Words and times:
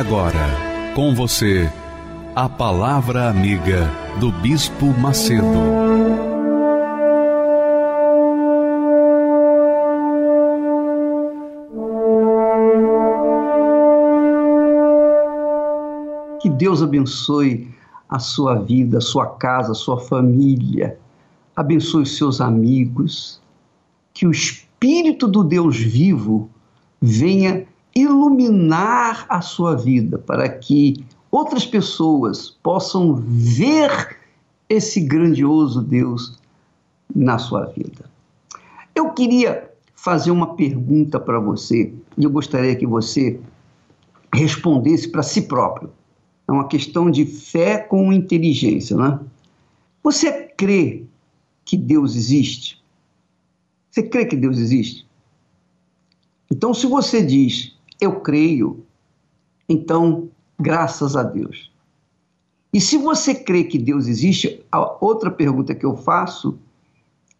Agora, 0.00 0.48
com 0.94 1.14
você, 1.14 1.70
a 2.34 2.48
Palavra 2.48 3.28
Amiga 3.28 3.86
do 4.18 4.32
Bispo 4.32 4.86
Macedo. 4.98 5.44
Que 16.40 16.48
Deus 16.48 16.82
abençoe 16.82 17.68
a 18.08 18.18
sua 18.18 18.54
vida, 18.54 18.96
a 18.96 19.02
sua 19.02 19.26
casa, 19.26 19.72
a 19.72 19.74
sua 19.74 20.00
família. 20.00 20.98
Abençoe 21.54 22.04
os 22.04 22.16
seus 22.16 22.40
amigos. 22.40 23.38
Que 24.14 24.26
o 24.26 24.30
Espírito 24.30 25.28
do 25.28 25.44
Deus 25.44 25.76
vivo 25.76 26.48
venha 27.02 27.66
iluminar 27.94 29.26
a 29.28 29.40
sua 29.40 29.74
vida 29.74 30.18
para 30.18 30.48
que 30.48 31.04
outras 31.30 31.66
pessoas 31.66 32.50
possam 32.62 33.14
ver 33.14 34.18
esse 34.68 35.00
grandioso 35.00 35.82
Deus 35.82 36.38
na 37.14 37.38
sua 37.38 37.66
vida. 37.66 38.08
Eu 38.94 39.10
queria 39.10 39.70
fazer 39.94 40.30
uma 40.30 40.54
pergunta 40.54 41.18
para 41.18 41.38
você 41.38 41.92
e 42.16 42.24
eu 42.24 42.30
gostaria 42.30 42.76
que 42.76 42.86
você 42.86 43.40
respondesse 44.32 45.08
para 45.08 45.22
si 45.22 45.42
próprio. 45.42 45.90
É 46.48 46.52
uma 46.52 46.68
questão 46.68 47.10
de 47.10 47.24
fé 47.24 47.78
com 47.78 48.12
inteligência, 48.12 48.96
né? 48.96 49.18
Você 50.02 50.32
crê 50.56 51.04
que 51.64 51.76
Deus 51.76 52.16
existe? 52.16 52.82
Você 53.90 54.02
crê 54.02 54.24
que 54.24 54.36
Deus 54.36 54.58
existe? 54.58 55.06
Então, 56.50 56.72
se 56.74 56.86
você 56.86 57.24
diz 57.24 57.76
eu 58.00 58.20
creio, 58.20 58.84
então 59.68 60.28
graças 60.58 61.16
a 61.16 61.22
Deus. 61.22 61.70
E 62.72 62.80
se 62.80 62.96
você 62.96 63.34
crê 63.34 63.64
que 63.64 63.78
Deus 63.78 64.06
existe, 64.06 64.64
a 64.70 64.96
outra 65.04 65.30
pergunta 65.30 65.74
que 65.74 65.84
eu 65.84 65.96
faço 65.96 66.58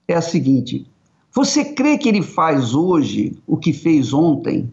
é 0.08 0.14
a 0.14 0.22
seguinte: 0.22 0.86
você 1.32 1.64
crê 1.64 1.96
que 1.96 2.08
ele 2.08 2.22
faz 2.22 2.74
hoje 2.74 3.38
o 3.46 3.56
que 3.56 3.72
fez 3.72 4.12
ontem 4.12 4.70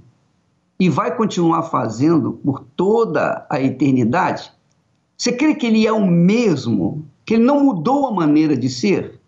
e 0.79 0.89
vai 0.89 1.15
continuar 1.15 1.63
fazendo 1.63 2.33
por 2.33 2.65
toda 2.75 3.45
a 3.49 3.61
eternidade? 3.61 4.51
Você 5.15 5.31
crê 5.31 5.55
que 5.55 5.65
ele 5.65 5.85
é 5.85 5.91
o 5.91 6.05
mesmo, 6.05 7.05
que 7.25 7.35
ele 7.35 7.43
não 7.43 7.63
mudou 7.63 8.07
a 8.07 8.11
maneira 8.11 8.55
de 8.55 8.69
ser? 8.69 9.19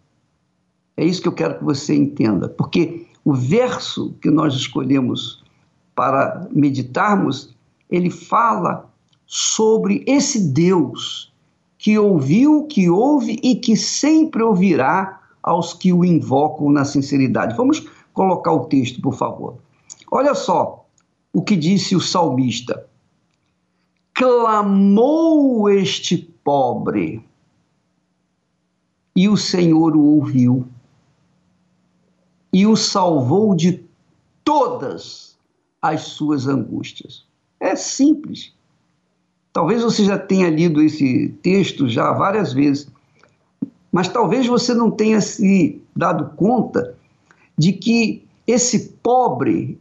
É 0.98 1.06
isso 1.06 1.22
que 1.22 1.28
eu 1.28 1.34
quero 1.34 1.58
que 1.58 1.64
você 1.64 1.96
entenda, 1.96 2.50
porque 2.50 3.08
o 3.24 3.34
verso 3.34 4.14
que 4.22 4.30
nós 4.30 4.54
escolhemos 4.54 5.44
para 6.00 6.48
meditarmos, 6.50 7.54
ele 7.90 8.10
fala 8.10 8.90
sobre 9.26 10.02
esse 10.08 10.40
Deus 10.40 11.30
que 11.78 12.00
ouviu, 12.00 12.68
que 12.68 12.90
ouve 12.90 13.38
e 13.44 13.54
que 13.54 13.76
sempre 13.76 14.42
ouvirá 14.42 15.20
aos 15.44 15.74
que 15.74 15.92
o 15.92 16.06
invocam 16.06 16.72
na 16.72 16.86
sinceridade. 16.86 17.58
Vamos 17.58 17.86
colocar 18.14 18.54
o 18.54 18.64
texto, 18.68 19.02
por 19.02 19.14
favor. 19.14 19.58
Olha 20.10 20.34
só 20.34 20.86
o 21.34 21.42
que 21.42 21.58
disse 21.58 21.98
o 21.98 22.00
salmista: 22.00 22.88
Clamou 24.14 25.70
este 25.70 26.16
pobre, 26.18 27.22
e 29.14 29.28
o 29.28 29.36
Senhor 29.36 29.98
o 29.98 30.02
ouviu, 30.02 30.66
e 32.54 32.66
o 32.66 32.78
salvou 32.78 33.54
de 33.54 33.84
todas 34.46 35.29
as 35.82 36.02
suas 36.02 36.48
angústias. 36.48 37.26
É 37.60 37.76
simples. 37.76 38.54
Talvez 39.52 39.82
você 39.82 40.04
já 40.04 40.18
tenha 40.18 40.50
lido 40.50 40.82
esse 40.82 41.30
texto 41.42 41.88
já 41.88 42.12
várias 42.14 42.54
vezes, 42.54 42.88
mas 43.92 44.08
talvez 44.08 44.46
você 44.48 44.74
não 44.74 44.92
tenha 44.92 45.20
se 45.22 45.82
dado 45.96 46.36
conta 46.36 46.96
de 47.58 47.74
que 47.74 48.24
esse 48.46 48.94
pobre 49.04 49.80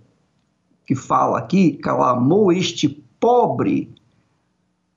que 0.87 0.95
fala 0.95 1.39
aqui, 1.39 1.73
clamou 1.73 2.51
este 2.51 2.89
pobre, 3.21 3.93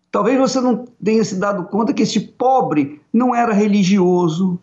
talvez 0.10 0.40
você 0.40 0.62
não 0.62 0.86
tenha 1.04 1.24
se 1.24 1.36
dado 1.36 1.66
conta 1.66 1.94
que 1.94 2.04
este 2.04 2.20
pobre 2.20 3.02
não 3.12 3.36
era 3.36 3.54
religioso, 3.54 4.58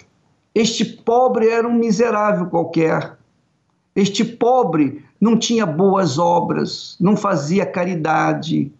este 0.54 0.84
pobre 0.84 1.48
era 1.48 1.68
um 1.68 1.74
miserável 1.74 2.46
qualquer, 2.46 3.18
este 3.94 4.24
pobre 4.24 5.04
não 5.20 5.36
tinha 5.38 5.66
boas 5.66 6.18
obras, 6.18 6.96
não 7.00 7.16
fazia 7.16 7.66
caridade, 7.66 8.72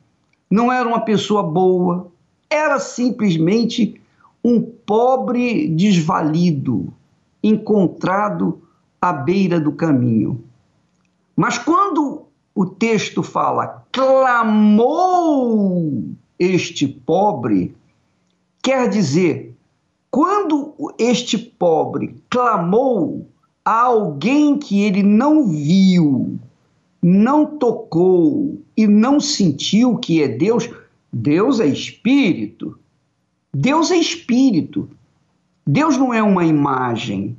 não 0.50 0.72
era 0.72 0.88
uma 0.88 1.00
pessoa 1.00 1.42
boa, 1.42 2.10
era 2.48 2.78
simplesmente 2.78 4.00
um 4.42 4.60
pobre 4.62 5.68
desvalido, 5.68 6.92
encontrado 7.42 8.62
à 9.00 9.12
beira 9.12 9.60
do 9.60 9.72
caminho. 9.72 10.42
Mas 11.36 11.58
quando 11.58 12.26
o 12.54 12.66
texto 12.66 13.22
fala 13.22 13.84
clamou 13.92 15.12
este 16.38 16.86
pobre, 16.88 17.76
quer 18.62 18.88
dizer, 18.88 19.54
quando 20.10 20.74
este 20.98 21.36
pobre 21.36 22.16
clamou, 22.30 23.28
alguém 23.70 24.58
que 24.58 24.82
ele 24.82 25.02
não 25.02 25.46
viu, 25.48 26.38
não 27.02 27.46
tocou 27.46 28.60
e 28.76 28.86
não 28.86 29.20
sentiu 29.20 29.96
que 29.96 30.22
é 30.22 30.28
Deus, 30.28 30.70
Deus 31.12 31.60
é 31.60 31.66
espírito. 31.66 32.78
Deus 33.52 33.90
é 33.90 33.96
espírito. 33.96 34.88
Deus 35.66 35.96
não 35.96 36.14
é 36.14 36.22
uma 36.22 36.44
imagem. 36.44 37.36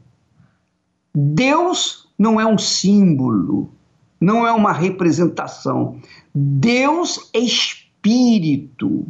Deus 1.14 2.08
não 2.18 2.40
é 2.40 2.46
um 2.46 2.58
símbolo, 2.58 3.72
não 4.20 4.46
é 4.46 4.52
uma 4.52 4.74
representação. 4.74 5.98
Deus 6.34 7.30
é 7.34 7.40
espírito. 7.40 9.08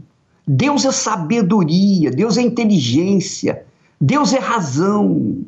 Deus 0.48 0.84
é 0.84 0.92
sabedoria, 0.92 2.10
Deus 2.10 2.36
é 2.36 2.42
inteligência, 2.42 3.66
Deus 4.02 4.34
é 4.34 4.40
razão. 4.40 5.46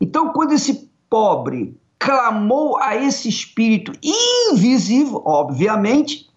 Então, 0.00 0.32
quando 0.32 0.52
esse 0.52 0.90
pobre 1.08 1.76
clamou 1.98 2.78
a 2.78 2.96
esse 2.96 3.28
espírito 3.28 3.92
invisível, 4.02 5.22
obviamente, 5.24 6.28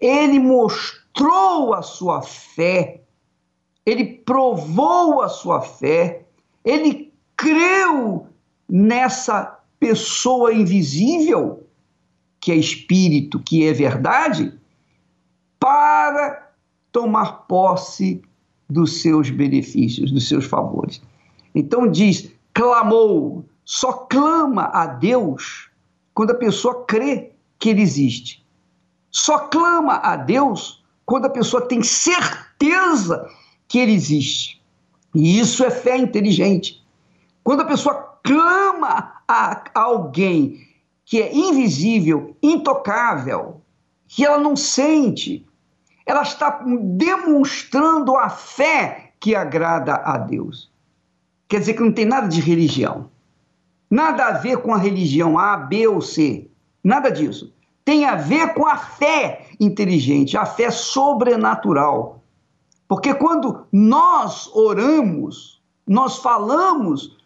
ele 0.00 0.38
mostrou 0.38 1.74
a 1.74 1.82
sua 1.82 2.22
fé, 2.22 3.02
ele 3.84 4.04
provou 4.04 5.22
a 5.22 5.28
sua 5.28 5.60
fé, 5.60 6.24
ele 6.64 7.12
creu 7.36 8.26
nessa 8.68 9.58
pessoa 9.78 10.52
invisível, 10.52 11.64
que 12.40 12.52
é 12.52 12.56
espírito, 12.56 13.40
que 13.40 13.66
é 13.66 13.72
verdade, 13.72 14.52
para 15.58 16.52
tomar 16.92 17.46
posse 17.46 18.22
dos 18.68 19.00
seus 19.00 19.30
benefícios, 19.30 20.10
dos 20.10 20.28
seus 20.28 20.44
favores. 20.44 21.02
Então 21.54 21.90
diz: 21.90 22.30
clamou, 22.58 23.48
só 23.64 23.92
clama 23.92 24.64
a 24.72 24.84
Deus 24.84 25.70
quando 26.12 26.32
a 26.32 26.34
pessoa 26.34 26.84
crê 26.86 27.30
que 27.56 27.68
ele 27.68 27.80
existe. 27.80 28.44
Só 29.12 29.38
clama 29.38 29.98
a 29.98 30.16
Deus 30.16 30.84
quando 31.06 31.26
a 31.26 31.30
pessoa 31.30 31.68
tem 31.68 31.84
certeza 31.84 33.30
que 33.68 33.78
ele 33.78 33.92
existe. 33.92 34.60
E 35.14 35.38
isso 35.38 35.64
é 35.64 35.70
fé 35.70 35.96
inteligente. 35.98 36.84
Quando 37.44 37.60
a 37.60 37.64
pessoa 37.64 38.18
clama 38.24 39.22
a 39.28 39.62
alguém 39.72 40.66
que 41.04 41.22
é 41.22 41.32
invisível, 41.32 42.36
intocável, 42.42 43.62
que 44.08 44.24
ela 44.24 44.38
não 44.38 44.56
sente, 44.56 45.46
ela 46.04 46.22
está 46.22 46.60
demonstrando 46.66 48.16
a 48.16 48.28
fé 48.28 49.12
que 49.20 49.36
agrada 49.36 49.94
a 49.94 50.18
Deus. 50.18 50.68
Quer 51.48 51.60
dizer 51.60 51.74
que 51.74 51.82
não 51.82 51.92
tem 51.92 52.04
nada 52.04 52.28
de 52.28 52.40
religião. 52.40 53.10
Nada 53.90 54.26
a 54.26 54.32
ver 54.32 54.58
com 54.58 54.74
a 54.74 54.78
religião 54.78 55.38
A, 55.38 55.56
B 55.56 55.88
ou 55.88 56.00
C. 56.00 56.50
Nada 56.84 57.10
disso. 57.10 57.52
tem 57.84 58.04
a 58.04 58.16
ver 58.16 58.52
com 58.52 58.66
a 58.66 58.76
fé 58.76 59.46
inteligente, 59.58 60.36
a 60.36 60.44
fé 60.44 60.70
sobrenatural. 60.70 62.22
Porque 62.86 63.14
quando 63.14 63.66
nós 63.72 64.46
oramos, 64.54 65.62
nós 65.86 66.18
falamos 66.18 67.16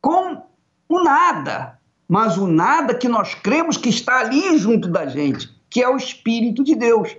com 0.00 0.42
o 0.88 1.02
nada, 1.02 1.78
mas 2.08 2.38
o 2.38 2.46
nada 2.46 2.94
que 2.94 3.08
nós 3.08 3.34
cremos 3.34 3.76
que 3.76 3.90
está 3.90 4.20
ali 4.20 4.56
junto 4.56 4.88
da 4.88 5.04
gente, 5.04 5.50
que 5.68 5.82
é 5.82 5.88
o 5.88 5.98
Espírito 5.98 6.64
de 6.64 6.74
Deus. 6.74 7.14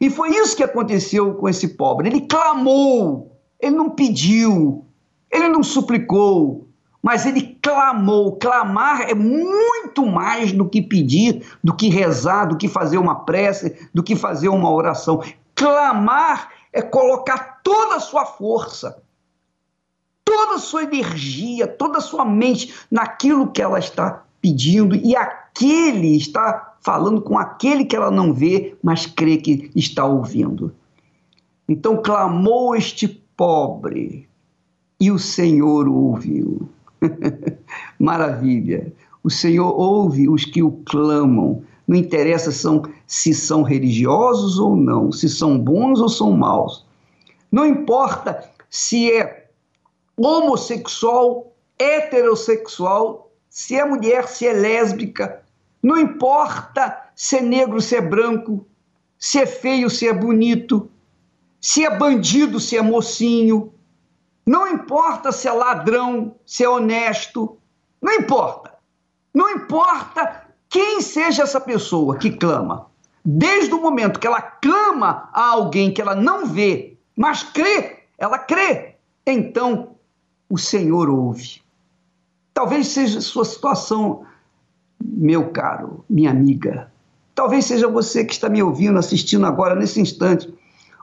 E 0.00 0.08
foi 0.08 0.30
isso 0.36 0.56
que 0.56 0.62
aconteceu 0.62 1.34
com 1.34 1.48
esse 1.48 1.74
pobre. 1.74 2.08
Ele 2.08 2.20
clamou, 2.20 3.36
ele 3.58 3.74
não 3.74 3.90
pediu, 3.90 4.85
ele 5.30 5.48
não 5.48 5.62
suplicou, 5.62 6.68
mas 7.02 7.26
ele 7.26 7.58
clamou. 7.62 8.36
Clamar 8.36 9.02
é 9.02 9.14
muito 9.14 10.04
mais 10.06 10.52
do 10.52 10.68
que 10.68 10.82
pedir, 10.82 11.46
do 11.62 11.74
que 11.74 11.88
rezar, 11.88 12.46
do 12.46 12.56
que 12.56 12.68
fazer 12.68 12.98
uma 12.98 13.24
prece, 13.24 13.88
do 13.94 14.02
que 14.02 14.16
fazer 14.16 14.48
uma 14.48 14.70
oração. 14.70 15.22
Clamar 15.54 16.50
é 16.72 16.82
colocar 16.82 17.60
toda 17.62 17.96
a 17.96 18.00
sua 18.00 18.26
força, 18.26 19.02
toda 20.24 20.56
a 20.56 20.58
sua 20.58 20.82
energia, 20.82 21.66
toda 21.66 21.98
a 21.98 22.02
sua 22.02 22.24
mente 22.24 22.74
naquilo 22.90 23.50
que 23.50 23.62
ela 23.62 23.78
está 23.78 24.24
pedindo 24.40 24.94
e 24.94 25.16
aquele 25.16 26.16
está 26.16 26.74
falando 26.80 27.20
com 27.20 27.38
aquele 27.38 27.84
que 27.84 27.96
ela 27.96 28.10
não 28.10 28.32
vê, 28.32 28.76
mas 28.82 29.06
crê 29.06 29.38
que 29.38 29.70
está 29.74 30.04
ouvindo. 30.04 30.74
Então 31.68 32.00
clamou 32.02 32.76
este 32.76 33.08
pobre 33.36 34.28
e 35.00 35.10
o 35.10 35.18
Senhor 35.18 35.88
ouviu. 35.88 36.68
Maravilha. 37.98 38.92
O 39.22 39.30
Senhor 39.30 39.68
ouve 39.78 40.28
os 40.28 40.44
que 40.44 40.62
o 40.62 40.72
clamam. 40.86 41.62
Não 41.86 41.96
interessa 41.96 42.50
são, 42.50 42.82
se 43.06 43.32
são 43.32 43.62
religiosos 43.62 44.58
ou 44.58 44.74
não, 44.74 45.12
se 45.12 45.28
são 45.28 45.58
bons 45.58 46.00
ou 46.00 46.08
são 46.08 46.32
maus. 46.32 46.84
Não 47.50 47.64
importa 47.64 48.50
se 48.68 49.12
é 49.12 49.48
homossexual, 50.16 51.52
heterossexual, 51.78 53.30
se 53.48 53.76
é 53.76 53.84
mulher, 53.84 54.28
se 54.28 54.46
é 54.46 54.52
lésbica. 54.52 55.42
Não 55.82 55.98
importa 55.98 56.96
se 57.14 57.36
é 57.36 57.40
negro, 57.40 57.80
se 57.80 57.96
é 57.96 58.00
branco, 58.00 58.66
se 59.18 59.38
é 59.38 59.46
feio, 59.46 59.88
se 59.88 60.08
é 60.08 60.12
bonito, 60.12 60.90
se 61.60 61.84
é 61.84 61.96
bandido, 61.96 62.58
se 62.58 62.76
é 62.76 62.82
mocinho. 62.82 63.72
Não 64.46 64.68
importa 64.68 65.32
se 65.32 65.48
é 65.48 65.52
ladrão, 65.52 66.36
se 66.46 66.62
é 66.62 66.68
honesto. 66.68 67.58
Não 68.00 68.12
importa. 68.12 68.74
Não 69.34 69.50
importa 69.50 70.46
quem 70.68 71.00
seja 71.00 71.42
essa 71.42 71.60
pessoa 71.60 72.16
que 72.16 72.30
clama, 72.30 72.86
desde 73.24 73.74
o 73.74 73.80
momento 73.80 74.20
que 74.20 74.26
ela 74.26 74.40
clama 74.40 75.28
a 75.32 75.50
alguém 75.50 75.92
que 75.92 76.00
ela 76.00 76.14
não 76.14 76.46
vê, 76.46 76.96
mas 77.16 77.42
crê, 77.42 78.04
ela 78.16 78.38
crê, 78.38 78.94
então 79.26 79.96
o 80.48 80.56
Senhor 80.56 81.10
ouve. 81.10 81.60
Talvez 82.54 82.88
seja 82.88 83.20
sua 83.20 83.44
situação, 83.44 84.24
meu 84.98 85.50
caro, 85.50 86.04
minha 86.08 86.30
amiga. 86.30 86.90
Talvez 87.34 87.66
seja 87.66 87.88
você 87.88 88.24
que 88.24 88.32
está 88.32 88.48
me 88.48 88.62
ouvindo, 88.62 88.98
assistindo 88.98 89.44
agora, 89.44 89.74
nesse 89.74 90.00
instante. 90.00 90.52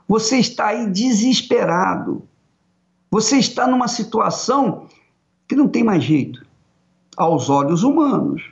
Você 0.08 0.38
está 0.38 0.68
aí 0.68 0.90
desesperado. 0.90 2.26
Você 3.14 3.38
está 3.38 3.68
numa 3.68 3.86
situação 3.86 4.88
que 5.46 5.54
não 5.54 5.68
tem 5.68 5.84
mais 5.84 6.02
jeito 6.02 6.44
aos 7.16 7.48
olhos 7.48 7.84
humanos. 7.84 8.42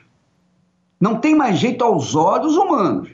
Não 1.01 1.19
tem 1.19 1.35
mais 1.35 1.59
jeito 1.59 1.83
aos 1.83 2.15
olhos 2.15 2.55
humanos. 2.55 3.09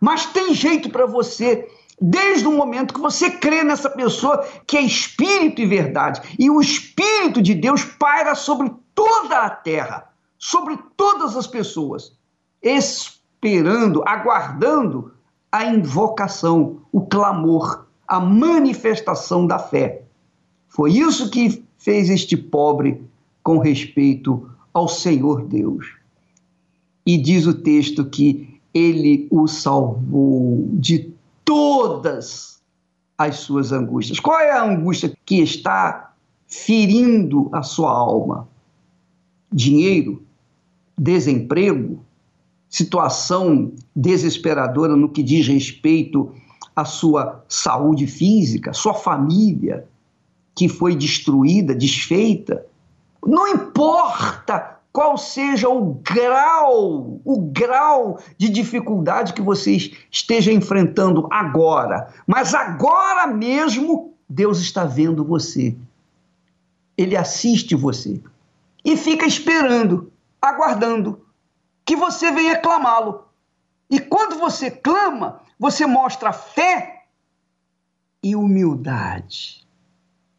Mas 0.00 0.26
tem 0.26 0.52
jeito 0.52 0.90
para 0.90 1.06
você 1.06 1.68
desde 2.02 2.48
o 2.48 2.52
momento 2.52 2.94
que 2.94 3.00
você 3.00 3.30
crê 3.30 3.62
nessa 3.62 3.88
pessoa 3.88 4.44
que 4.66 4.76
é 4.76 4.80
espírito 4.80 5.62
e 5.62 5.66
verdade. 5.66 6.20
E 6.36 6.50
o 6.50 6.60
espírito 6.60 7.40
de 7.40 7.54
Deus 7.54 7.84
paira 7.84 8.34
sobre 8.34 8.74
toda 8.96 9.42
a 9.42 9.50
terra, 9.50 10.10
sobre 10.36 10.76
todas 10.96 11.36
as 11.36 11.46
pessoas, 11.46 12.12
esperando, 12.60 14.02
aguardando 14.04 15.14
a 15.52 15.64
invocação, 15.64 16.80
o 16.90 17.06
clamor, 17.06 17.86
a 18.08 18.18
manifestação 18.18 19.46
da 19.46 19.60
fé. 19.60 20.07
Foi 20.68 20.92
isso 20.92 21.30
que 21.30 21.64
fez 21.78 22.10
este 22.10 22.36
pobre 22.36 23.02
com 23.42 23.58
respeito 23.58 24.48
ao 24.72 24.88
Senhor 24.88 25.46
Deus. 25.46 25.86
E 27.04 27.16
diz 27.16 27.46
o 27.46 27.54
texto 27.54 28.04
que 28.04 28.60
ele 28.74 29.26
o 29.30 29.46
salvou 29.46 30.68
de 30.74 31.10
todas 31.44 32.60
as 33.16 33.36
suas 33.36 33.72
angústias. 33.72 34.20
Qual 34.20 34.38
é 34.38 34.50
a 34.50 34.62
angústia 34.62 35.16
que 35.24 35.40
está 35.40 36.12
ferindo 36.46 37.48
a 37.52 37.62
sua 37.62 37.90
alma? 37.90 38.46
Dinheiro, 39.50 40.22
desemprego, 40.96 42.04
situação 42.68 43.72
desesperadora 43.96 44.94
no 44.94 45.08
que 45.08 45.22
diz 45.22 45.48
respeito 45.48 46.32
à 46.76 46.84
sua 46.84 47.42
saúde 47.48 48.06
física, 48.06 48.72
sua 48.72 48.94
família 48.94 49.88
que 50.58 50.68
foi 50.68 50.96
destruída, 50.96 51.72
desfeita. 51.72 52.66
Não 53.24 53.46
importa 53.46 54.80
qual 54.92 55.16
seja 55.16 55.68
o 55.68 55.94
grau, 56.02 57.20
o 57.24 57.40
grau 57.52 58.18
de 58.36 58.48
dificuldade 58.48 59.34
que 59.34 59.40
você 59.40 59.92
esteja 60.10 60.50
enfrentando 60.52 61.28
agora, 61.30 62.12
mas 62.26 62.54
agora 62.54 63.28
mesmo 63.28 64.14
Deus 64.28 64.58
está 64.58 64.84
vendo 64.84 65.24
você. 65.24 65.76
Ele 66.96 67.16
assiste 67.16 67.76
você 67.76 68.20
e 68.84 68.96
fica 68.96 69.26
esperando, 69.26 70.10
aguardando 70.42 71.24
que 71.84 71.94
você 71.94 72.32
venha 72.32 72.58
clamá-lo. 72.58 73.26
E 73.88 74.00
quando 74.00 74.40
você 74.40 74.72
clama, 74.72 75.40
você 75.56 75.86
mostra 75.86 76.32
fé 76.32 77.04
e 78.20 78.34
humildade, 78.34 79.67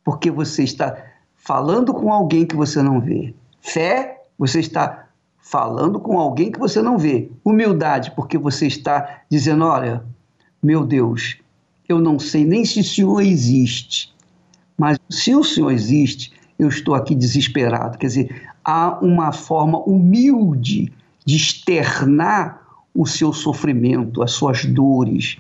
porque 0.04 0.32
você 0.32 0.64
está 0.64 1.06
falando 1.36 1.94
com 1.94 2.12
alguém 2.12 2.46
que 2.46 2.56
você 2.56 2.82
não 2.82 3.00
vê. 3.00 3.34
Fé 3.62 4.24
você 4.38 4.62
está 4.62 5.08
falando 5.38 6.00
com 6.00 6.18
alguém 6.18 6.52
que 6.52 6.60
você 6.60 6.82
não 6.82 6.98
vê. 6.98 7.30
Humildade, 7.44 8.12
porque 8.16 8.38
você 8.38 8.68
está 8.68 9.22
dizendo: 9.30 9.66
olha, 9.66 10.04
meu 10.62 10.86
Deus, 10.86 11.38
eu 11.88 12.00
não 12.00 12.20
sei 12.20 12.46
nem 12.46 12.64
se 12.64 12.80
o 12.80 12.84
Senhor 12.84 13.22
existe, 13.22 14.14
mas 14.78 14.98
se 15.10 15.36
o 15.36 15.44
Senhor 15.44 15.72
existe, 15.72 16.32
eu 16.58 16.70
estou 16.70 16.96
aqui 16.96 17.16
desesperado. 17.16 17.98
Quer 17.98 18.08
dizer, 18.08 18.50
há 18.64 19.00
uma 19.02 19.32
forma 19.32 19.80
humilde 19.80 20.92
de 21.26 21.36
externar 21.36 22.62
o 22.94 23.06
seu 23.06 23.34
sofrimento, 23.34 24.22
as 24.22 24.32
suas 24.32 24.66
dores, 24.66 25.38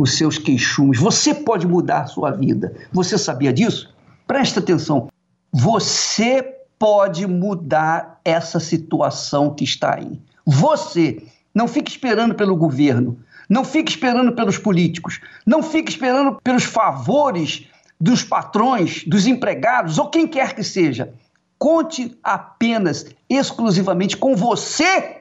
os 0.00 0.16
seus 0.16 0.38
queixumes. 0.38 0.98
Você 0.98 1.34
pode 1.34 1.66
mudar 1.66 2.06
sua 2.06 2.30
vida. 2.30 2.74
Você 2.92 3.18
sabia 3.18 3.52
disso? 3.52 3.92
Presta 4.26 4.60
atenção. 4.60 5.08
Você 5.52 6.56
pode 6.78 7.26
mudar 7.26 8.20
essa 8.24 8.58
situação 8.58 9.54
que 9.54 9.64
está 9.64 9.96
aí. 9.96 10.18
Você 10.46 11.22
não 11.54 11.68
fique 11.68 11.90
esperando 11.90 12.34
pelo 12.34 12.56
governo, 12.56 13.18
não 13.48 13.64
fique 13.64 13.90
esperando 13.90 14.32
pelos 14.32 14.56
políticos, 14.56 15.20
não 15.44 15.62
fique 15.62 15.90
esperando 15.90 16.40
pelos 16.42 16.64
favores 16.64 17.66
dos 18.00 18.24
patrões, 18.24 19.04
dos 19.04 19.26
empregados 19.26 19.98
ou 19.98 20.08
quem 20.08 20.26
quer 20.26 20.54
que 20.54 20.62
seja. 20.62 21.12
Conte 21.58 22.18
apenas, 22.22 23.06
exclusivamente 23.28 24.16
com 24.16 24.34
você 24.34 25.20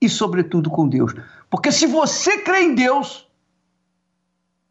e, 0.00 0.08
sobretudo, 0.08 0.68
com 0.68 0.88
Deus. 0.88 1.14
Porque 1.48 1.70
se 1.70 1.86
você 1.86 2.38
crê 2.38 2.62
em 2.62 2.74
Deus, 2.74 3.25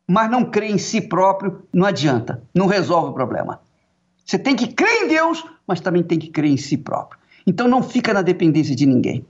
mas 0.08 0.30
não 0.30 0.46
crê 0.46 0.68
em 0.68 0.78
si 0.78 1.02
próprio, 1.02 1.64
não 1.74 1.86
adianta, 1.86 2.44
não 2.54 2.68
resolve 2.68 3.10
o 3.10 3.14
problema. 3.14 3.62
Você 4.24 4.38
tem 4.38 4.56
que 4.56 4.68
crer 4.68 5.04
em 5.04 5.08
Deus, 5.08 5.44
mas 5.68 5.80
também 5.80 6.04
tem 6.04 6.20
que 6.20 6.30
crer 6.30 6.52
em 6.52 6.58
si 6.58 6.78
próprio. 6.78 7.20
Então 7.46 7.68
não 7.68 7.84
fica 7.84 8.14
na 8.14 8.22
dependência 8.22 8.76
de 8.76 8.86
ninguém. 8.86 9.26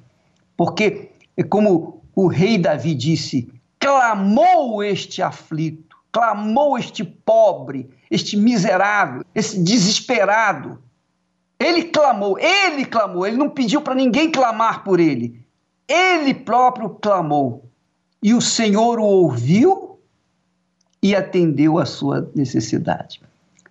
Porque, 0.55 1.09
é 1.35 1.43
como 1.43 2.01
o 2.15 2.27
rei 2.27 2.57
Davi 2.57 2.95
disse, 2.95 3.49
clamou 3.79 4.81
este 4.83 5.21
aflito, 5.21 5.95
clamou 6.11 6.77
este 6.77 7.03
pobre, 7.03 7.89
este 8.09 8.37
miserável, 8.37 9.23
esse 9.33 9.61
desesperado. 9.61 10.79
Ele 11.59 11.83
clamou, 11.83 12.39
ele 12.39 12.85
clamou, 12.85 13.25
ele 13.25 13.37
não 13.37 13.49
pediu 13.49 13.81
para 13.81 13.95
ninguém 13.95 14.31
clamar 14.31 14.83
por 14.83 14.99
ele. 14.99 15.41
Ele 15.87 16.33
próprio 16.33 16.89
clamou. 16.89 17.69
E 18.23 18.33
o 18.33 18.41
Senhor 18.41 18.99
o 18.99 19.03
ouviu 19.03 19.94
e 21.05 21.15
atendeu 21.15 21.77
a 21.77 21.85
sua 21.85 22.31
necessidade. 22.33 23.21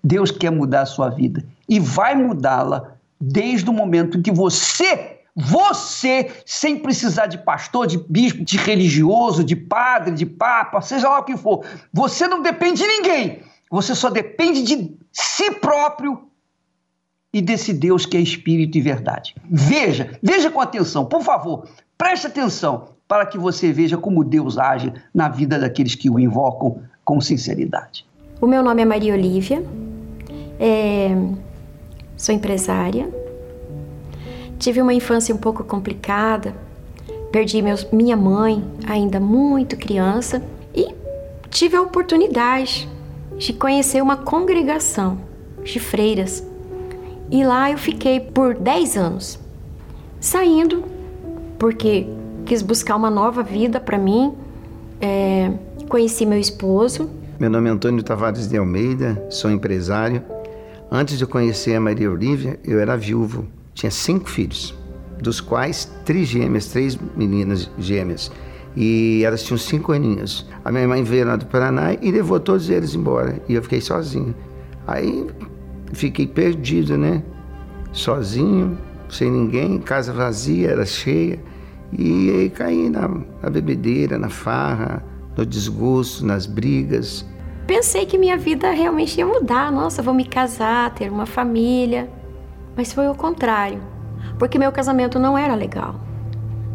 Deus 0.04 0.30
quer 0.30 0.50
mudar 0.50 0.82
a 0.82 0.86
sua 0.86 1.08
vida 1.08 1.44
e 1.68 1.80
vai 1.80 2.14
mudá-la 2.14 2.92
desde 3.20 3.68
o 3.68 3.72
momento 3.72 4.16
em 4.16 4.22
que 4.22 4.30
você 4.30 5.18
Você, 5.36 6.30
sem 6.46 6.78
precisar 6.78 7.26
de 7.26 7.38
pastor, 7.38 7.88
de 7.88 7.98
bispo, 7.98 8.44
de 8.44 8.56
religioso, 8.56 9.42
de 9.42 9.56
padre, 9.56 10.14
de 10.14 10.24
papa, 10.24 10.80
seja 10.80 11.08
lá 11.08 11.18
o 11.18 11.24
que 11.24 11.36
for, 11.36 11.64
você 11.92 12.28
não 12.28 12.40
depende 12.40 12.82
de 12.82 12.86
ninguém. 12.86 13.42
Você 13.68 13.96
só 13.96 14.08
depende 14.10 14.62
de 14.62 14.96
si 15.10 15.50
próprio 15.56 16.28
e 17.32 17.42
desse 17.42 17.72
Deus 17.72 18.06
que 18.06 18.16
é 18.16 18.20
espírito 18.20 18.78
e 18.78 18.80
verdade. 18.80 19.34
Veja, 19.50 20.16
veja 20.22 20.52
com 20.52 20.60
atenção, 20.60 21.04
por 21.04 21.24
favor, 21.24 21.68
preste 21.98 22.28
atenção 22.28 22.90
para 23.08 23.26
que 23.26 23.36
você 23.36 23.72
veja 23.72 23.98
como 23.98 24.22
Deus 24.22 24.56
age 24.56 24.92
na 25.12 25.28
vida 25.28 25.58
daqueles 25.58 25.96
que 25.96 26.08
o 26.08 26.20
invocam 26.20 26.80
com 27.04 27.20
sinceridade. 27.20 28.06
O 28.40 28.46
meu 28.46 28.62
nome 28.62 28.82
é 28.82 28.84
Maria 28.84 29.14
Olívia, 29.14 29.62
é... 30.58 31.10
sou 32.16 32.34
empresária 32.34 33.08
Tive 34.58 34.80
uma 34.80 34.94
infância 34.94 35.34
um 35.34 35.38
pouco 35.38 35.64
complicada, 35.64 36.54
perdi 37.30 37.60
meus, 37.60 37.86
minha 37.90 38.16
mãe 38.16 38.64
ainda 38.86 39.18
muito 39.20 39.76
criança 39.76 40.42
e 40.74 40.88
tive 41.50 41.76
a 41.76 41.82
oportunidade 41.82 42.88
de 43.36 43.52
conhecer 43.52 44.02
uma 44.02 44.16
congregação 44.16 45.18
de 45.62 45.78
freiras. 45.78 46.46
E 47.30 47.44
lá 47.44 47.70
eu 47.70 47.78
fiquei 47.78 48.20
por 48.20 48.54
10 48.54 48.96
anos, 48.96 49.38
saindo 50.20 50.84
porque 51.58 52.06
quis 52.46 52.62
buscar 52.62 52.96
uma 52.96 53.10
nova 53.10 53.42
vida 53.42 53.80
para 53.80 53.98
mim. 53.98 54.34
É, 55.00 55.50
conheci 55.88 56.26
meu 56.26 56.38
esposo. 56.38 57.10
Meu 57.38 57.50
nome 57.50 57.68
é 57.68 57.72
Antônio 57.72 58.02
Tavares 58.02 58.48
de 58.48 58.56
Almeida, 58.56 59.26
sou 59.30 59.50
empresário. 59.50 60.22
Antes 60.90 61.18
de 61.18 61.26
conhecer 61.26 61.74
a 61.74 61.80
Maria 61.80 62.10
Olívia, 62.10 62.58
eu 62.64 62.78
era 62.78 62.96
viúvo 62.96 63.46
tinha 63.74 63.90
cinco 63.90 64.30
filhos, 64.30 64.74
dos 65.20 65.40
quais 65.40 65.92
três 66.04 66.28
gêmeas, 66.28 66.68
três 66.68 66.96
meninas 67.16 67.68
gêmeas. 67.76 68.30
E 68.76 69.22
elas 69.24 69.42
tinham 69.42 69.58
cinco 69.58 69.92
aninhos. 69.92 70.48
A 70.64 70.72
minha 70.72 70.86
mãe 70.88 71.02
veio 71.02 71.26
lá 71.26 71.36
do 71.36 71.46
Paraná 71.46 71.94
e 72.00 72.10
levou 72.10 72.40
todos 72.40 72.70
eles 72.70 72.94
embora. 72.94 73.40
E 73.48 73.54
eu 73.54 73.62
fiquei 73.62 73.80
sozinho. 73.80 74.34
Aí 74.86 75.26
fiquei 75.92 76.26
perdido, 76.26 76.96
né? 76.96 77.22
Sozinho, 77.92 78.76
sem 79.08 79.30
ninguém, 79.30 79.78
casa 79.78 80.12
vazia, 80.12 80.70
era 80.70 80.86
cheia. 80.86 81.38
E 81.96 82.30
aí 82.30 82.50
caí 82.50 82.88
na, 82.88 83.08
na 83.42 83.50
bebedeira, 83.50 84.18
na 84.18 84.28
farra, 84.28 85.04
no 85.36 85.44
desgosto, 85.44 86.24
nas 86.24 86.46
brigas. 86.46 87.24
Pensei 87.66 88.04
que 88.04 88.18
minha 88.18 88.36
vida 88.36 88.70
realmente 88.70 89.18
ia 89.18 89.26
mudar. 89.26 89.72
Nossa, 89.72 90.02
vou 90.02 90.12
me 90.12 90.24
casar, 90.24 90.94
ter 90.94 91.10
uma 91.10 91.26
família. 91.26 92.08
Mas 92.76 92.92
foi 92.92 93.08
o 93.08 93.14
contrário, 93.14 93.80
porque 94.38 94.58
meu 94.58 94.72
casamento 94.72 95.18
não 95.18 95.38
era 95.38 95.54
legal. 95.54 96.00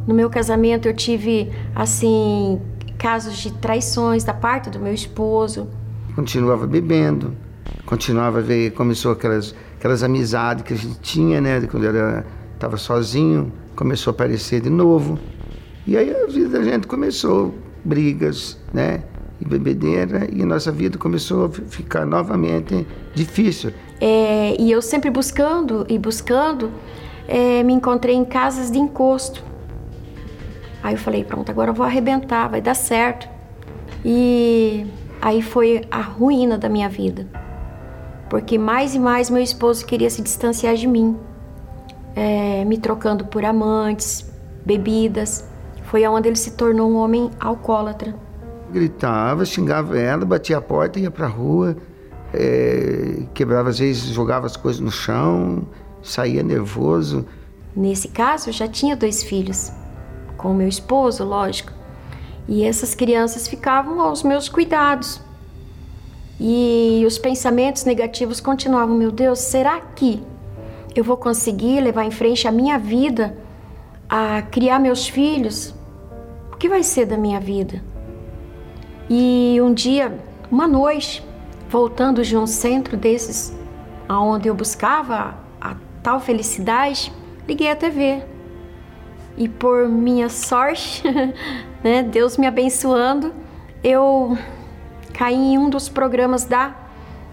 No 0.08 0.16
meu 0.16 0.30
casamento 0.30 0.88
eu 0.88 0.94
tive, 0.96 1.51
assim, 1.75 2.60
casos 2.98 3.38
de 3.38 3.51
traições 3.54 4.24
da 4.24 4.34
parte 4.34 4.70
do 4.70 4.80
meu 4.80 4.94
esposo. 4.94 5.68
Continuava 6.16 6.66
bebendo, 6.66 7.36
continuava 7.86 8.39
a 8.39 8.42
ver, 8.42 8.72
começou 8.72 9.12
aquelas, 9.12 9.54
aquelas 9.78 10.01
amizades 10.01 10.63
que 10.63 10.74
a 10.74 10.78
gente 10.78 11.00
tinha, 11.00 11.39
né, 11.39 11.62
quando 11.70 11.86
eu 11.86 12.24
estava 12.54 12.78
sozinho, 12.78 13.51
começou 13.75 14.12
a 14.12 14.13
aparecer 14.13 14.62
de 14.62 14.70
novo. 14.70 15.20
E 15.86 15.96
aí 15.96 16.13
a 16.13 16.28
vida 16.28 16.60
da 16.60 16.63
gente 16.63 16.88
começou, 16.88 17.54
brigas, 17.83 18.57
né, 18.74 19.03
e 19.39 19.45
bebedeira, 19.45 20.27
e 20.31 20.43
nossa 20.43 20.71
vida 20.71 20.98
começou 20.98 21.45
a 21.45 21.50
ficar 21.50 22.05
novamente 22.05 22.86
difícil. 23.15 23.71
É, 24.01 24.55
e 24.59 24.71
eu 24.71 24.81
sempre 24.81 25.09
buscando 25.09 25.86
e 25.89 25.98
buscando, 25.98 26.71
é, 27.27 27.63
me 27.63 27.74
encontrei 27.74 28.15
em 28.15 28.25
casas 28.25 28.71
de 28.71 28.79
encosto. 28.79 29.43
Aí 30.81 30.93
eu 30.93 30.98
falei, 30.98 31.24
pronto, 31.24 31.50
agora 31.50 31.71
eu 31.71 31.74
vou 31.74 31.86
arrebentar, 31.86 32.48
vai 32.48 32.62
dar 32.62 32.74
certo. 32.74 33.27
E 34.03 34.86
aí 35.21 35.41
foi 35.41 35.81
a 35.91 36.01
ruína 36.01 36.57
da 36.57 36.69
minha 36.69 36.88
vida. 36.88 37.27
Porque 38.29 38.57
mais 38.57 38.95
e 38.95 39.00
mais 39.00 39.29
meu 39.29 39.41
esposo 39.41 39.86
queria 39.86 40.09
se 40.09 40.21
distanciar 40.21 40.75
de 40.75 40.88
mim, 40.88 41.17
é, 42.15 42.63
me 42.63 42.77
trocando 42.77 43.25
por 43.25 43.43
amantes, 43.43 44.29
bebidas. 44.65 45.49
Foi 45.89 46.03
aonde 46.03 46.29
ele 46.29 46.36
se 46.36 46.51
tornou 46.51 46.89
um 46.89 46.96
homem 46.96 47.29
alcoólatra. 47.39 48.15
Gritava, 48.72 49.43
xingava 49.46 49.98
ela, 49.98 50.25
batia 50.25 50.58
a 50.58 50.62
porta, 50.62 51.00
ia 51.00 51.12
pra 51.12 51.27
rua 51.27 51.75
é, 52.34 53.24
quebrava 53.34 53.69
às 53.69 53.79
vezes, 53.79 54.03
jogava 54.03 54.46
as 54.46 54.55
coisas 54.55 54.79
no 54.79 54.91
chão, 54.91 55.67
saía 56.01 56.43
nervoso. 56.43 57.25
Nesse 57.75 58.08
caso, 58.08 58.50
eu 58.50 58.53
já 58.53 58.67
tinha 58.67 58.96
dois 58.96 59.24
filhos, 59.24 59.72
com 60.38 60.51
o 60.51 60.53
meu 60.53 60.67
esposo, 60.67 61.24
lógico. 61.24 61.72
E 62.48 62.63
essas 62.63 62.96
crianças 62.96 63.48
ficavam 63.48 64.01
aos 64.01 64.24
meus 64.24 64.50
cuidados. 64.50 65.22
E 66.39 67.03
os 67.05 67.17
pensamentos 67.17 67.84
negativos 67.84 68.39
continuavam: 68.39 68.96
meu 68.96 69.12
Deus, 69.12 69.39
será 69.39 69.79
que 69.79 70.24
eu 70.96 71.03
vou 71.03 71.17
conseguir 71.17 71.81
levar 71.81 72.05
em 72.05 72.12
frente 72.12 72.48
a 72.48 72.51
minha 72.51 72.79
vida, 72.79 73.38
a 74.08 74.41
criar 74.41 74.79
meus 74.79 75.08
filhos? 75.08 75.75
Que 76.60 76.68
vai 76.68 76.84
ser 76.84 77.06
da 77.06 77.16
minha 77.16 77.39
vida? 77.39 77.82
E 79.10 79.58
um 79.62 79.74
dia, 79.74 80.20
uma 80.51 80.68
noite, 80.68 81.25
voltando 81.70 82.22
de 82.22 82.36
um 82.36 82.46
centro 82.46 82.98
desses, 82.98 83.58
aonde 84.10 84.50
eu 84.50 84.54
buscava 84.54 85.38
a, 85.62 85.72
a 85.72 85.78
tal 86.04 86.20
felicidade, 86.20 87.13
liguei 87.48 87.72
a 87.72 87.78
TV. 87.78 88.22
E 89.38 89.48
por 89.48 89.88
minha 89.88 90.28
sorte, 90.28 91.01
né, 91.82 92.04
Deus 92.04 92.36
me 92.36 92.46
abençoando, 92.46 93.34
eu 93.82 94.38
caí 95.13 95.54
em 95.54 95.58
um 95.58 95.70
dos 95.70 95.88
programas 95.88 96.44
da 96.44 96.75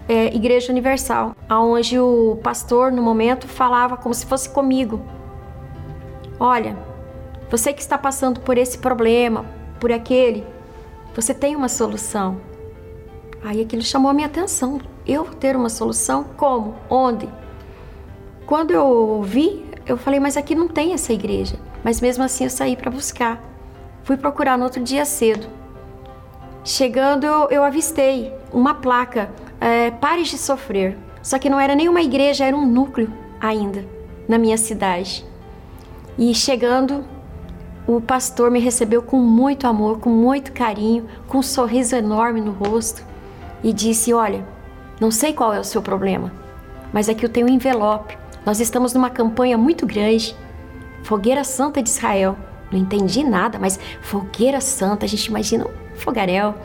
é, 0.07 0.33
Igreja 0.33 0.71
Universal, 0.71 1.35
aonde 1.49 1.99
o 1.99 2.39
pastor, 2.41 2.93
no 2.93 3.01
momento, 3.01 3.45
falava 3.45 3.97
como 3.97 4.15
se 4.15 4.25
fosse 4.25 4.49
comigo. 4.49 5.01
Olha, 6.39 6.77
você 7.49 7.73
que 7.73 7.81
está 7.81 7.97
passando 7.97 8.41
por 8.41 8.57
esse 8.57 8.77
problema, 8.77 9.45
por 9.79 9.91
aquele, 9.91 10.45
você 11.15 11.33
tem 11.33 11.55
uma 11.55 11.69
solução. 11.69 12.41
Aí 13.43 13.61
aquilo 13.61 13.81
chamou 13.81 14.11
a 14.11 14.13
minha 14.13 14.27
atenção. 14.27 14.79
Eu 15.05 15.25
ter 15.25 15.55
uma 15.55 15.69
solução? 15.69 16.23
Como? 16.35 16.75
Onde? 16.89 17.29
Quando 18.45 18.71
eu 18.71 19.21
vi, 19.23 19.65
eu 19.85 19.97
falei, 19.97 20.19
mas 20.19 20.35
aqui 20.35 20.53
não 20.53 20.67
tem 20.67 20.93
essa 20.93 21.13
igreja. 21.13 21.57
Mas 21.83 22.01
mesmo 22.01 22.23
assim 22.23 22.43
eu 22.43 22.49
saí 22.49 22.75
para 22.75 22.91
buscar. 22.91 23.41
Fui 24.03 24.17
procurar 24.17 24.57
no 24.57 24.65
outro 24.65 24.83
dia 24.83 25.05
cedo. 25.05 25.47
Chegando, 26.63 27.25
eu, 27.25 27.49
eu 27.49 27.63
avistei 27.63 28.33
uma 28.51 28.73
placa, 28.73 29.31
é, 29.61 29.91
Pares 29.91 30.27
de 30.27 30.37
Sofrer. 30.37 30.97
Só 31.21 31.39
que 31.39 31.49
não 31.49 31.59
era 31.59 31.75
nenhuma 31.75 32.01
igreja, 32.01 32.45
era 32.45 32.55
um 32.55 32.65
núcleo 32.65 33.11
ainda 33.39 33.85
na 34.27 34.37
minha 34.37 34.57
cidade. 34.57 35.25
E 36.17 36.33
chegando, 36.33 37.05
o 37.87 38.01
pastor 38.01 38.51
me 38.51 38.59
recebeu 38.59 39.01
com 39.01 39.17
muito 39.17 39.65
amor, 39.65 39.99
com 39.99 40.09
muito 40.09 40.51
carinho, 40.51 41.07
com 41.27 41.37
um 41.37 41.43
sorriso 41.43 41.95
enorme 41.95 42.41
no 42.41 42.51
rosto 42.51 43.01
e 43.63 43.71
disse: 43.71 44.13
Olha, 44.13 44.45
não 44.99 45.09
sei 45.09 45.31
qual 45.31 45.53
é 45.53 45.59
o 45.59 45.63
seu 45.63 45.81
problema, 45.81 46.31
mas 46.91 47.07
aqui 47.07 47.25
eu 47.25 47.29
tenho 47.29 47.47
um 47.47 47.49
envelope. 47.49 48.17
Nós 48.45 48.59
estamos 48.59 48.93
numa 48.93 49.09
campanha 49.09 49.57
muito 49.57 49.85
grande. 49.85 50.35
Fogueira 51.03 51.43
Santa 51.43 51.81
de 51.81 51.89
Israel. 51.89 52.37
Não 52.69 52.77
entendi 52.77 53.23
nada, 53.23 53.57
mas 53.57 53.79
Fogueira 54.01 54.59
Santa, 54.59 55.05
a 55.05 55.09
gente 55.09 55.25
imagina 55.25 55.65
um 55.65 55.95
fogaréu. 55.95 56.55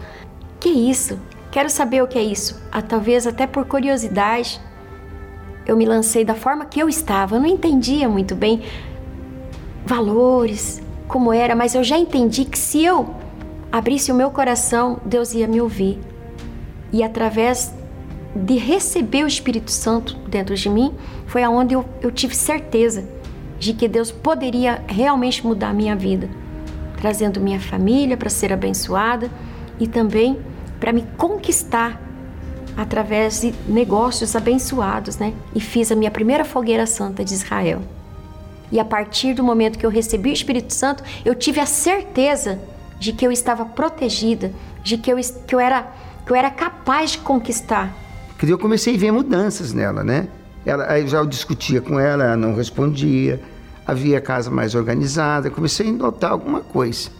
Que 0.58 0.68
isso? 0.68 1.18
Quero 1.52 1.70
saber 1.70 2.02
o 2.02 2.08
que 2.08 2.18
é 2.18 2.22
isso. 2.22 2.60
Ah, 2.70 2.82
talvez 2.82 3.26
até 3.26 3.46
por 3.46 3.64
curiosidade. 3.66 4.60
Eu 5.64 5.76
me 5.76 5.86
lancei 5.86 6.24
da 6.24 6.34
forma 6.34 6.64
que 6.64 6.80
eu 6.80 6.88
estava. 6.88 7.36
Eu 7.36 7.40
não 7.40 7.46
entendia 7.46 8.08
muito 8.08 8.34
bem 8.34 8.62
valores, 9.84 10.82
como 11.12 11.30
era, 11.30 11.54
mas 11.54 11.74
eu 11.74 11.84
já 11.84 11.98
entendi 11.98 12.46
que 12.46 12.58
se 12.58 12.82
eu 12.82 13.14
abrisse 13.70 14.10
o 14.10 14.14
meu 14.14 14.30
coração, 14.30 14.98
Deus 15.04 15.34
ia 15.34 15.46
me 15.46 15.60
ouvir 15.60 16.00
e 16.90 17.02
através 17.02 17.74
de 18.34 18.56
receber 18.56 19.22
o 19.22 19.26
Espírito 19.26 19.70
Santo 19.70 20.16
dentro 20.26 20.54
de 20.54 20.70
mim, 20.70 20.94
foi 21.26 21.42
aonde 21.42 21.74
eu, 21.74 21.84
eu 22.00 22.10
tive 22.10 22.34
certeza 22.34 23.04
de 23.58 23.74
que 23.74 23.86
Deus 23.86 24.10
poderia 24.10 24.82
realmente 24.88 25.46
mudar 25.46 25.68
a 25.68 25.74
minha 25.74 25.94
vida, 25.94 26.30
trazendo 26.96 27.40
minha 27.40 27.60
família 27.60 28.16
para 28.16 28.30
ser 28.30 28.50
abençoada 28.50 29.30
e 29.78 29.86
também 29.86 30.40
para 30.80 30.94
me 30.94 31.02
conquistar 31.18 32.00
através 32.74 33.42
de 33.42 33.54
negócios 33.68 34.34
abençoados, 34.34 35.18
né? 35.18 35.34
E 35.54 35.60
fiz 35.60 35.92
a 35.92 35.94
minha 35.94 36.10
primeira 36.10 36.42
fogueira 36.42 36.86
santa 36.86 37.22
de 37.22 37.34
Israel. 37.34 37.82
E 38.72 38.80
a 38.80 38.84
partir 38.84 39.34
do 39.34 39.44
momento 39.44 39.78
que 39.78 39.84
eu 39.84 39.90
recebi 39.90 40.30
o 40.30 40.32
Espírito 40.32 40.72
Santo, 40.72 41.04
eu 41.26 41.34
tive 41.34 41.60
a 41.60 41.66
certeza 41.66 42.58
de 42.98 43.12
que 43.12 43.24
eu 43.24 43.30
estava 43.30 43.66
protegida, 43.66 44.50
de 44.82 44.96
que 44.96 45.12
eu, 45.12 45.18
que 45.46 45.54
eu 45.54 45.60
era 45.60 45.86
que 46.24 46.32
eu 46.32 46.36
era 46.36 46.50
capaz 46.50 47.12
de 47.12 47.18
conquistar. 47.18 47.92
Eu 48.42 48.58
comecei 48.58 48.94
a 48.94 48.98
ver 48.98 49.12
mudanças 49.12 49.72
nela, 49.72 50.02
né? 50.02 50.26
Ela, 50.64 50.90
aí 50.90 51.06
já 51.06 51.18
eu 51.18 51.26
discutia 51.26 51.80
com 51.80 51.98
ela, 51.98 52.24
ela 52.24 52.36
não 52.36 52.54
respondia. 52.54 53.40
havia 53.86 54.20
casa 54.20 54.50
mais 54.50 54.74
organizada, 54.74 55.50
comecei 55.50 55.88
a 55.88 55.92
notar 55.92 56.32
alguma 56.32 56.60
coisa. 56.60 57.10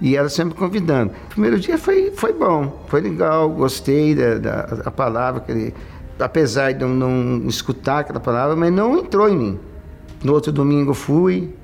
E 0.00 0.16
ela 0.16 0.28
sempre 0.28 0.54
convidando. 0.54 1.12
O 1.26 1.28
primeiro 1.28 1.58
dia 1.58 1.78
foi, 1.78 2.10
foi 2.10 2.32
bom, 2.32 2.82
foi 2.88 3.00
legal, 3.00 3.48
gostei 3.50 4.14
da, 4.14 4.38
da, 4.38 4.62
da 4.62 4.90
palavra, 4.90 5.40
que 5.40 5.52
ele, 5.52 5.74
apesar 6.18 6.72
de 6.72 6.82
eu 6.82 6.88
não 6.88 7.46
escutar 7.46 8.00
aquela 8.00 8.20
palavra, 8.20 8.56
mas 8.56 8.72
não 8.72 8.98
entrou 8.98 9.28
em 9.28 9.36
mim. 9.36 9.60
No 10.26 10.32
outro 10.32 10.50
domingo 10.50 10.92
fui, 10.92 11.54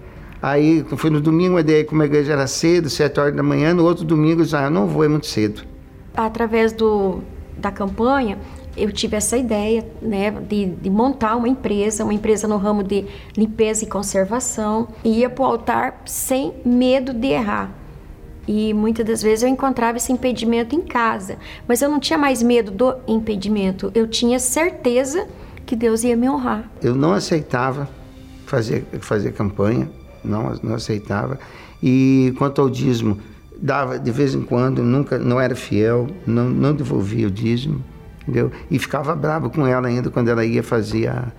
aí 0.40 0.86
fui 0.96 1.10
no 1.10 1.20
domingo, 1.20 1.56
a 1.56 1.60
ideia 1.60 1.84
como 1.84 2.00
a 2.00 2.04
igreja 2.04 2.32
era 2.32 2.46
cedo, 2.46 2.88
sete 2.88 3.18
horas 3.18 3.34
da 3.34 3.42
manhã, 3.42 3.74
no 3.74 3.82
outro 3.82 4.04
domingo 4.04 4.44
já 4.44 4.70
não 4.70 4.86
vou, 4.86 5.02
é 5.02 5.08
muito 5.08 5.26
cedo. 5.26 5.64
Através 6.16 6.72
do, 6.72 7.22
da 7.58 7.72
campanha, 7.72 8.38
eu 8.76 8.92
tive 8.92 9.16
essa 9.16 9.36
ideia 9.36 9.84
né, 10.00 10.30
de, 10.30 10.66
de, 10.66 10.88
montar 10.88 11.34
uma 11.34 11.48
empresa, 11.48 12.04
uma 12.04 12.14
empresa 12.14 12.46
no 12.46 12.56
ramo 12.56 12.84
de 12.84 13.04
limpeza 13.36 13.82
e 13.82 13.88
conservação, 13.88 14.86
e 15.02 15.18
ia 15.18 15.28
para 15.28 15.42
o 15.42 15.44
altar 15.44 16.00
sem 16.06 16.54
medo 16.64 17.12
de 17.12 17.30
errar. 17.30 17.68
E 18.46 18.72
muitas 18.72 19.04
das 19.04 19.20
vezes 19.24 19.42
eu 19.42 19.48
encontrava 19.48 19.96
esse 19.96 20.12
impedimento 20.12 20.72
em 20.76 20.82
casa, 20.82 21.36
mas 21.66 21.82
eu 21.82 21.90
não 21.90 21.98
tinha 21.98 22.16
mais 22.16 22.44
medo 22.44 22.70
do 22.70 22.94
impedimento, 23.08 23.90
eu 23.92 24.06
tinha 24.06 24.38
certeza 24.38 25.26
que 25.66 25.74
Deus 25.74 26.04
ia 26.04 26.16
me 26.16 26.30
honrar. 26.30 26.70
Eu 26.80 26.94
não 26.94 27.12
aceitava 27.12 28.01
fazer, 28.46 28.84
fazer 29.00 29.32
campanha, 29.32 29.90
não, 30.24 30.54
não 30.62 30.74
aceitava. 30.74 31.38
E 31.82 32.34
quanto 32.38 32.60
ao 32.60 32.70
dízimo, 32.70 33.18
dava 33.56 33.98
de 33.98 34.10
vez 34.10 34.34
em 34.34 34.42
quando, 34.42 34.82
nunca, 34.82 35.18
não 35.18 35.40
era 35.40 35.54
fiel, 35.54 36.08
não, 36.26 36.48
não 36.48 36.74
devolvia 36.74 37.26
o 37.26 37.30
dízimo, 37.30 37.82
entendeu? 38.22 38.50
E 38.70 38.78
ficava 38.78 39.14
bravo 39.14 39.50
com 39.50 39.66
ela 39.66 39.88
ainda 39.88 40.10
quando 40.10 40.28
ela 40.28 40.44
ia 40.44 40.62
fazer 40.62 41.08
a, 41.08 41.32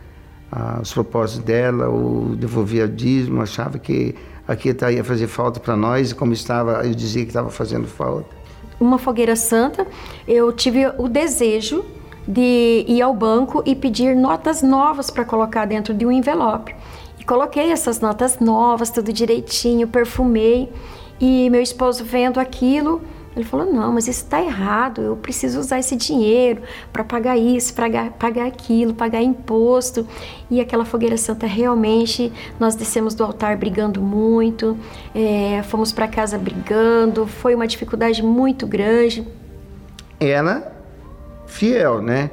a, 0.52 0.80
os 0.82 0.94
propósitos 0.94 1.44
dela, 1.44 1.88
ou 1.88 2.36
devolvia 2.36 2.86
o 2.86 2.90
dízimo, 2.90 3.42
achava 3.42 3.78
que 3.78 4.16
aqui 4.48 4.74
tá, 4.74 4.92
ia 4.92 5.04
fazer 5.04 5.28
falta 5.28 5.60
para 5.60 5.76
nós, 5.76 6.12
e 6.12 6.16
como 6.16 6.34
estava, 6.34 6.86
eu 6.86 6.94
dizia 6.94 7.24
que 7.24 7.30
estava 7.30 7.50
fazendo 7.50 7.88
falta. 7.88 8.44
Uma 8.80 8.98
fogueira 8.98 9.36
santa, 9.36 9.88
eu 10.28 10.52
tive 10.52 10.86
o 10.98 11.08
desejo 11.08 11.86
de 12.28 12.86
ir 12.88 13.02
ao 13.02 13.14
banco 13.14 13.62
e 13.66 13.76
pedir 13.76 14.16
notas 14.16 14.62
novas 14.62 15.10
para 15.10 15.26
colocar 15.26 15.66
dentro 15.66 15.94
de 15.94 16.06
um 16.06 16.12
envelope. 16.12 16.76
E 17.20 17.24
coloquei 17.24 17.72
essas 17.72 18.00
notas 18.00 18.40
novas, 18.40 18.90
tudo 18.90 19.12
direitinho, 19.14 19.88
perfumei. 19.88 20.72
E 21.20 21.50
meu 21.50 21.62
esposo 21.62 22.04
vendo 22.04 22.40
aquilo, 22.40 23.02
ele 23.36 23.46
falou: 23.46 23.72
Não, 23.72 23.94
mas 23.94 24.08
isso 24.08 24.24
está 24.24 24.42
errado. 24.42 25.02
Eu 25.02 25.16
preciso 25.16 25.60
usar 25.60 25.80
esse 25.80 25.96
dinheiro 25.96 26.62
para 26.92 27.04
pagar 27.04 27.38
isso, 27.38 27.74
pagar, 27.74 28.12
pagar 28.12 28.46
aquilo, 28.46 28.94
pagar 28.94 29.22
imposto. 29.22 30.08
E 30.50 30.60
aquela 30.62 30.86
fogueira 30.86 31.18
santa 31.18 31.48
realmente, 31.48 32.32
nós 32.60 32.76
descemos 32.76 33.16
do 33.16 33.24
altar 33.24 33.58
brigando 33.58 34.02
muito, 34.02 34.78
é, 35.16 35.64
fomos 35.64 35.92
para 35.92 36.08
casa 36.08 36.38
brigando. 36.38 37.26
Foi 37.26 37.56
uma 37.56 37.68
dificuldade 37.68 38.22
muito 38.22 38.68
grande. 38.68 39.28
Ela, 40.20 40.73
fiel, 41.54 42.02
né? 42.02 42.32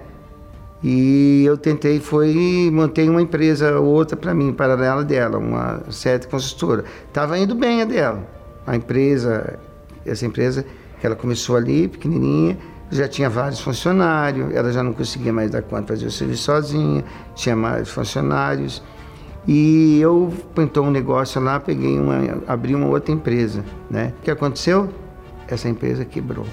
E 0.83 1.45
eu 1.45 1.59
tentei, 1.59 2.01
foi, 2.01 2.71
montei 2.73 3.09
uma 3.09 3.21
empresa 3.21 3.79
outra 3.79 4.17
para 4.17 4.33
mim, 4.33 4.53
paralela 4.53 5.05
dela, 5.05 5.39
uma 5.39 5.83
certa 5.91 6.27
consultora. 6.27 6.85
Estava 7.07 7.39
indo 7.39 7.55
bem 7.55 7.83
a 7.83 7.85
dela. 7.85 8.27
A 8.67 8.75
empresa, 8.75 9.59
essa 10.07 10.25
empresa 10.25 10.65
que 10.99 11.07
ela 11.07 11.15
começou 11.15 11.57
ali, 11.57 11.87
pequenininha, 11.87 12.57
já 12.91 13.07
tinha 13.07 13.29
vários 13.29 13.61
funcionários, 13.61 14.53
ela 14.55 14.73
já 14.73 14.83
não 14.83 14.95
conseguia 14.95 15.33
mais 15.33 15.51
dar 15.51 15.63
conta 15.63 15.83
de 15.83 15.89
fazer 15.89 16.07
o 16.07 16.11
serviço 16.11 16.45
sozinha, 16.45 17.05
tinha 17.35 17.55
mais 17.55 17.89
funcionários. 17.89 18.83
E 19.47 20.01
eu 20.01 20.33
pintou 20.55 20.85
um 20.87 20.91
negócio 20.91 21.41
lá, 21.43 21.61
peguei 21.61 21.99
uma, 21.99 22.43
abri 22.47 22.75
uma 22.75 22.87
outra 22.87 23.13
empresa, 23.13 23.63
né? 23.91 24.15
O 24.19 24.23
que 24.23 24.31
aconteceu? 24.31 24.89
Essa 25.47 25.69
empresa 25.69 26.05
quebrou. 26.07 26.47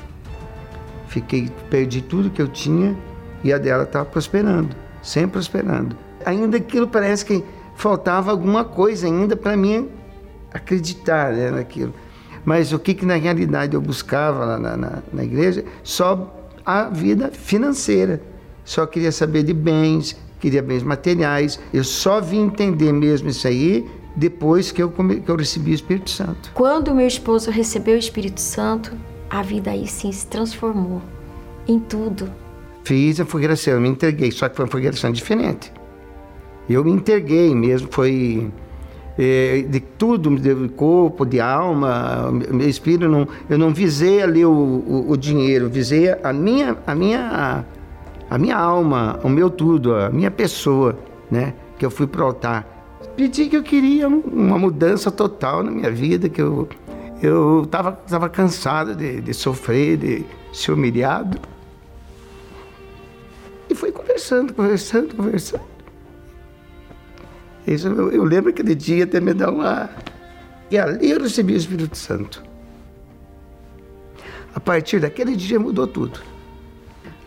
Fiquei, 1.17 1.49
perdi 1.67 1.99
tudo 1.99 2.29
que 2.29 2.39
eu 2.39 2.47
tinha 2.47 2.95
e 3.43 3.51
a 3.51 3.57
dela 3.57 3.83
estava 3.83 4.05
prosperando, 4.05 4.75
sempre 5.01 5.31
prosperando. 5.31 5.97
Ainda 6.23 6.57
aquilo 6.57 6.87
parece 6.87 7.25
que 7.25 7.43
faltava 7.75 8.29
alguma 8.29 8.63
coisa 8.63 9.07
ainda 9.07 9.35
para 9.35 9.57
mim 9.57 9.89
acreditar 10.53 11.33
né, 11.33 11.49
naquilo. 11.49 11.91
Mas 12.45 12.71
o 12.71 12.77
que, 12.77 12.93
que 12.93 13.05
na 13.05 13.15
realidade 13.15 13.73
eu 13.73 13.81
buscava 13.81 14.45
lá 14.45 14.59
na, 14.59 14.77
na, 14.77 14.99
na 15.11 15.23
igreja? 15.23 15.65
Só 15.83 16.33
a 16.63 16.83
vida 16.83 17.31
financeira. 17.31 18.21
Só 18.63 18.85
queria 18.85 19.11
saber 19.11 19.41
de 19.41 19.53
bens, 19.53 20.15
queria 20.39 20.61
bens 20.61 20.83
materiais. 20.83 21.59
Eu 21.73 21.83
só 21.83 22.21
vim 22.21 22.43
entender 22.43 22.93
mesmo 22.93 23.29
isso 23.29 23.47
aí 23.47 23.89
depois 24.15 24.71
que 24.71 24.83
eu, 24.83 24.91
que 24.91 25.29
eu 25.29 25.35
recebi 25.35 25.71
o 25.71 25.73
Espírito 25.73 26.11
Santo. 26.11 26.51
Quando 26.53 26.93
meu 26.93 27.07
esposo 27.07 27.49
recebeu 27.49 27.95
o 27.95 27.99
Espírito 27.99 28.39
Santo, 28.39 28.93
a 29.29 29.41
vida 29.41 29.71
aí 29.71 29.87
sim 29.87 30.11
se 30.11 30.27
transformou 30.27 31.01
em 31.67 31.79
tudo. 31.79 32.29
Fiz 32.83 33.19
a 33.19 33.25
fogueiração, 33.25 33.73
eu 33.73 33.81
me 33.81 33.89
entreguei, 33.89 34.31
só 34.31 34.47
que 34.47 34.55
foi 34.55 34.65
uma 34.65 34.71
fogueiração 34.71 35.11
diferente. 35.11 35.71
Eu 36.69 36.83
me 36.83 36.91
entreguei 36.91 37.53
mesmo, 37.53 37.89
foi 37.91 38.49
é, 39.17 39.65
de 39.67 39.79
tudo, 39.79 40.35
de 40.37 40.69
corpo, 40.69 41.25
de 41.25 41.39
alma, 41.39 42.31
meu 42.31 42.69
espírito, 42.69 43.09
não, 43.09 43.27
eu 43.49 43.57
não 43.57 43.73
visei 43.73 44.21
ali 44.21 44.45
o, 44.45 44.51
o, 44.51 45.11
o, 45.11 45.17
dinheiro, 45.17 45.69
visei 45.69 46.09
a 46.23 46.31
minha, 46.31 46.77
a, 46.85 46.93
minha, 46.93 47.65
a 48.29 48.37
minha 48.37 48.57
alma, 48.57 49.19
o 49.23 49.29
meu 49.29 49.49
tudo, 49.49 49.95
a 49.95 50.09
minha 50.09 50.29
pessoa, 50.29 50.97
né? 51.31 51.53
Que 51.77 51.85
eu 51.85 51.91
fui 51.91 52.05
para 52.07 52.21
o 52.21 52.27
altar. 52.27 52.77
Pedi 53.15 53.47
que 53.47 53.57
eu 53.57 53.63
queria 53.63 54.07
uma 54.07 54.59
mudança 54.59 55.09
total 55.09 55.63
na 55.63 55.71
minha 55.71 55.89
vida, 55.89 56.29
que 56.29 56.41
eu 56.41 56.67
eu 57.21 57.63
estava 57.63 57.91
tava 57.91 58.29
cansado 58.29 58.95
de, 58.95 59.21
de 59.21 59.33
sofrer, 59.33 59.97
de 59.97 60.25
ser 60.53 60.71
humilhado. 60.71 61.39
E 63.69 63.75
fui 63.75 63.91
conversando, 63.91 64.53
conversando, 64.53 65.15
conversando. 65.15 65.63
Isso, 67.65 67.87
eu, 67.87 68.11
eu 68.11 68.23
lembro 68.23 68.49
aquele 68.49 68.75
dia 68.75 69.03
até 69.03 69.19
me 69.19 69.33
dar 69.33 69.51
uma. 69.51 69.89
E 70.71 70.77
ali 70.77 71.11
eu 71.11 71.19
recebi 71.19 71.53
o 71.53 71.57
Espírito 71.57 71.97
Santo. 71.97 72.43
A 74.55 74.59
partir 74.59 74.99
daquele 74.99 75.35
dia 75.35 75.59
mudou 75.59 75.87
tudo. 75.87 76.19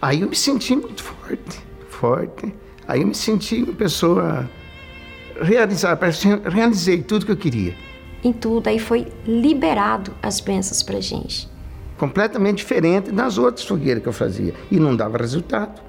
Aí 0.01 0.23
eu 0.23 0.29
me 0.29 0.37
senti 0.37 0.75
muito 0.75 1.03
forte, 1.03 1.61
forte. 1.89 2.55
Aí 2.89 3.03
eu 3.03 3.07
me 3.07 3.15
senti 3.15 3.63
uma 3.63 3.75
pessoa 3.75 4.49
realizada, 5.41 6.01
realizei 6.49 7.03
tudo 7.03 7.27
que 7.27 7.33
eu 7.33 7.37
queria. 7.37 7.90
Em 8.23 8.33
tudo, 8.33 8.69
aí 8.69 8.79
foi 8.79 9.07
liberado 9.27 10.13
as 10.23 10.41
bênçãos 10.41 10.83
pra 10.83 11.01
gente. 11.01 11.49
Completamente 11.97 12.59
diferente 12.59 13.11
das 13.11 13.39
outras 13.39 13.67
fogueiras 13.67 14.03
que 14.03 14.09
eu 14.09 14.13
fazia. 14.13 14.55
E 14.71 14.79
não 14.79 14.95
dava 14.95 15.19
resultado. 15.19 15.81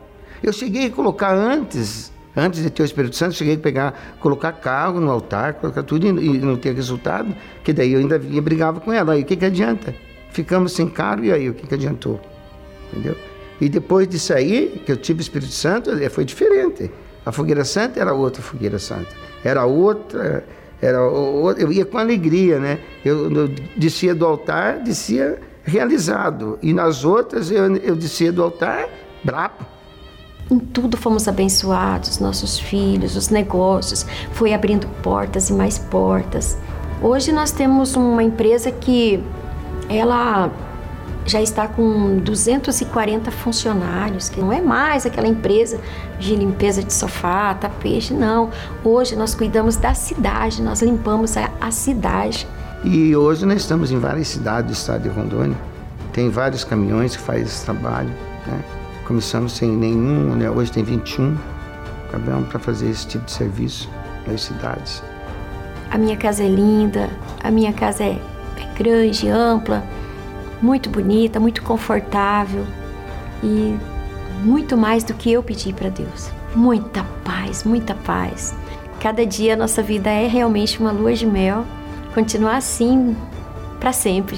Eu 0.42 0.52
cheguei 0.52 0.88
a 0.88 0.90
colocar 0.90 1.34
antes 1.34 2.12
Antes 2.36 2.64
de 2.64 2.70
ter 2.70 2.82
o 2.82 2.86
Espírito 2.86 3.16
Santo, 3.16 3.36
cheguei 3.36 3.56
a 3.56 3.58
pegar, 3.58 4.16
colocar 4.20 4.54
carro 4.54 5.02
no 5.02 5.12
altar, 5.12 5.56
colocar 5.56 5.84
tudo 5.84 6.08
e, 6.08 6.38
não 6.40 6.56
ter 6.56 6.74
resultado, 6.74 7.36
que 7.64 7.74
daí 7.74 7.92
eu 7.92 8.00
ainda 8.00 8.18
vinha 8.18 8.42
brigava 8.42 8.80
com 8.80 8.92
ela. 8.92 9.14
Aí 9.14 9.22
o 9.22 9.26
que, 9.26 9.36
que 9.36 9.46
adianta? 9.46 9.94
Ficamos 10.32 10.72
sem 10.72 10.88
carro 10.88 11.26
e 11.26 11.32
aí 11.32 11.50
o 11.50 11.54
que, 11.54 11.68
que 11.68 11.74
adiantou? 11.74 12.22
Entendeu? 12.90 13.18
E 13.60 13.68
depois 13.68 14.08
disso 14.08 14.34
aí, 14.34 14.82
que 14.86 14.92
eu 14.92 14.98
tive 14.98 15.20
o 15.20 15.22
Espírito 15.22 15.52
Santo, 15.52 15.92
é, 15.92 16.08
foi 16.08 16.24
diferente. 16.24 16.90
A 17.26 17.34
fogueira 17.34 17.66
santa 17.66 18.00
era 18.00 18.14
outra 18.14 18.42
fogueira 18.42 18.80
santa. 18.80 19.10
Era 19.44 19.66
outra, 19.66 20.46
era 20.82 20.98
eu 20.98 21.72
ia 21.72 21.86
com 21.86 21.98
alegria, 21.98 22.60
né? 22.60 22.80
Eu, 23.06 23.32
eu 23.32 23.48
descia 23.76 24.16
do 24.16 24.26
altar, 24.26 24.80
descia 24.80 25.40
realizado. 25.64 26.58
E 26.62 26.74
nas 26.74 27.06
outras 27.06 27.52
eu, 27.52 27.76
eu 27.78 27.96
descia 27.96 28.32
do 28.32 28.44
altar 28.44 28.90
brabo. 29.24 29.66
Em 30.50 30.60
tudo 30.60 30.98
fomos 30.98 31.28
abençoados, 31.28 32.20
nossos 32.20 32.60
filhos, 32.60 33.16
os 33.16 33.30
negócios, 33.30 34.06
foi 34.34 34.54
abrindo 34.54 34.88
portas 35.02 35.50
e 35.50 35.54
mais 35.54 35.78
portas. 35.78 36.58
Hoje 37.02 37.32
nós 37.32 37.52
temos 37.52 37.96
uma 37.96 38.22
empresa 38.22 38.72
que 38.72 39.24
ela 39.88 40.52
já 41.26 41.42
está 41.42 41.68
com 41.68 42.18
240 42.18 43.32
funcionários, 43.32 44.30
que 44.30 44.40
não 44.40 44.52
é 44.52 44.62
mais 44.62 45.06
aquela 45.06 45.28
empresa 45.28 45.80
de 46.20 46.36
limpeza 46.36 46.84
de 46.84 46.94
sofá, 46.94 47.54
tapete, 47.54 48.14
não. 48.14 48.50
Hoje 48.84 49.16
nós 49.16 49.36
cuidamos 49.36 49.76
da 49.76 49.94
cidade, 49.94 50.62
nós 50.62 50.82
limpamos 50.82 51.38
a, 51.38 51.50
a 51.60 51.72
cidade. 51.72 52.48
E 52.84 53.16
hoje 53.16 53.46
nós 53.46 53.62
estamos 53.62 53.92
em 53.92 54.00
várias 54.00 54.28
cidades 54.28 54.72
do 54.72 54.74
estado 54.74 55.04
de 55.04 55.10
Rondônia. 55.10 55.58
Tem 56.12 56.30
vários 56.30 56.64
caminhões 56.64 57.16
que 57.16 57.22
fazem 57.22 57.44
esse 57.44 57.64
trabalho, 57.64 58.10
né? 58.48 58.62
Começamos 59.06 59.54
sem 59.54 59.70
nenhum, 59.70 60.36
né? 60.36 60.50
hoje 60.50 60.72
tem 60.72 60.84
21 60.84 61.38
caminhão 62.12 62.44
para 62.44 62.60
fazer 62.60 62.90
esse 62.90 63.08
tipo 63.08 63.26
de 63.26 63.32
serviço 63.32 63.90
nas 64.28 64.42
cidades. 64.42 65.02
A 65.90 65.98
minha 65.98 66.18
casa 66.18 66.44
é 66.44 66.48
linda, 66.48 67.10
a 67.44 67.50
minha 67.50 67.74
casa 67.74 68.04
é, 68.04 68.20
é 68.58 68.78
grande, 68.78 69.30
ampla, 69.30 69.84
muito 70.62 70.90
bonita, 70.90 71.40
muito 71.40 71.64
confortável 71.64 72.66
e 73.44 73.76
muito 74.44 74.78
mais 74.78 75.04
do 75.04 75.14
que 75.14 75.32
eu 75.32 75.42
pedi 75.42 75.74
para 75.74 75.90
Deus. 75.90 76.30
Muita 76.56 77.04
paz, 77.24 77.64
muita 77.64 77.96
paz. 77.96 78.54
cada 79.00 79.26
dia 79.26 79.54
a 79.54 79.58
nossa 79.58 79.82
vida 79.82 80.10
é 80.10 80.28
realmente 80.28 80.80
uma 80.80 80.92
lua 80.92 81.14
de 81.14 81.26
mel, 81.26 81.66
continuar 82.14 82.58
assim 82.58 83.16
para 83.80 83.92
sempre. 83.92 84.38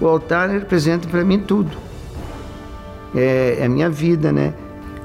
O 0.00 0.06
altar 0.06 0.50
representa 0.50 1.06
para 1.08 1.24
mim 1.24 1.38
tudo. 1.38 1.76
É, 3.14 3.58
é 3.60 3.66
a 3.66 3.68
minha 3.68 3.88
vida, 3.88 4.32
né? 4.32 4.52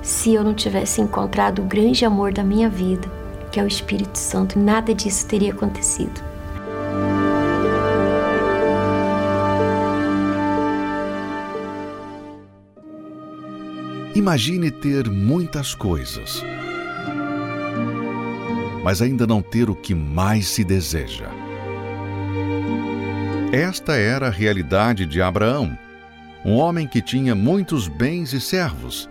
Se 0.01 0.33
eu 0.33 0.43
não 0.43 0.55
tivesse 0.55 1.01
encontrado 1.01 1.59
o 1.61 1.65
grande 1.65 2.03
amor 2.03 2.33
da 2.33 2.43
minha 2.43 2.67
vida, 2.67 3.07
que 3.51 3.59
é 3.59 3.63
o 3.63 3.67
Espírito 3.67 4.17
Santo, 4.17 4.57
nada 4.57 4.93
disso 4.93 5.27
teria 5.27 5.51
acontecido. 5.51 6.28
Imagine 14.15 14.71
ter 14.71 15.07
muitas 15.07 15.75
coisas, 15.75 16.43
mas 18.83 19.03
ainda 19.03 19.27
não 19.27 19.39
ter 19.39 19.69
o 19.69 19.75
que 19.75 19.93
mais 19.93 20.47
se 20.47 20.63
deseja. 20.63 21.29
Esta 23.51 23.95
era 23.95 24.27
a 24.27 24.31
realidade 24.31 25.05
de 25.05 25.21
Abraão, 25.21 25.77
um 26.43 26.55
homem 26.55 26.87
que 26.87 27.03
tinha 27.03 27.35
muitos 27.35 27.87
bens 27.87 28.33
e 28.33 28.41
servos, 28.41 29.07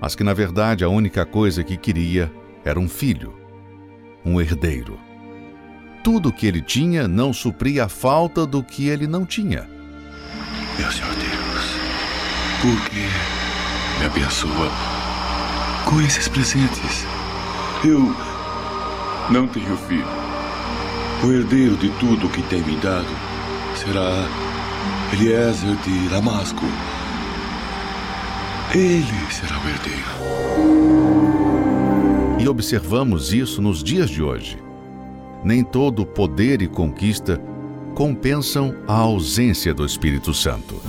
mas 0.00 0.14
que 0.14 0.22
na 0.22 0.34
verdade 0.34 0.84
a 0.84 0.88
única 0.88 1.24
coisa 1.24 1.64
que 1.64 1.78
queria 1.78 2.30
era 2.62 2.78
um 2.78 2.88
filho, 2.88 3.34
um 4.22 4.38
herdeiro. 4.38 5.00
Tudo 6.04 6.28
o 6.28 6.32
que 6.32 6.46
ele 6.46 6.60
tinha 6.60 7.08
não 7.08 7.32
supria 7.32 7.84
a 7.84 7.88
falta 7.88 8.46
do 8.46 8.62
que 8.62 8.86
ele 8.86 9.06
não 9.06 9.24
tinha. 9.24 9.66
Meu 10.78 10.92
Senhor 10.92 11.14
Deus, 11.14 11.64
por 12.60 12.90
que 12.90 13.35
me 13.98 14.06
abençoa 14.06 14.70
com 15.84 16.00
esses 16.00 16.28
presentes? 16.28 17.06
Eu 17.84 18.14
não 19.30 19.46
tenho 19.46 19.76
filho. 19.76 20.06
O 21.24 21.32
herdeiro 21.32 21.76
de 21.76 21.88
tudo 21.98 22.28
que 22.28 22.42
tem 22.42 22.62
me 22.62 22.76
dado 22.76 23.08
será 23.74 24.28
Eliezer 25.12 25.76
de 25.76 26.08
Damasco. 26.08 26.64
Ele 28.74 29.30
será 29.30 29.58
o 29.58 29.68
herdeiro. 29.68 30.16
E 32.38 32.48
observamos 32.48 33.32
isso 33.32 33.62
nos 33.62 33.82
dias 33.82 34.10
de 34.10 34.22
hoje. 34.22 34.58
Nem 35.42 35.64
todo 35.64 36.04
poder 36.04 36.60
e 36.60 36.68
conquista 36.68 37.40
compensam 37.94 38.74
a 38.86 38.94
ausência 38.94 39.72
do 39.72 39.86
Espírito 39.86 40.34
Santo. 40.34 40.80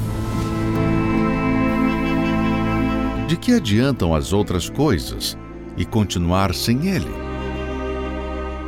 De 3.27 3.35
que 3.35 3.51
adiantam 3.51 4.15
as 4.15 4.31
outras 4.31 4.69
coisas 4.69 5.37
e 5.75 5.83
continuar 5.83 6.55
sem 6.55 6.87
ele? 6.87 7.11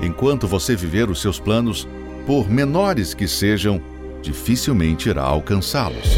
Enquanto 0.01 0.49
você 0.49 0.75
viver 0.75 1.09
os 1.09 1.21
seus 1.21 1.39
planos, 1.39 1.87
por 2.27 2.49
menores 2.49 3.13
que 3.13 3.25
sejam, 3.25 3.81
dificilmente 4.21 5.07
irá 5.07 5.23
alcançá-los. 5.23 6.09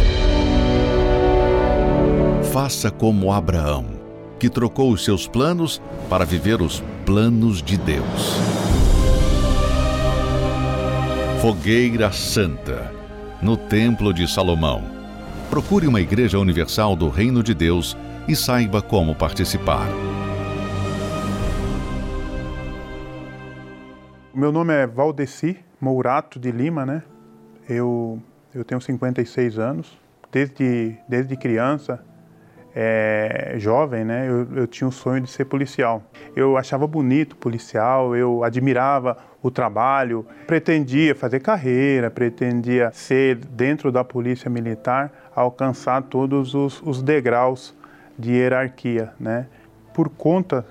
Faça 2.51 2.89
como 2.89 3.31
Abraão, 3.31 3.85
que 4.39 4.49
trocou 4.49 4.91
os 4.91 5.05
seus 5.05 5.27
planos 5.27 5.79
para 6.09 6.25
viver 6.25 6.63
os 6.63 6.83
planos 7.05 7.61
de 7.61 7.77
Deus. 7.77 8.37
Fogueira 11.39 12.11
Santa, 12.11 12.91
no 13.39 13.55
Templo 13.55 14.11
de 14.11 14.27
Salomão. 14.27 14.83
Procure 15.47 15.85
uma 15.85 16.01
Igreja 16.01 16.39
Universal 16.39 16.95
do 16.95 17.07
Reino 17.07 17.43
de 17.43 17.53
Deus 17.53 17.95
e 18.27 18.35
saiba 18.35 18.81
como 18.81 19.15
participar. 19.15 19.87
Meu 24.33 24.51
nome 24.51 24.73
é 24.73 24.87
Valdeci 24.87 25.57
Mourato 25.79 26.39
de 26.39 26.51
Lima, 26.51 26.85
né? 26.85 27.03
Eu, 27.67 28.21
eu 28.53 28.63
tenho 28.63 28.79
56 28.79 29.59
anos. 29.59 29.99
Desde, 30.31 30.95
desde 31.09 31.35
criança, 31.35 32.01
é, 32.73 33.55
jovem, 33.57 34.05
né, 34.05 34.29
eu, 34.29 34.47
eu, 34.55 34.67
tinha 34.67 34.87
o 34.87 34.91
sonho 34.91 35.21
de 35.21 35.29
ser 35.29 35.45
policial. 35.45 36.03
Eu 36.35 36.57
achava 36.57 36.87
bonito 36.87 37.35
policial, 37.35 38.15
eu 38.15 38.43
admirava 38.43 39.17
o 39.41 39.51
trabalho, 39.51 40.25
pretendia 40.47 41.13
fazer 41.13 41.41
carreira, 41.41 42.09
pretendia 42.09 42.89
ser, 42.93 43.35
dentro 43.35 43.91
da 43.91 44.03
polícia 44.03 44.49
militar, 44.49 45.11
alcançar 45.35 46.03
todos 46.03 46.53
os, 46.55 46.81
os 46.81 47.03
degraus 47.03 47.75
de 48.21 48.31
hierarquia. 48.31 49.13
Né? 49.19 49.47
Por 49.93 50.09
conta 50.09 50.65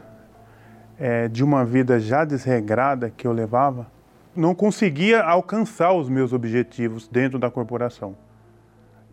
é, 0.99 1.29
de 1.29 1.45
uma 1.45 1.65
vida 1.65 1.99
já 1.99 2.25
desregrada 2.25 3.11
que 3.15 3.27
eu 3.27 3.33
levava, 3.33 3.87
não 4.35 4.55
conseguia 4.55 5.23
alcançar 5.23 5.93
os 5.93 6.09
meus 6.09 6.33
objetivos 6.33 7.09
dentro 7.09 7.39
da 7.39 7.51
corporação. 7.51 8.17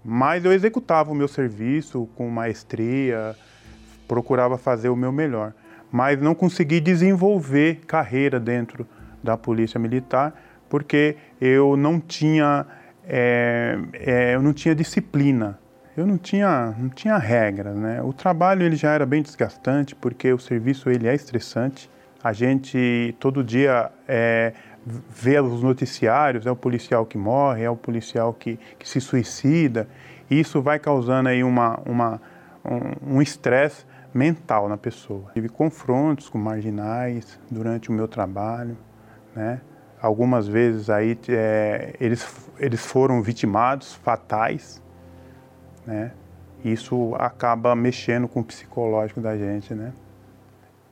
Mas 0.06 0.46
eu 0.46 0.54
executava 0.54 1.12
o 1.12 1.16
meu 1.16 1.28
serviço 1.28 2.08
com 2.16 2.30
maestria, 2.30 3.36
procurava 4.08 4.58
fazer 4.58 4.90
o 4.90 4.96
meu 4.96 5.12
melhor. 5.12 5.54
Mas 5.92 6.22
não 6.22 6.36
consegui 6.36 6.80
desenvolver 6.80 7.82
carreira 7.88 8.40
dentro 8.40 8.88
da 9.24 9.36
Polícia 9.36 9.80
Militar 9.80 10.34
porque 10.70 11.16
eu 11.40 11.78
não 11.78 12.00
tinha, 12.00 12.66
é, 13.06 13.78
é, 13.94 14.36
eu 14.36 14.42
não 14.42 14.54
tinha 14.54 14.76
disciplina. 14.76 15.58
Eu 15.98 16.06
não 16.06 16.20
tinha, 16.20 16.76
não 16.78 16.90
tinha 16.90 17.18
regras, 17.18 17.76
né? 17.76 18.04
O 18.04 18.14
trabalho 18.14 18.62
ele 18.62 18.76
já 18.76 18.92
era 18.92 19.04
bem 19.04 19.24
desgastante 19.24 19.96
porque 19.96 20.32
o 20.32 20.38
serviço 20.38 20.92
ele 20.92 21.08
é 21.08 21.16
estressante. 21.16 21.90
A 22.24 22.32
gente 22.34 23.16
todo 23.20 23.44
dia 23.44 23.92
é, 24.08 24.54
vê 24.86 25.40
os 25.40 25.64
noticiários, 25.64 26.46
é 26.46 26.52
o 26.52 26.56
policial 26.56 27.04
que 27.04 27.18
morre, 27.18 27.64
é 27.64 27.70
o 27.70 27.76
policial 27.76 28.32
que, 28.32 28.60
que 28.78 28.88
se 28.88 29.02
suicida. 29.02 29.88
E 30.30 30.40
isso 30.40 30.62
vai 30.62 30.78
causando 30.78 31.30
aí 31.30 31.44
uma, 31.44 31.80
uma, 31.84 32.22
um 33.04 33.20
estresse 33.20 33.84
um 34.14 34.20
mental 34.20 34.70
na 34.70 34.78
pessoa. 34.78 35.32
Tive 35.34 35.50
confrontos 35.50 36.30
com 36.30 36.38
marginais 36.38 37.40
durante 37.50 37.90
o 37.90 37.94
meu 37.94 38.08
trabalho, 38.08 38.78
né? 39.36 39.62
Algumas 40.00 40.48
vezes 40.48 40.92
aí 40.92 41.18
é, 41.28 41.96
eles, 42.00 42.24
eles 42.60 42.86
foram 42.86 43.20
vitimados, 43.24 43.96
fatais, 43.96 44.80
né? 45.88 46.12
Isso 46.64 47.16
acaba 47.18 47.76
mexendo 47.76 48.28
com 48.28 48.42
o 48.42 48.44
psicológico 48.44 49.20
da 49.20 49.36
gente, 49.36 49.74
né? 49.74 49.92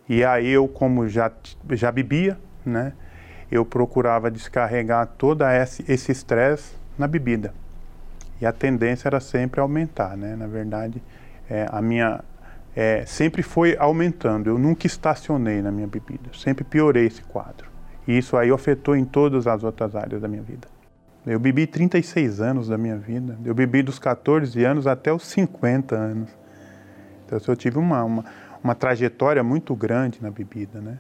E 0.09 0.23
aí 0.23 0.49
eu, 0.49 0.67
como 0.67 1.07
já, 1.07 1.31
já 1.71 1.91
bebia, 1.91 2.39
né? 2.65 2.93
eu 3.51 3.65
procurava 3.65 4.31
descarregar 4.31 5.07
todo 5.17 5.43
esse 5.87 6.11
estresse 6.11 6.75
na 6.97 7.07
bebida. 7.07 7.53
E 8.41 8.45
a 8.45 8.51
tendência 8.51 9.07
era 9.07 9.19
sempre 9.19 9.59
aumentar, 9.59 10.17
né? 10.17 10.35
Na 10.35 10.47
verdade, 10.47 11.01
é, 11.49 11.67
a 11.71 11.81
minha 11.81 12.21
é, 12.75 13.05
sempre 13.05 13.41
foi 13.41 13.77
aumentando. 13.77 14.49
Eu 14.49 14.57
nunca 14.57 14.85
estacionei 14.85 15.61
na 15.61 15.71
minha 15.71 15.87
bebida. 15.87 16.29
Sempre 16.33 16.63
piorei 16.63 17.05
esse 17.05 17.21
quadro. 17.23 17.69
E 18.07 18.17
isso 18.17 18.35
aí 18.35 18.51
afetou 18.51 18.95
em 18.95 19.05
todas 19.05 19.47
as 19.47 19.63
outras 19.63 19.95
áreas 19.95 20.21
da 20.21 20.27
minha 20.27 20.41
vida. 20.41 20.67
Eu 21.25 21.39
bebi 21.39 21.65
36 21.65 22.39
anos 22.39 22.67
da 22.67 22.77
minha 22.77 22.97
vida. 22.97 23.37
Eu 23.43 23.55
bebi 23.55 23.81
dos 23.81 23.97
14 23.97 24.63
anos 24.63 24.85
até 24.85 25.11
os 25.11 25.23
50 25.23 25.95
anos. 25.95 26.29
Então 27.25 27.39
eu 27.47 27.55
tive 27.55 27.79
uma, 27.79 28.03
uma, 28.03 28.25
uma 28.63 28.75
trajetória 28.75 29.43
muito 29.43 29.75
grande 29.75 30.21
na 30.21 30.29
bebida, 30.29 30.79
né? 30.79 30.99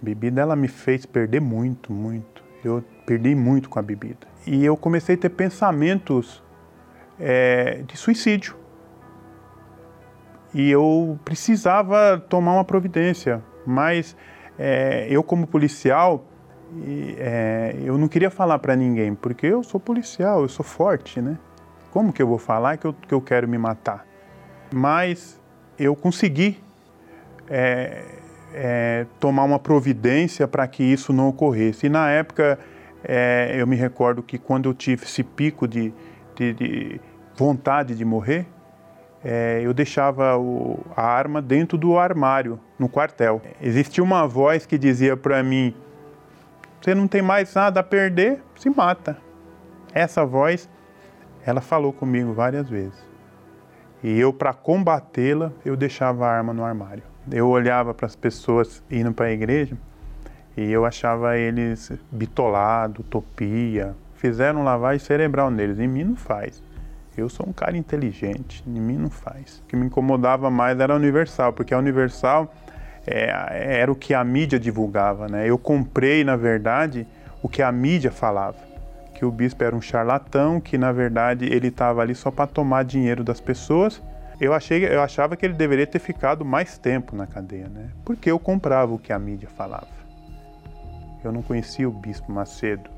A 0.00 0.04
bebida 0.04 0.40
ela 0.40 0.56
me 0.56 0.66
fez 0.66 1.06
perder 1.06 1.40
muito, 1.40 1.92
muito. 1.92 2.42
Eu 2.64 2.82
perdi 3.06 3.34
muito 3.34 3.68
com 3.68 3.78
a 3.78 3.82
bebida. 3.82 4.26
E 4.44 4.64
eu 4.64 4.76
comecei 4.76 5.14
a 5.14 5.18
ter 5.18 5.28
pensamentos 5.28 6.42
é, 7.20 7.82
de 7.86 7.96
suicídio. 7.96 8.56
E 10.52 10.68
eu 10.68 11.18
precisava 11.24 12.18
tomar 12.28 12.54
uma 12.54 12.64
providência, 12.64 13.42
mas 13.64 14.16
é, 14.58 15.06
eu 15.08 15.22
como 15.22 15.46
policial, 15.46 16.26
é, 17.18 17.76
eu 17.84 17.98
não 17.98 18.08
queria 18.08 18.30
falar 18.30 18.58
para 18.58 18.74
ninguém, 18.74 19.14
porque 19.14 19.46
eu 19.46 19.62
sou 19.62 19.78
policial, 19.80 20.42
eu 20.42 20.48
sou 20.48 20.64
forte, 20.64 21.20
né? 21.20 21.38
Como 21.90 22.12
que 22.12 22.22
eu 22.22 22.26
vou 22.26 22.38
falar 22.38 22.76
que 22.78 22.86
eu, 22.86 22.94
que 22.94 23.12
eu 23.12 23.20
quero 23.20 23.46
me 23.46 23.58
matar? 23.58 24.06
Mas 24.72 25.40
eu 25.78 25.94
consegui 25.94 26.58
é, 27.48 28.04
é, 28.54 29.06
tomar 29.20 29.44
uma 29.44 29.58
providência 29.58 30.48
para 30.48 30.66
que 30.66 30.82
isso 30.82 31.12
não 31.12 31.28
ocorresse. 31.28 31.86
E 31.86 31.88
na 31.90 32.08
época, 32.10 32.58
é, 33.04 33.54
eu 33.58 33.66
me 33.66 33.76
recordo 33.76 34.22
que 34.22 34.38
quando 34.38 34.68
eu 34.68 34.74
tive 34.74 35.04
esse 35.04 35.22
pico 35.22 35.68
de, 35.68 35.92
de, 36.34 36.54
de 36.54 37.00
vontade 37.36 37.94
de 37.94 38.04
morrer, 38.04 38.46
é, 39.24 39.60
eu 39.62 39.72
deixava 39.72 40.36
o, 40.36 40.80
a 40.96 41.02
arma 41.02 41.40
dentro 41.40 41.78
do 41.78 41.98
armário, 41.98 42.58
no 42.78 42.88
quartel. 42.88 43.40
Existia 43.60 44.02
uma 44.02 44.26
voz 44.26 44.66
que 44.66 44.76
dizia 44.76 45.16
para 45.16 45.42
mim: 45.42 45.74
Você 46.82 46.94
não 46.94 47.08
tem 47.08 47.22
mais 47.22 47.54
nada 47.54 47.80
a 47.80 47.82
perder, 47.82 48.42
se 48.56 48.68
mata. 48.68 49.16
Essa 49.94 50.26
voz, 50.26 50.68
ela 51.46 51.60
falou 51.60 51.92
comigo 51.92 52.34
várias 52.34 52.68
vezes. 52.68 53.00
E 54.02 54.18
eu, 54.18 54.32
para 54.32 54.52
combatê-la, 54.52 55.52
eu 55.64 55.76
deixava 55.76 56.26
a 56.26 56.30
arma 56.30 56.52
no 56.52 56.64
armário 56.64 57.04
eu 57.30 57.48
olhava 57.48 57.94
para 57.94 58.06
as 58.06 58.16
pessoas 58.16 58.82
indo 58.90 59.12
para 59.12 59.26
a 59.26 59.32
igreja 59.32 59.76
E 60.56 60.70
eu 60.70 60.84
achava 60.84 61.36
eles 61.36 61.92
bitolado, 62.10 63.00
utopia. 63.00 63.94
Fizeram 64.14 64.64
lavagem 64.64 65.04
cerebral 65.04 65.50
neles. 65.50 65.78
Em 65.78 65.88
mim 65.88 66.04
não 66.04 66.16
faz. 66.16 66.62
Eu 67.16 67.28
sou 67.28 67.46
um 67.46 67.52
cara 67.52 67.76
inteligente, 67.76 68.64
em 68.66 68.80
mim 68.80 68.96
não 68.96 69.10
faz. 69.10 69.58
O 69.58 69.68
que 69.68 69.76
me 69.76 69.86
incomodava 69.86 70.50
mais 70.50 70.78
era 70.78 70.94
a 70.94 70.96
Universal, 70.96 71.52
porque 71.52 71.74
a 71.74 71.78
Universal 71.78 72.52
é, 73.06 73.80
era 73.80 73.90
o 73.90 73.96
que 73.96 74.14
a 74.14 74.22
mídia 74.22 74.58
divulgava, 74.58 75.28
né? 75.28 75.48
Eu 75.48 75.58
comprei, 75.58 76.24
na 76.24 76.36
verdade, 76.36 77.06
o 77.42 77.48
que 77.48 77.62
a 77.62 77.72
mídia 77.72 78.10
falava. 78.10 78.58
Que 79.14 79.24
o 79.24 79.30
bispo 79.30 79.62
era 79.62 79.74
um 79.74 79.80
charlatão, 79.80 80.60
que 80.60 80.76
na 80.76 80.92
verdade 80.92 81.44
ele 81.46 81.68
estava 81.68 82.02
ali 82.02 82.14
só 82.14 82.30
para 82.30 82.46
tomar 82.46 82.84
dinheiro 82.84 83.22
das 83.22 83.40
pessoas. 83.40 84.02
Eu, 84.40 84.52
achei, 84.52 84.84
eu 84.84 85.00
achava 85.00 85.36
que 85.36 85.46
ele 85.46 85.54
deveria 85.54 85.86
ter 85.86 85.98
ficado 85.98 86.44
mais 86.44 86.78
tempo 86.78 87.14
na 87.14 87.26
cadeia, 87.26 87.68
né? 87.68 87.90
Porque 88.04 88.30
eu 88.30 88.38
comprava 88.38 88.92
o 88.92 88.98
que 88.98 89.12
a 89.12 89.18
mídia 89.18 89.48
falava. 89.48 90.02
Eu 91.22 91.30
não 91.30 91.42
conhecia 91.42 91.88
o 91.88 91.92
bispo 91.92 92.32
Macedo. 92.32 92.90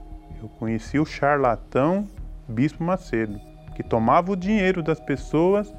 Eu 0.42 0.48
conhecia 0.48 1.02
o 1.02 1.06
charlatão 1.06 2.06
bispo 2.48 2.82
Macedo 2.82 3.40
que 3.74 3.82
tomava 3.82 4.32
o 4.32 4.36
dinheiro 4.36 4.82
das 4.82 5.00
pessoas 5.00 5.74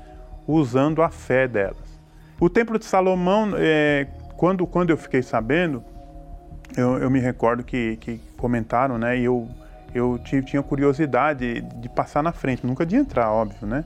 usando 0.45 1.01
a 1.01 1.09
fé 1.09 1.47
delas. 1.47 1.94
O 2.39 2.49
Templo 2.49 2.77
de 2.77 2.85
Salomão, 2.85 3.51
é, 3.55 4.07
quando, 4.35 4.67
quando 4.67 4.89
eu 4.89 4.97
fiquei 4.97 5.23
sabendo, 5.23 5.83
eu, 6.75 6.97
eu 6.97 7.09
me 7.09 7.19
recordo 7.19 7.63
que, 7.63 7.95
que, 7.97 8.19
comentaram, 8.37 8.97
né? 8.97 9.17
E 9.17 9.23
eu, 9.23 9.47
eu 9.93 10.19
tinha 10.19 10.61
curiosidade 10.61 11.61
de 11.61 11.89
passar 11.89 12.21
na 12.21 12.33
frente, 12.33 12.65
nunca 12.65 12.85
de 12.85 12.97
entrar, 12.97 13.31
óbvio, 13.31 13.65
né? 13.65 13.85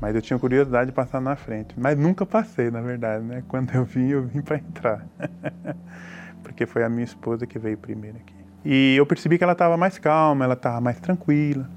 Mas 0.00 0.14
eu 0.14 0.22
tinha 0.22 0.38
curiosidade 0.38 0.90
de 0.90 0.94
passar 0.94 1.20
na 1.20 1.34
frente. 1.34 1.74
Mas 1.76 1.98
nunca 1.98 2.24
passei, 2.24 2.70
na 2.70 2.80
verdade, 2.80 3.24
né? 3.24 3.42
Quando 3.48 3.74
eu 3.74 3.84
vim, 3.84 4.08
eu 4.08 4.22
vim 4.22 4.42
para 4.42 4.56
entrar. 4.56 5.06
Porque 6.42 6.66
foi 6.66 6.84
a 6.84 6.88
minha 6.88 7.04
esposa 7.04 7.46
que 7.46 7.58
veio 7.58 7.76
primeiro 7.78 8.18
aqui. 8.18 8.34
E 8.64 8.96
eu 8.96 9.06
percebi 9.06 9.38
que 9.38 9.44
ela 9.44 9.54
estava 9.54 9.76
mais 9.76 9.98
calma, 9.98 10.44
ela 10.44 10.54
estava 10.54 10.80
mais 10.80 11.00
tranquila. 11.00 11.68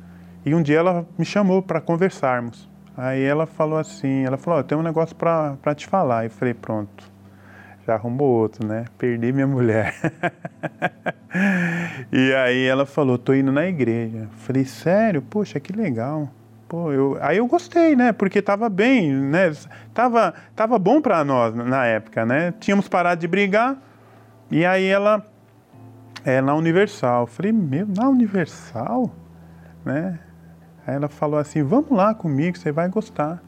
E 0.46 0.54
um 0.54 0.62
dia 0.62 0.80
ela 0.80 1.08
me 1.18 1.26
chamou 1.26 1.62
para 1.62 1.80
conversarmos. 1.80 2.70
Aí 3.02 3.24
ela 3.24 3.48
falou 3.48 3.80
assim, 3.80 4.26
ela 4.26 4.38
falou, 4.38 4.60
oh, 4.60 4.62
eu 4.62 4.64
tenho 4.64 4.80
um 4.80 4.84
negócio 4.84 5.16
para 5.16 5.74
te 5.74 5.88
falar. 5.88 6.26
Eu 6.26 6.30
falei, 6.30 6.54
pronto, 6.54 7.04
já 7.84 7.96
arrumou 7.96 8.30
outro, 8.30 8.64
né? 8.64 8.86
Perdi 8.96 9.34
minha 9.34 9.48
mulher. 9.48 9.96
e 12.14 12.32
aí 12.36 12.64
ela 12.68 12.86
falou, 12.86 13.18
tô 13.18 13.34
indo 13.34 13.52
na 13.52 13.66
igreja. 13.66 14.30
Eu 14.32 14.38
falei, 14.38 14.66
sério? 14.66 15.20
Poxa, 15.20 15.60
que 15.60 15.74
legal. 15.74 16.30
Pô, 16.70 16.92
eu, 16.92 17.18
aí 17.22 17.38
eu 17.38 17.48
gostei, 17.48 17.96
né? 17.96 18.14
Porque 18.14 18.40
tava 18.40 18.70
bem, 18.70 19.12
né? 19.12 19.52
Tava, 19.96 20.36
tava 20.56 20.78
bom 20.78 21.02
para 21.02 21.24
nós 21.24 21.56
na 21.56 21.84
época, 21.88 22.24
né? 22.24 22.54
Tínhamos 22.60 22.88
parado 22.88 23.20
de 23.20 23.28
brigar. 23.28 23.78
E 24.52 24.64
aí 24.64 24.86
ela 24.86 25.26
é 26.24 26.40
na 26.40 26.54
Universal. 26.54 27.24
Eu 27.24 27.28
falei, 27.28 27.52
meu, 27.52 27.88
na 27.88 28.08
Universal, 28.08 29.10
né? 29.84 30.20
Aí 30.86 30.96
ela 30.96 31.08
falou 31.10 31.40
assim: 31.40 31.64
"Vamos 31.64 31.92
lá 31.92 32.14
comigo, 32.14 32.58
você 32.58 32.72
vai 32.72 32.90
gostar". 32.90 33.42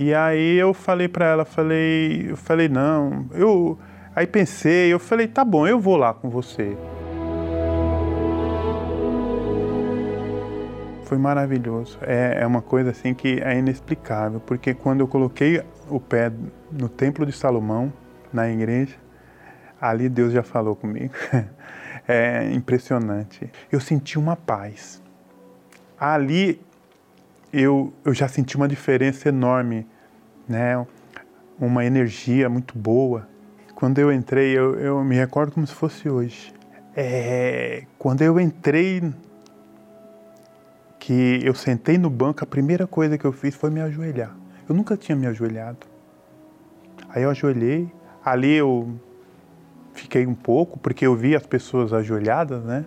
E 0.00 0.14
aí 0.14 0.56
eu 0.56 0.72
falei 0.72 1.08
para 1.08 1.26
ela, 1.26 1.44
falei, 1.44 2.30
eu 2.30 2.36
falei 2.36 2.68
não, 2.68 3.26
eu 3.32 3.76
aí 4.14 4.28
pensei, 4.28 4.92
eu 4.92 4.98
falei 4.98 5.26
tá 5.26 5.44
bom, 5.44 5.66
eu 5.66 5.80
vou 5.80 5.96
lá 5.96 6.14
com 6.14 6.28
você. 6.30 6.76
Foi 11.04 11.18
maravilhoso. 11.18 11.98
É, 12.02 12.42
é 12.42 12.46
uma 12.46 12.62
coisa 12.62 12.90
assim 12.90 13.14
que 13.14 13.40
é 13.42 13.58
inexplicável, 13.58 14.40
porque 14.40 14.74
quando 14.74 15.00
eu 15.00 15.08
coloquei 15.08 15.62
o 15.88 15.98
pé 15.98 16.30
no 16.70 16.88
templo 16.88 17.26
de 17.26 17.32
Salomão, 17.32 17.92
na 18.32 18.48
igreja, 18.48 18.94
ali 19.80 20.08
Deus 20.08 20.32
já 20.32 20.42
falou 20.42 20.76
comigo. 20.76 21.14
É 22.10 22.50
impressionante. 22.54 23.52
Eu 23.70 23.80
senti 23.80 24.18
uma 24.18 24.34
paz 24.34 25.02
ali 25.98 26.60
eu, 27.52 27.92
eu 28.04 28.14
já 28.14 28.28
senti 28.28 28.56
uma 28.56 28.68
diferença 28.68 29.28
enorme, 29.28 29.86
né? 30.48 30.86
uma 31.58 31.84
energia 31.84 32.48
muito 32.48 32.78
boa. 32.78 33.28
Quando 33.74 33.98
eu 33.98 34.12
entrei, 34.12 34.56
eu, 34.56 34.74
eu 34.78 35.04
me 35.04 35.16
recordo 35.16 35.52
como 35.52 35.66
se 35.66 35.74
fosse 35.74 36.08
hoje. 36.08 36.54
É, 36.94 37.84
quando 37.98 38.22
eu 38.22 38.40
entrei, 38.40 39.02
que 40.98 41.40
eu 41.42 41.54
sentei 41.54 41.96
no 41.96 42.10
banco, 42.10 42.42
a 42.42 42.46
primeira 42.46 42.86
coisa 42.86 43.16
que 43.16 43.24
eu 43.24 43.32
fiz 43.32 43.54
foi 43.54 43.70
me 43.70 43.80
ajoelhar. 43.80 44.36
Eu 44.68 44.74
nunca 44.74 44.96
tinha 44.96 45.16
me 45.16 45.26
ajoelhado. 45.26 45.86
Aí 47.08 47.22
eu 47.22 47.30
ajoelhei, 47.30 47.90
ali 48.24 48.54
eu 48.54 48.98
fiquei 49.94 50.26
um 50.26 50.34
pouco, 50.34 50.78
porque 50.78 51.06
eu 51.06 51.14
vi 51.14 51.34
as 51.34 51.46
pessoas 51.46 51.92
ajoelhadas, 51.92 52.64
né? 52.64 52.84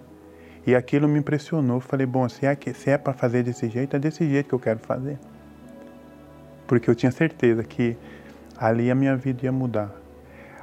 E 0.65 0.75
aquilo 0.75 1.07
me 1.07 1.19
impressionou. 1.19 1.79
Falei, 1.79 2.05
bom, 2.05 2.27
se 2.29 2.45
é, 2.45 2.57
se 2.73 2.89
é 2.89 2.97
para 2.97 3.13
fazer 3.13 3.43
desse 3.43 3.69
jeito, 3.69 3.95
é 3.95 3.99
desse 3.99 4.27
jeito 4.29 4.47
que 4.47 4.53
eu 4.53 4.59
quero 4.59 4.79
fazer. 4.79 5.17
Porque 6.67 6.89
eu 6.89 6.95
tinha 6.95 7.11
certeza 7.11 7.63
que 7.63 7.97
ali 8.57 8.91
a 8.91 8.95
minha 8.95 9.15
vida 9.15 9.45
ia 9.45 9.51
mudar. 9.51 9.91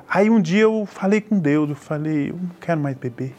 Aí 0.09 0.31
um 0.31 0.41
dia 0.41 0.63
eu 0.63 0.87
falei 0.87 1.21
com 1.21 1.39
Deus, 1.39 1.69
eu 1.69 1.77
falei, 1.77 2.31
eu 2.31 2.37
não 2.37 2.51
quero 2.61 2.81
mais 2.81 2.97
beber. 2.97 3.35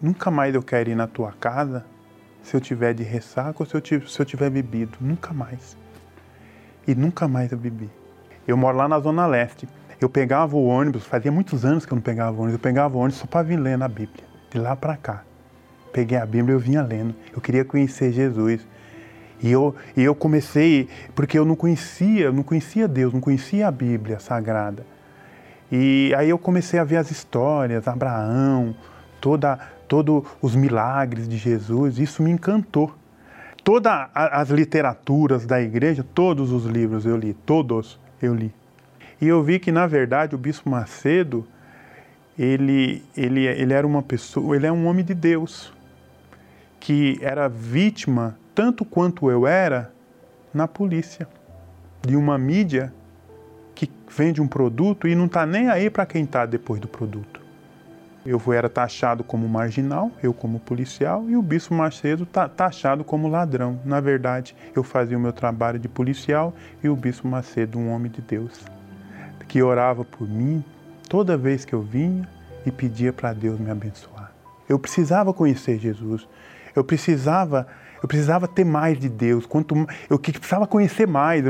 Nunca 0.00 0.30
mais 0.30 0.54
eu 0.54 0.62
quero 0.62 0.90
ir 0.90 0.94
na 0.94 1.06
tua 1.06 1.32
casa 1.32 1.84
se 2.42 2.56
eu 2.56 2.60
tiver 2.60 2.94
de 2.94 3.02
ressaca 3.02 3.56
ou 3.60 3.66
se 3.66 3.74
eu, 3.74 3.80
tiver, 3.80 4.08
se 4.08 4.20
eu 4.20 4.26
tiver 4.26 4.50
bebido. 4.50 4.96
Nunca 5.00 5.32
mais. 5.32 5.76
E 6.86 6.94
nunca 6.94 7.26
mais 7.26 7.52
eu 7.52 7.58
bebi. 7.58 7.90
Eu 8.46 8.56
moro 8.56 8.76
lá 8.76 8.88
na 8.88 8.98
Zona 9.00 9.26
Leste. 9.26 9.68
Eu 10.00 10.08
pegava 10.08 10.56
o 10.56 10.66
ônibus, 10.66 11.04
fazia 11.04 11.32
muitos 11.32 11.64
anos 11.64 11.86
que 11.86 11.92
eu 11.92 11.96
não 11.96 12.02
pegava 12.02 12.36
o 12.36 12.40
ônibus, 12.40 12.54
eu 12.54 12.58
pegava 12.58 12.96
o 12.96 13.00
ônibus 13.00 13.18
só 13.18 13.26
para 13.26 13.42
vir 13.42 13.56
lendo 13.56 13.82
a 13.82 13.88
Bíblia, 13.88 14.24
de 14.50 14.58
lá 14.58 14.76
para 14.76 14.96
cá. 14.96 15.22
Peguei 15.92 16.18
a 16.18 16.26
Bíblia 16.26 16.52
e 16.52 16.56
eu 16.56 16.60
vinha 16.60 16.82
lendo. 16.82 17.14
Eu 17.32 17.40
queria 17.40 17.64
conhecer 17.64 18.12
Jesus. 18.12 18.60
E 19.42 19.50
eu, 19.50 19.74
e 19.96 20.02
eu 20.02 20.14
comecei, 20.14 20.88
porque 21.14 21.38
eu 21.38 21.44
não 21.44 21.56
conhecia, 21.56 22.30
não 22.30 22.42
conhecia 22.42 22.86
Deus, 22.86 23.12
não 23.12 23.20
conhecia 23.20 23.68
a 23.68 23.70
Bíblia 23.70 24.18
Sagrada. 24.18 24.84
E 25.70 26.14
aí 26.16 26.28
eu 26.28 26.38
comecei 26.38 26.78
a 26.78 26.84
ver 26.84 26.96
as 26.96 27.10
histórias, 27.10 27.88
Abraão, 27.88 28.74
toda, 29.20 29.58
todos 29.88 30.22
os 30.40 30.54
milagres 30.54 31.28
de 31.28 31.36
Jesus, 31.36 31.98
isso 31.98 32.22
me 32.22 32.30
encantou. 32.30 32.94
Todas 33.64 34.08
as 34.14 34.50
literaturas 34.50 35.44
da 35.44 35.60
igreja, 35.60 36.04
todos 36.14 36.52
os 36.52 36.64
livros 36.66 37.04
eu 37.04 37.16
li, 37.16 37.34
todos 37.34 37.98
eu 38.22 38.34
li. 38.34 38.54
E 39.20 39.28
eu 39.28 39.42
vi 39.42 39.58
que, 39.58 39.72
na 39.72 39.86
verdade, 39.86 40.34
o 40.34 40.38
Bispo 40.38 40.68
Macedo, 40.68 41.46
ele, 42.38 43.02
ele, 43.16 43.46
ele 43.46 43.72
era 43.72 43.86
uma 43.86 44.02
pessoa, 44.02 44.54
ele 44.54 44.66
é 44.66 44.72
um 44.72 44.86
homem 44.86 45.04
de 45.04 45.14
Deus, 45.14 45.72
que 46.78 47.18
era 47.22 47.48
vítima, 47.48 48.36
tanto 48.54 48.84
quanto 48.84 49.30
eu 49.30 49.46
era, 49.46 49.90
na 50.52 50.68
polícia, 50.68 51.26
de 52.06 52.14
uma 52.14 52.36
mídia 52.36 52.92
que 53.74 53.90
vende 54.10 54.40
um 54.40 54.46
produto 54.46 55.08
e 55.08 55.14
não 55.14 55.26
está 55.26 55.46
nem 55.46 55.68
aí 55.68 55.88
para 55.88 56.04
quem 56.04 56.24
está 56.24 56.44
depois 56.44 56.78
do 56.78 56.88
produto. 56.88 57.40
Eu 58.24 58.40
era 58.52 58.68
taxado 58.68 59.24
como 59.24 59.48
marginal, 59.48 60.10
eu 60.22 60.34
como 60.34 60.58
policial, 60.58 61.24
e 61.28 61.36
o 61.36 61.42
Bispo 61.42 61.72
Macedo 61.72 62.26
tá 62.26 62.48
taxado 62.48 63.04
como 63.04 63.28
ladrão. 63.28 63.80
Na 63.84 64.00
verdade, 64.00 64.54
eu 64.74 64.82
fazia 64.82 65.16
o 65.16 65.20
meu 65.20 65.32
trabalho 65.32 65.78
de 65.78 65.88
policial 65.88 66.52
e 66.82 66.88
o 66.88 66.96
Bispo 66.96 67.28
Macedo, 67.28 67.78
um 67.78 67.90
homem 67.90 68.10
de 68.10 68.20
Deus 68.20 68.75
que 69.48 69.62
orava 69.62 70.04
por 70.04 70.28
mim 70.28 70.64
toda 71.08 71.36
vez 71.36 71.64
que 71.64 71.72
eu 71.72 71.82
vinha 71.82 72.28
e 72.64 72.70
pedia 72.70 73.12
para 73.12 73.32
Deus 73.32 73.58
me 73.58 73.70
abençoar. 73.70 74.32
Eu 74.68 74.78
precisava 74.78 75.32
conhecer 75.32 75.78
Jesus. 75.78 76.26
Eu 76.74 76.84
precisava, 76.84 77.66
eu 78.02 78.08
precisava 78.08 78.48
ter 78.48 78.64
mais 78.64 78.98
de 78.98 79.08
Deus. 79.08 79.46
Quanto 79.46 79.86
eu 80.10 80.18
precisava 80.18 80.66
conhecer 80.66 81.06
mais, 81.06 81.44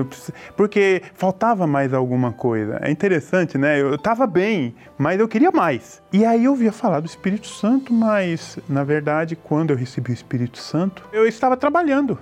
porque 0.56 1.02
faltava 1.14 1.66
mais 1.66 1.94
alguma 1.94 2.32
coisa. 2.32 2.78
É 2.82 2.90
interessante, 2.90 3.56
né? 3.56 3.80
Eu 3.80 3.94
estava 3.94 4.26
bem, 4.26 4.74
mas 4.98 5.18
eu 5.18 5.26
queria 5.26 5.50
mais. 5.50 6.02
E 6.12 6.24
aí 6.24 6.44
eu 6.44 6.54
via 6.54 6.70
falar 6.70 7.00
do 7.00 7.06
Espírito 7.06 7.46
Santo, 7.46 7.92
mas 7.92 8.58
na 8.68 8.84
verdade, 8.84 9.34
quando 9.34 9.70
eu 9.70 9.76
recebi 9.76 10.10
o 10.10 10.14
Espírito 10.14 10.58
Santo, 10.58 11.02
eu 11.12 11.26
estava 11.26 11.56
trabalhando. 11.56 12.18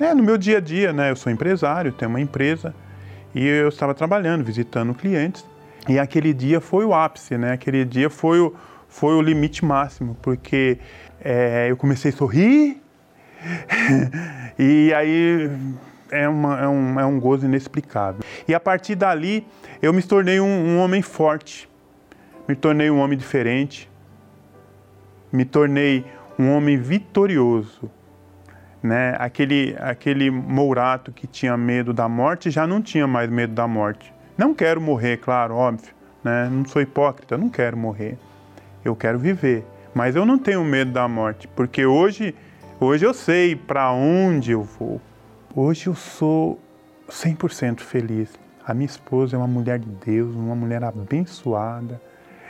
É, 0.00 0.14
no 0.14 0.22
meu 0.22 0.38
dia 0.38 0.56
a 0.56 0.60
dia, 0.60 0.94
né? 0.94 1.10
Eu 1.10 1.16
sou 1.16 1.30
empresário, 1.30 1.92
tenho 1.92 2.08
uma 2.08 2.20
empresa. 2.20 2.74
E 3.34 3.46
eu 3.46 3.68
estava 3.68 3.94
trabalhando, 3.94 4.44
visitando 4.44 4.94
clientes, 4.94 5.44
e 5.88 5.98
aquele 5.98 6.32
dia 6.32 6.60
foi 6.60 6.84
o 6.84 6.92
ápice, 6.92 7.38
né? 7.38 7.52
Aquele 7.52 7.84
dia 7.84 8.10
foi 8.10 8.40
o, 8.40 8.54
foi 8.88 9.14
o 9.14 9.22
limite 9.22 9.64
máximo, 9.64 10.16
porque 10.20 10.78
é, 11.20 11.68
eu 11.70 11.76
comecei 11.76 12.10
a 12.10 12.14
sorrir, 12.14 12.82
e 14.58 14.92
aí 14.92 15.50
é, 16.10 16.28
uma, 16.28 16.60
é, 16.60 16.68
um, 16.68 17.00
é 17.00 17.06
um 17.06 17.18
gozo 17.18 17.46
inexplicável. 17.46 18.22
E 18.46 18.54
a 18.54 18.60
partir 18.60 18.94
dali, 18.94 19.46
eu 19.80 19.92
me 19.92 20.02
tornei 20.02 20.40
um, 20.40 20.46
um 20.46 20.78
homem 20.78 21.02
forte, 21.02 21.68
me 22.48 22.54
tornei 22.54 22.90
um 22.90 22.98
homem 22.98 23.16
diferente, 23.16 23.88
me 25.32 25.44
tornei 25.44 26.04
um 26.38 26.50
homem 26.50 26.76
vitorioso, 26.76 27.90
né? 28.82 29.14
Aquele, 29.18 29.76
aquele 29.78 30.30
Mourato 30.30 31.12
que 31.12 31.26
tinha 31.26 31.56
medo 31.56 31.92
da 31.92 32.08
morte 32.08 32.50
já 32.50 32.66
não 32.66 32.80
tinha 32.80 33.06
mais 33.06 33.28
medo 33.30 33.52
da 33.52 33.66
morte. 33.66 34.12
Não 34.36 34.54
quero 34.54 34.80
morrer, 34.80 35.18
claro, 35.18 35.54
óbvio, 35.54 35.94
né? 36.24 36.48
Não 36.50 36.64
sou 36.64 36.80
hipócrita, 36.80 37.36
não 37.36 37.48
quero 37.48 37.76
morrer. 37.76 38.16
Eu 38.84 38.96
quero 38.96 39.18
viver, 39.18 39.64
mas 39.94 40.16
eu 40.16 40.24
não 40.24 40.38
tenho 40.38 40.64
medo 40.64 40.92
da 40.92 41.06
morte, 41.06 41.46
porque 41.48 41.84
hoje, 41.84 42.34
hoje 42.80 43.04
eu 43.04 43.12
sei 43.12 43.54
para 43.54 43.92
onde 43.92 44.52
eu 44.52 44.62
vou. 44.62 45.00
Hoje 45.54 45.88
eu 45.88 45.94
sou 45.94 46.58
100% 47.08 47.80
feliz. 47.80 48.38
A 48.64 48.72
minha 48.72 48.86
esposa 48.86 49.36
é 49.36 49.38
uma 49.38 49.48
mulher 49.48 49.78
de 49.78 49.88
Deus, 49.88 50.34
uma 50.34 50.54
mulher 50.54 50.82
abençoada. 50.84 52.00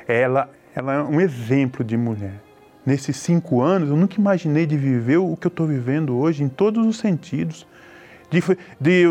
Ela, 0.07 0.51
ela 0.75 0.95
é 0.95 1.03
um 1.03 1.21
exemplo 1.21 1.83
de 1.83 1.97
mulher. 1.97 2.41
Nesses 2.85 3.17
cinco 3.17 3.61
anos, 3.61 3.91
eu 3.91 3.97
nunca 3.97 4.19
imaginei 4.19 4.65
de 4.67 4.77
viver 4.77 5.19
o 5.19 5.37
que 5.37 5.47
eu 5.47 5.51
estou 5.51 5.67
vivendo 5.67 6.17
hoje, 6.17 6.43
em 6.43 6.49
todos 6.49 6.87
os 6.87 6.99
sentidos. 6.99 7.67
De, 8.31 8.41
de, 8.81 9.03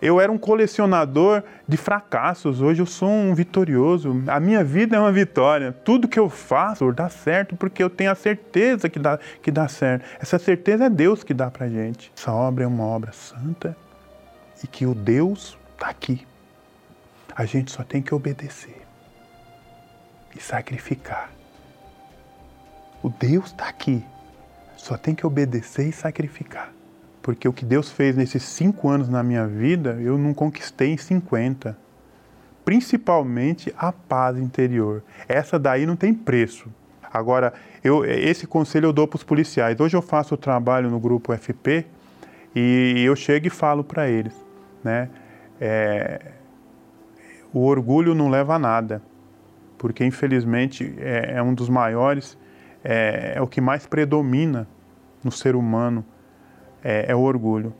eu 0.00 0.20
era 0.20 0.30
um 0.30 0.38
colecionador 0.38 1.42
de 1.66 1.76
fracassos, 1.76 2.62
hoje 2.62 2.80
eu 2.80 2.86
sou 2.86 3.10
um 3.10 3.34
vitorioso. 3.34 4.22
A 4.28 4.38
minha 4.38 4.62
vida 4.62 4.96
é 4.96 5.00
uma 5.00 5.10
vitória. 5.10 5.72
Tudo 5.72 6.06
que 6.06 6.18
eu 6.18 6.30
faço 6.30 6.90
dá 6.92 7.08
certo 7.08 7.56
porque 7.56 7.82
eu 7.82 7.90
tenho 7.90 8.12
a 8.12 8.14
certeza 8.14 8.88
que 8.88 8.98
dá, 8.98 9.18
que 9.42 9.50
dá 9.50 9.66
certo. 9.66 10.04
Essa 10.20 10.38
certeza 10.38 10.84
é 10.84 10.90
Deus 10.90 11.24
que 11.24 11.34
dá 11.34 11.50
para 11.50 11.68
gente. 11.68 12.12
Essa 12.16 12.32
obra 12.32 12.62
é 12.62 12.66
uma 12.66 12.84
obra 12.84 13.10
santa 13.12 13.76
e 14.62 14.68
que 14.68 14.86
o 14.86 14.94
Deus 14.94 15.58
está 15.74 15.88
aqui. 15.88 16.24
A 17.34 17.44
gente 17.44 17.72
só 17.72 17.82
tem 17.82 18.00
que 18.00 18.14
obedecer 18.14 18.82
e 20.36 20.40
sacrificar. 20.40 21.39
O 23.02 23.08
Deus 23.08 23.46
está 23.46 23.68
aqui. 23.68 24.04
Só 24.76 24.96
tem 24.96 25.14
que 25.14 25.26
obedecer 25.26 25.88
e 25.88 25.92
sacrificar. 25.92 26.72
Porque 27.22 27.48
o 27.48 27.52
que 27.52 27.64
Deus 27.64 27.90
fez 27.90 28.16
nesses 28.16 28.42
cinco 28.42 28.88
anos 28.88 29.08
na 29.08 29.22
minha 29.22 29.46
vida, 29.46 29.98
eu 30.00 30.18
não 30.18 30.34
conquistei 30.34 30.92
em 30.92 30.96
50. 30.96 31.76
Principalmente 32.64 33.72
a 33.76 33.92
paz 33.92 34.38
interior. 34.38 35.02
Essa 35.28 35.58
daí 35.58 35.86
não 35.86 35.96
tem 35.96 36.14
preço. 36.14 36.68
Agora, 37.12 37.52
eu, 37.82 38.04
esse 38.04 38.46
conselho 38.46 38.86
eu 38.86 38.92
dou 38.92 39.08
para 39.08 39.16
os 39.16 39.24
policiais. 39.24 39.78
Hoje 39.80 39.96
eu 39.96 40.02
faço 40.02 40.34
o 40.34 40.38
trabalho 40.38 40.90
no 40.90 41.00
grupo 41.00 41.36
FP 41.36 41.86
e 42.54 43.02
eu 43.04 43.16
chego 43.16 43.46
e 43.46 43.50
falo 43.50 43.82
para 43.82 44.08
eles, 44.08 44.34
né? 44.84 45.08
É, 45.60 46.20
o 47.52 47.64
orgulho 47.64 48.14
não 48.14 48.28
leva 48.28 48.54
a 48.54 48.58
nada, 48.58 49.02
porque 49.76 50.04
infelizmente 50.04 50.94
é, 50.98 51.34
é 51.36 51.42
um 51.42 51.52
dos 51.52 51.68
maiores, 51.68 52.38
é, 52.84 53.34
é, 53.36 53.42
o 53.42 53.46
que 53.46 53.60
mais 53.60 53.86
predomina 53.86 54.66
no 55.22 55.30
ser 55.30 55.54
humano, 55.54 56.04
é, 56.82 57.06
é 57.08 57.14
o 57.14 57.20
orgulho. 57.20 57.74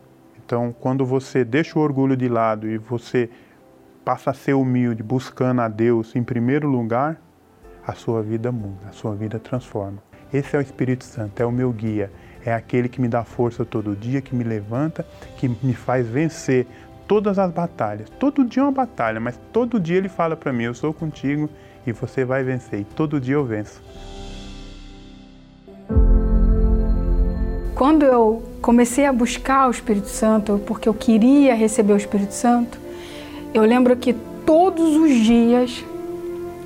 Então, 0.44 0.74
quando 0.78 1.06
você 1.06 1.44
deixa 1.44 1.78
o 1.78 1.82
orgulho 1.82 2.16
de 2.16 2.28
lado 2.28 2.68
e 2.68 2.76
você 2.76 3.30
passa 4.04 4.30
a 4.30 4.34
ser 4.34 4.54
humilde, 4.54 5.02
buscando 5.02 5.60
a 5.60 5.68
Deus 5.68 6.14
em 6.16 6.22
primeiro 6.22 6.68
lugar, 6.68 7.20
a 7.86 7.94
sua 7.94 8.22
vida 8.22 8.52
muda, 8.52 8.88
a 8.88 8.92
sua 8.92 9.14
vida 9.14 9.38
transforma. 9.38 9.98
Esse 10.32 10.54
é 10.54 10.58
o 10.58 10.62
Espírito 10.62 11.04
Santo, 11.04 11.40
é 11.40 11.46
o 11.46 11.50
meu 11.50 11.72
guia, 11.72 12.10
é 12.44 12.52
aquele 12.52 12.88
que 12.88 13.00
me 13.00 13.08
dá 13.08 13.24
força 13.24 13.64
todo 13.64 13.96
dia, 13.96 14.20
que 14.20 14.34
me 14.34 14.44
levanta, 14.44 15.04
que 15.36 15.48
me 15.48 15.74
faz 15.74 16.06
vencer 16.06 16.66
todas 17.08 17.38
as 17.38 17.50
batalhas. 17.50 18.08
Todo 18.10 18.44
dia 18.44 18.62
é 18.62 18.66
uma 18.66 18.72
batalha, 18.72 19.18
mas 19.18 19.38
todo 19.52 19.80
dia 19.80 19.96
ele 19.96 20.08
fala 20.08 20.36
para 20.36 20.52
mim: 20.52 20.64
Eu 20.64 20.74
sou 20.74 20.94
contigo 20.94 21.50
e 21.86 21.92
você 21.92 22.24
vai 22.24 22.44
vencer. 22.44 22.80
E 22.80 22.84
todo 22.84 23.20
dia 23.20 23.34
eu 23.34 23.44
venço. 23.44 23.82
Quando 27.80 28.02
eu 28.02 28.42
comecei 28.60 29.06
a 29.06 29.12
buscar 29.12 29.66
o 29.66 29.70
Espírito 29.70 30.08
Santo, 30.08 30.60
porque 30.66 30.86
eu 30.86 30.92
queria 30.92 31.54
receber 31.54 31.94
o 31.94 31.96
Espírito 31.96 32.34
Santo, 32.34 32.78
eu 33.54 33.62
lembro 33.62 33.96
que 33.96 34.12
todos 34.44 34.96
os 34.96 35.14
dias, 35.14 35.82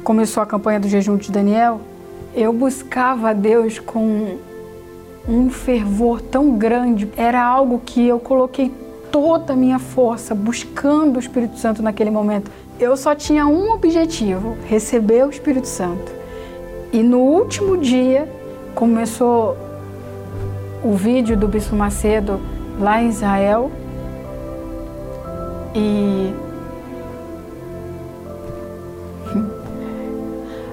começou 0.03 0.43
a 0.43 0.47
campanha 0.47 0.81
do 0.81 0.89
jejum 0.89 1.17
de 1.17 1.31
Daniel, 1.31 1.81
eu 2.35 2.53
buscava 2.53 3.31
a 3.31 3.33
Deus 3.33 3.79
com 3.79 4.39
um 5.29 5.51
fervor 5.51 6.21
tão 6.21 6.59
grande. 6.59 7.09
Era 7.17 7.41
algo 7.45 7.81
que 7.87 8.05
eu 8.05 8.19
coloquei 8.19 8.73
toda 9.13 9.53
a 9.53 9.57
minha 9.57 9.79
força 9.79 10.35
buscando 10.35 11.19
o 11.19 11.21
Espírito 11.21 11.61
Santo 11.61 11.81
naquele 11.81 12.11
momento. 12.11 12.51
Eu 12.81 12.97
só 12.97 13.15
tinha 13.15 13.47
um 13.47 13.71
objetivo: 13.71 14.57
receber 14.67 15.25
o 15.25 15.31
Espírito 15.31 15.69
Santo. 15.69 16.13
E 16.93 17.05
no 17.05 17.21
último 17.21 17.77
dia 17.77 18.29
começou 18.75 19.64
o 20.85 20.95
vídeo 20.95 21.37
do 21.37 21.49
Bispo 21.49 21.75
Macedo 21.75 22.39
lá 22.79 23.03
em 23.03 23.09
Israel. 23.09 23.73
E 25.75 26.33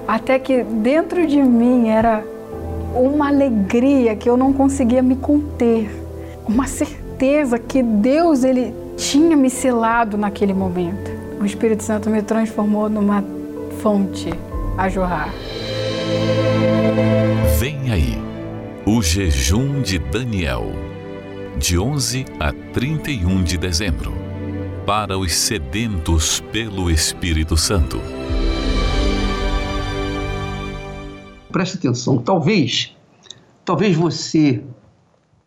até 0.06 0.38
que 0.38 0.62
dentro 0.62 1.26
de 1.26 1.42
mim 1.42 1.88
era 1.88 2.22
uma 2.94 3.28
alegria 3.28 4.14
que 4.14 4.28
eu 4.28 4.36
não 4.36 4.52
conseguia 4.52 5.02
me 5.02 5.16
conter, 5.16 5.90
uma 6.46 6.66
certeza 6.66 7.58
que 7.58 7.82
Deus 7.82 8.44
ele 8.44 8.74
tinha 8.96 9.36
me 9.36 9.48
selado 9.48 10.18
naquele 10.18 10.52
momento. 10.52 11.10
O 11.40 11.46
Espírito 11.46 11.82
Santo 11.82 12.10
me 12.10 12.22
transformou 12.22 12.88
numa 12.88 13.24
fonte 13.80 14.32
a 14.76 14.88
jorrar. 14.88 15.30
Vem 17.58 17.90
aí, 17.90 18.21
o 18.84 19.00
jejum 19.00 19.80
de 19.80 19.96
Daniel, 19.96 20.64
de 21.56 21.78
11 21.78 22.24
a 22.40 22.52
31 22.72 23.44
de 23.44 23.56
dezembro, 23.56 24.12
para 24.84 25.16
os 25.16 25.32
sedentos 25.32 26.40
pelo 26.50 26.90
Espírito 26.90 27.56
Santo. 27.56 28.00
Preste 31.52 31.76
atenção, 31.76 32.18
talvez, 32.18 32.96
talvez 33.64 33.96
você 33.96 34.64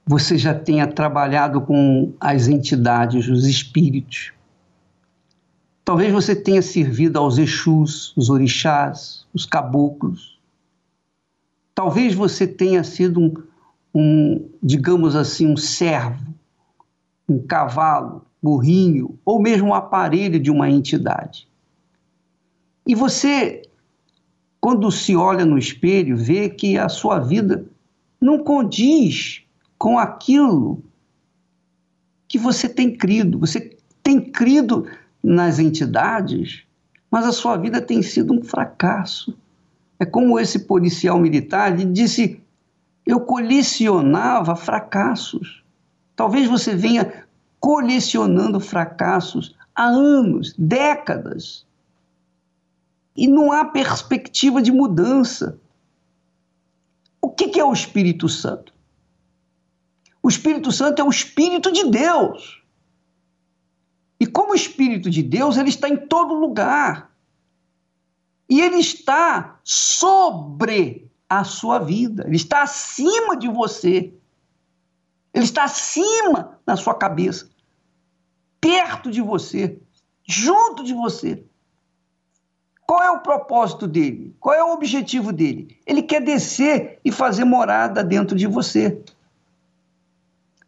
você 0.07 0.37
já 0.37 0.53
tenha 0.53 0.87
trabalhado 0.87 1.59
com 1.59 2.13
as 2.21 2.47
entidades, 2.47 3.27
os 3.27 3.45
espíritos. 3.45 4.31
Talvez 5.83 6.13
você 6.13 6.35
tenha 6.35 6.61
servido 6.61 7.19
aos 7.19 7.37
Exus, 7.37 8.13
os 8.15 8.29
orixás, 8.29 9.25
os 9.33 9.45
caboclos. 9.45 10.34
Talvez 11.75 12.15
você 12.15 12.47
tenha 12.47 12.85
sido 12.85 13.19
um, 13.19 13.33
um 13.93 14.49
digamos 14.63 15.13
assim, 15.13 15.45
um 15.45 15.57
servo, 15.57 16.33
um 17.27 17.37
cavalo, 17.45 18.25
burrinho, 18.41 19.19
ou 19.25 19.41
mesmo 19.41 19.67
um 19.67 19.73
aparelho 19.73 20.39
de 20.39 20.49
uma 20.49 20.69
entidade. 20.69 21.47
E 22.87 22.95
você, 22.95 23.63
quando 24.61 24.89
se 24.89 25.15
olha 25.15 25.43
no 25.43 25.57
espelho, 25.57 26.15
vê 26.15 26.49
que 26.49 26.77
a 26.77 26.87
sua 26.87 27.19
vida 27.19 27.65
não 28.21 28.43
condiz 28.43 29.43
com 29.77 29.99
aquilo 29.99 30.81
que 32.27 32.37
você 32.37 32.69
tem 32.69 32.95
crido. 32.95 33.39
Você 33.39 33.77
tem 34.01 34.21
crido 34.21 34.87
nas 35.23 35.59
entidades, 35.59 36.63
mas 37.09 37.25
a 37.25 37.31
sua 37.31 37.57
vida 37.57 37.81
tem 37.81 38.01
sido 38.01 38.33
um 38.33 38.43
fracasso. 38.43 39.35
É 39.99 40.05
como 40.05 40.39
esse 40.39 40.59
policial 40.59 41.17
militar 41.19 41.71
ele 41.71 41.85
disse: 41.85 42.41
eu 43.05 43.19
colecionava 43.19 44.55
fracassos. 44.55 45.63
Talvez 46.15 46.49
você 46.49 46.75
venha 46.75 47.25
colecionando 47.59 48.59
fracassos 48.59 49.55
há 49.75 49.85
anos, 49.85 50.53
décadas. 50.57 51.65
E 53.15 53.27
não 53.27 53.51
há 53.51 53.65
perspectiva 53.65 54.61
de 54.61 54.71
mudança. 54.71 55.59
O 57.21 57.29
que 57.29 57.59
é 57.59 57.63
o 57.63 57.73
Espírito 57.73 58.27
Santo? 58.27 58.73
O 60.21 60.27
Espírito 60.27 60.71
Santo 60.71 61.01
é 61.01 61.05
o 61.05 61.09
Espírito 61.09 61.71
de 61.71 61.89
Deus. 61.89 62.61
E 64.19 64.25
como 64.25 64.55
Espírito 64.55 65.09
de 65.09 65.21
Deus, 65.21 65.57
ele 65.57 65.69
está 65.69 65.87
em 65.87 65.97
todo 65.97 66.33
lugar. 66.33 67.11
E 68.49 68.61
ele 68.61 68.77
está 68.77 69.59
sobre 69.63 71.11
a 71.27 71.43
sua 71.43 71.79
vida, 71.79 72.23
ele 72.27 72.35
está 72.35 72.61
acima 72.61 73.35
de 73.35 73.47
você. 73.47 74.13
Ele 75.33 75.43
está 75.43 75.65
acima 75.65 76.59
da 76.65 76.77
sua 76.77 76.95
cabeça, 76.95 77.49
perto 78.61 79.11
de 79.11 79.21
você, 79.21 79.77
junto 80.25 80.83
de 80.83 80.93
você. 80.93 81.43
Qual 82.87 83.03
é 83.03 83.11
o 83.11 83.19
propósito 83.19 83.87
dele? 83.87 84.33
Qual 84.39 84.55
é 84.55 84.63
o 84.63 84.71
objetivo 84.71 85.33
dele? 85.33 85.77
Ele 85.85 86.03
quer 86.03 86.21
descer 86.21 86.99
e 87.03 87.11
fazer 87.11 87.43
morada 87.43 88.03
dentro 88.03 88.37
de 88.37 88.47
você. 88.47 89.01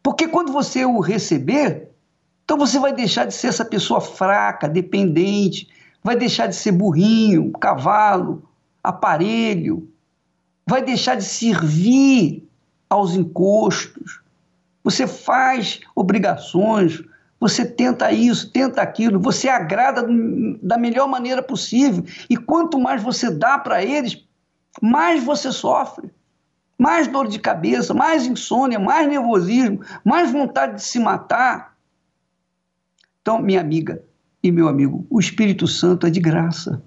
Porque 0.01 0.27
quando 0.27 0.51
você 0.51 0.83
o 0.83 0.99
receber, 0.99 1.91
então 2.43 2.57
você 2.57 2.79
vai 2.79 2.91
deixar 2.91 3.25
de 3.25 3.33
ser 3.33 3.47
essa 3.47 3.63
pessoa 3.63 4.01
fraca, 4.01 4.67
dependente, 4.67 5.69
vai 6.07 6.15
deixar 6.15 6.47
de 6.47 6.55
ser 6.55 6.71
burrinho, 6.71 7.51
cavalo, 7.51 8.49
aparelho, 8.81 9.91
vai 10.65 10.81
deixar 10.81 11.15
de 11.15 11.25
servir 11.25 12.49
aos 12.89 13.13
encostos. 13.13 14.21
Você 14.85 15.05
faz 15.05 15.81
obrigações, 15.93 17.03
você 17.37 17.65
tenta 17.65 18.09
isso, 18.09 18.49
tenta 18.53 18.81
aquilo, 18.81 19.19
você 19.19 19.49
agrada 19.49 20.07
da 20.63 20.77
melhor 20.77 21.09
maneira 21.09 21.43
possível. 21.43 22.05
E 22.29 22.37
quanto 22.37 22.79
mais 22.79 23.03
você 23.03 23.29
dá 23.29 23.59
para 23.59 23.83
eles, 23.83 24.25
mais 24.81 25.21
você 25.21 25.51
sofre. 25.51 26.09
Mais 26.79 27.09
dor 27.09 27.27
de 27.27 27.37
cabeça, 27.37 27.93
mais 27.93 28.25
insônia, 28.25 28.79
mais 28.79 29.09
nervosismo, 29.09 29.81
mais 30.05 30.31
vontade 30.31 30.75
de 30.75 30.83
se 30.83 30.99
matar. 30.99 31.75
Então, 33.21 33.41
minha 33.41 33.59
amiga 33.59 34.07
e 34.47 34.51
meu 34.51 34.67
amigo, 34.67 35.05
o 35.09 35.19
Espírito 35.19 35.67
Santo 35.67 36.07
é 36.07 36.09
de 36.09 36.19
graça. 36.19 36.81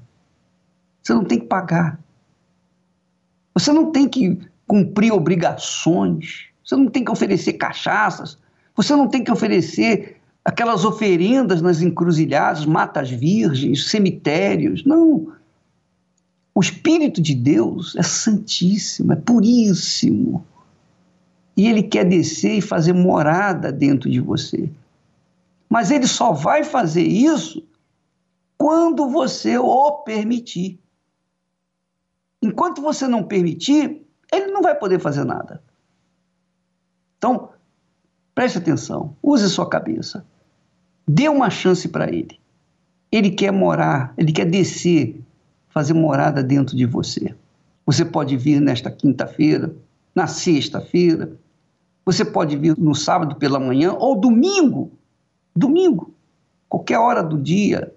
Você 1.03 1.15
não 1.15 1.25
tem 1.25 1.39
que 1.39 1.47
pagar. 1.47 1.99
Você 3.55 3.73
não 3.73 3.91
tem 3.91 4.09
que 4.09 4.39
cumprir 4.67 5.13
obrigações. 5.13 6.47
Você 6.65 6.77
não 6.77 6.89
tem 6.89 7.05
que 7.05 7.11
oferecer 7.11 7.55
cachaças. 7.55 8.39
Você 8.77 8.95
não 8.95 9.09
tem 9.09 9.25
que 9.25 9.31
oferecer 9.31 10.17
aquelas 10.45 10.85
oferendas 10.85 11.61
nas 11.61 11.83
encruzilhadas, 11.83 12.65
matas 12.65 13.11
virgens, 13.11 13.89
cemitérios. 13.89 14.85
Não. 14.85 15.33
O 16.55 16.61
Espírito 16.61 17.21
de 17.21 17.35
Deus 17.35 17.97
é 17.97 18.03
santíssimo, 18.03 19.13
é 19.13 19.17
puríssimo. 19.17 20.45
E 21.57 21.67
ele 21.67 21.83
quer 21.83 22.05
descer 22.05 22.59
e 22.59 22.61
fazer 22.61 22.93
morada 22.93 23.71
dentro 23.73 24.11
de 24.11 24.21
você. 24.21 24.71
Mas 25.71 25.93
ele 25.93 26.09
só 26.09 26.33
vai 26.33 26.64
fazer 26.64 27.05
isso 27.05 27.64
quando 28.59 29.09
você 29.09 29.57
o 29.57 30.03
permitir. 30.03 30.81
Enquanto 32.43 32.83
você 32.83 33.07
não 33.07 33.23
permitir, 33.23 34.05
ele 34.33 34.49
não 34.49 34.62
vai 34.62 34.75
poder 34.75 34.99
fazer 34.99 35.25
nada. 35.25 35.62
Então, 37.16 37.51
preste 38.35 38.59
atenção, 38.59 39.16
use 39.23 39.49
sua 39.49 39.68
cabeça. 39.68 40.27
Dê 41.07 41.29
uma 41.29 41.51
chance 41.51 41.89
para 41.89 42.09
ele. 42.09 42.41
Ele 43.12 43.31
quer 43.31 43.53
morar, 43.53 44.12
ele 44.16 44.33
quer 44.33 44.47
descer, 44.47 45.23
fazer 45.68 45.95
morada 45.95 46.43
dentro 46.43 46.77
de 46.77 46.85
você. 46.85 47.35
Você 47.87 48.05
pode 48.05 48.37
vir 48.37 48.61
nesta 48.61 48.91
quinta-feira, 48.91 49.75
na 50.14 50.27
sexta-feira, 50.27 51.39
você 52.05 52.25
pode 52.25 52.57
vir 52.57 52.77
no 52.77 52.95
sábado 52.95 53.37
pela 53.37 53.61
manhã 53.61 53.93
ou 53.93 54.18
domingo, 54.18 54.93
domingo, 55.55 56.15
qualquer 56.69 56.99
hora 56.99 57.23
do 57.23 57.39
dia, 57.39 57.95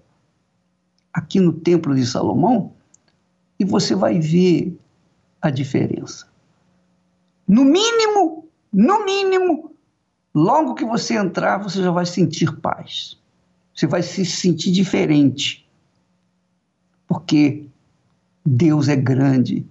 aqui 1.14 1.40
no 1.40 1.54
Templo 1.54 1.96
de 1.96 2.06
Salomão, 2.06 2.74
e 3.60 3.66
você 3.66 3.96
vai 3.96 4.20
ver 4.20 4.78
a 5.42 5.50
diferença. 5.50 6.28
No 7.48 7.64
mínimo, 7.64 8.48
no 8.72 9.06
mínimo, 9.06 9.74
Logo 10.34 10.74
que 10.74 10.84
você 10.84 11.16
entrar, 11.16 11.60
você 11.60 11.84
já 11.84 11.92
vai 11.92 12.06
sentir 12.06 12.60
paz. 12.60 13.20
Você 13.74 13.86
vai 13.86 14.02
se 14.02 14.26
sentir 14.26 14.72
diferente. 14.72 15.68
Porque 17.08 17.68
Deus 18.44 18.88
é 18.88 18.96
grande 18.96 19.66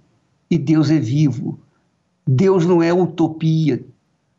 e 0.48 0.56
Deus 0.56 0.90
é 0.90 0.98
vivo. 0.98 1.58
Deus 2.24 2.64
não 2.64 2.80
é 2.80 2.92
utopia. 2.92 3.84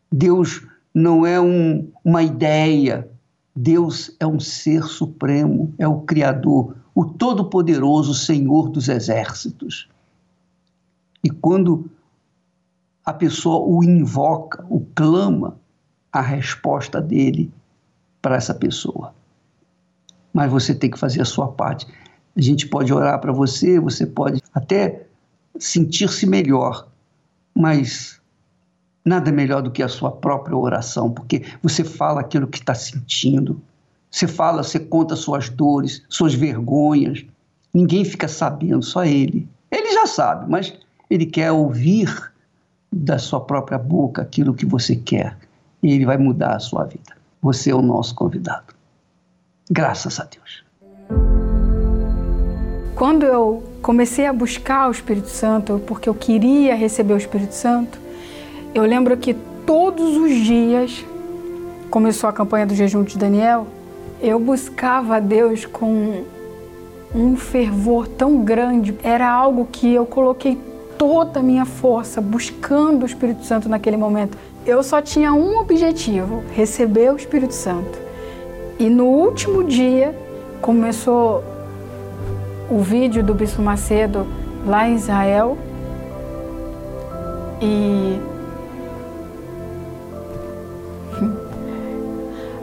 Deus 0.10 0.66
não 0.94 1.26
é 1.26 1.42
um, 1.42 1.92
uma 2.06 2.24
ideia. 2.24 3.10
Deus 3.56 4.16
é 4.20 4.26
um 4.26 4.40
ser 4.40 4.84
supremo, 4.84 5.74
é 5.78 5.88
o 5.88 6.02
Criador, 6.02 6.76
o 6.96 7.06
Todo-Poderoso 7.06 8.14
Senhor 8.14 8.70
dos 8.70 8.90
Exércitos. 8.90 9.88
E 11.24 11.30
quando 11.30 11.90
a 13.06 13.14
pessoa 13.14 13.66
o 13.66 13.84
invoca, 13.84 14.66
o 14.70 14.86
clama, 14.96 15.60
a 16.12 16.22
resposta 16.22 17.02
dele 17.02 17.52
para 18.22 18.36
essa 18.36 18.54
pessoa. 18.54 19.14
Mas 20.32 20.52
você 20.52 20.74
tem 20.74 20.90
que 20.90 21.00
fazer 21.00 21.22
a 21.22 21.26
sua 21.26 21.48
parte. 21.48 21.88
A 22.36 22.42
gente 22.42 22.68
pode 22.68 22.92
orar 22.94 23.20
para 23.20 23.32
você, 23.32 23.80
você 23.80 24.06
pode 24.06 24.42
até 24.54 25.08
sentir-se 25.60 26.26
melhor, 26.26 26.88
mas 27.56 28.20
nada 29.04 29.32
melhor 29.32 29.62
do 29.62 29.72
que 29.72 29.84
a 29.84 29.88
sua 29.88 30.12
própria 30.12 30.56
oração, 30.56 31.12
porque 31.12 31.44
você 31.62 31.84
fala 31.84 32.22
aquilo 32.22 32.48
que 32.48 32.60
está 32.60 32.74
sentindo, 32.74 33.62
você 34.10 34.28
fala, 34.28 34.64
você 34.64 34.80
conta 34.80 35.16
suas 35.16 35.50
dores, 35.50 36.04
suas 36.08 36.36
vergonhas. 36.36 37.26
Ninguém 37.74 38.06
fica 38.06 38.28
sabendo, 38.28 38.84
só 38.84 39.04
ele. 39.04 39.48
Ele 39.72 39.92
já 39.92 40.06
sabe, 40.06 40.50
mas 40.50 40.72
ele 41.10 41.26
quer 41.26 41.52
ouvir 41.52 42.32
da 42.92 43.18
sua 43.18 43.42
própria 43.42 43.80
boca 43.80 44.22
aquilo 44.22 44.54
que 44.54 44.68
você 44.68 44.96
quer 44.96 45.36
e 45.82 45.92
ele 45.92 46.06
vai 46.06 46.18
mudar 46.18 46.56
a 46.56 46.60
sua 46.60 46.84
vida. 46.86 47.18
Você 47.42 47.72
é 47.72 47.76
o 47.76 47.82
nosso 47.82 48.14
convidado. 48.14 48.74
Graças 49.70 50.20
a 50.20 50.26
Deus. 50.26 50.64
Quando 52.96 53.24
eu 53.24 53.64
comecei 53.82 54.28
a 54.28 54.32
buscar 54.32 54.88
o 54.88 54.92
Espírito 54.92 55.28
Santo, 55.28 55.82
porque 55.88 56.08
eu 56.08 56.14
queria 56.14 56.76
receber 56.76 57.14
o 57.14 57.18
Espírito 57.18 57.56
Santo, 57.56 58.00
eu 58.74 58.84
lembro 58.84 59.16
que 59.18 59.34
todos 59.66 60.18
os 60.18 60.32
dias, 60.32 61.06
começou 61.90 62.30
a 62.30 62.34
campanha 62.34 62.66
do 62.66 62.76
jejum 62.76 63.04
de 63.04 63.18
Daniel, 63.18 63.68
eu 64.22 64.40
buscava 64.40 65.18
a 65.18 65.20
Deus 65.20 65.66
com 65.66 66.24
um 67.14 67.36
fervor 67.36 68.08
tão 68.08 68.44
grande. 68.44 68.98
Era 69.04 69.30
algo 69.30 69.68
que 69.72 69.94
eu 69.94 70.06
coloquei 70.06 70.58
toda 70.98 71.40
a 71.40 71.44
minha 71.44 71.66
força 71.66 72.22
buscando 72.22 73.04
o 73.04 73.06
Espírito 73.06 73.46
Santo 73.46 73.68
naquele 73.68 73.98
momento 73.98 74.38
eu 74.66 74.82
só 74.82 75.02
tinha 75.02 75.34
um 75.34 75.58
objetivo: 75.58 76.44
receber 76.54 77.12
o 77.12 77.16
Espírito 77.16 77.54
Santo. 77.54 78.00
E 78.80 78.90
no 78.90 79.06
último 79.06 79.64
dia 79.64 80.16
começou 80.62 81.44
o 82.70 82.80
vídeo 82.80 83.24
do 83.24 83.34
Bispo 83.34 83.62
Macedo 83.62 84.26
lá 84.66 84.88
em 84.88 84.96
Israel 84.96 85.58
e 87.62 88.20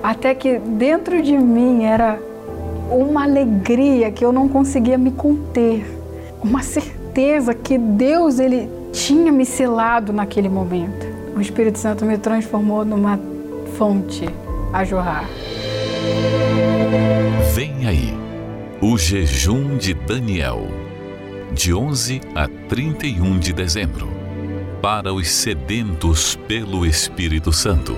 até 0.02 0.34
que 0.34 0.58
dentro 0.58 1.22
de 1.22 1.36
mim 1.36 1.84
era 1.84 2.18
uma 2.90 3.24
alegria 3.24 4.10
que 4.10 4.24
eu 4.24 4.32
não 4.32 4.48
conseguia 4.48 4.98
me 4.98 5.10
conter, 5.10 5.84
uma 6.42 6.62
certeza 6.62 7.54
que 7.54 7.78
Deus 7.78 8.38
ele 8.38 8.68
tinha 8.92 9.30
me 9.30 9.46
selado 9.46 10.12
naquele 10.12 10.48
momento 10.48 11.20
o 11.40 11.40
Espírito 11.40 11.78
Santo 11.78 12.04
me 12.04 12.18
transformou 12.18 12.84
numa 12.84 13.18
fonte 13.76 14.28
a 14.72 14.84
jorrar. 14.84 15.24
Vem 17.54 17.86
aí, 17.86 18.14
o 18.80 18.98
jejum 18.98 19.76
de 19.78 19.94
Daniel, 19.94 20.68
de 21.52 21.72
11 21.72 22.20
a 22.34 22.46
31 22.68 23.38
de 23.38 23.52
dezembro, 23.52 24.08
para 24.82 25.12
os 25.12 25.28
sedentos 25.30 26.36
pelo 26.46 26.84
Espírito 26.84 27.52
Santo. 27.52 27.96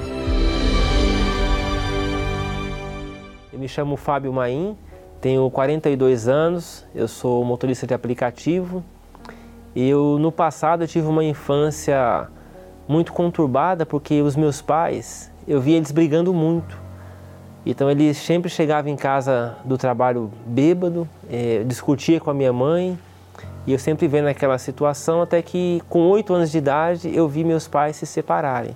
Me 3.62 3.68
chamo 3.68 3.96
Fábio 3.96 4.32
Maim, 4.32 4.76
tenho 5.20 5.48
42 5.48 6.26
anos, 6.26 6.84
eu 6.92 7.06
sou 7.06 7.44
motorista 7.44 7.86
de 7.86 7.94
aplicativo. 7.94 8.82
Eu 9.74 10.18
no 10.18 10.32
passado 10.32 10.82
eu 10.82 10.88
tive 10.88 11.06
uma 11.06 11.22
infância 11.22 12.26
muito 12.88 13.12
conturbada 13.12 13.86
porque 13.86 14.20
os 14.20 14.34
meus 14.34 14.60
pais, 14.60 15.30
eu 15.46 15.60
via 15.60 15.76
eles 15.76 15.92
brigando 15.92 16.34
muito. 16.34 16.76
Então 17.64 17.88
eles 17.88 18.16
sempre 18.16 18.50
chegavam 18.50 18.90
em 18.90 18.96
casa 18.96 19.56
do 19.64 19.78
trabalho 19.78 20.32
bêbado, 20.44 21.08
é, 21.30 21.62
discutia 21.62 22.18
com 22.18 22.30
a 22.30 22.34
minha 22.34 22.52
mãe 22.52 22.98
e 23.64 23.72
eu 23.72 23.78
sempre 23.78 24.08
vendo 24.08 24.26
aquela 24.26 24.58
situação 24.58 25.22
até 25.22 25.40
que 25.40 25.80
com 25.88 26.00
oito 26.08 26.34
anos 26.34 26.50
de 26.50 26.58
idade 26.58 27.14
eu 27.14 27.28
vi 27.28 27.44
meus 27.44 27.68
pais 27.68 27.94
se 27.94 28.06
separarem. 28.06 28.74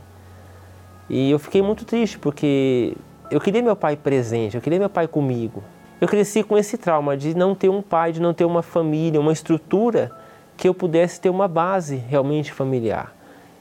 E 1.10 1.28
eu 1.28 1.40
fiquei 1.40 1.60
muito 1.60 1.84
triste 1.84 2.20
porque 2.20 2.96
eu 3.30 3.40
queria 3.40 3.62
meu 3.62 3.76
pai 3.76 3.96
presente, 3.96 4.56
eu 4.56 4.60
queria 4.60 4.78
meu 4.78 4.90
pai 4.90 5.08
comigo. 5.08 5.62
Eu 6.00 6.06
cresci 6.06 6.42
com 6.42 6.58
esse 6.58 6.76
trauma 6.76 7.16
de 7.16 7.34
não 7.34 7.54
ter 7.54 7.68
um 7.68 7.80
pai, 7.80 8.12
de 8.12 8.20
não 8.20 8.34
ter 8.34 8.44
uma 8.44 8.62
família, 8.62 9.20
uma 9.20 9.32
estrutura 9.32 10.12
que 10.56 10.68
eu 10.68 10.74
pudesse 10.74 11.20
ter 11.20 11.30
uma 11.30 11.48
base 11.48 11.96
realmente 11.96 12.52
familiar. 12.52 13.14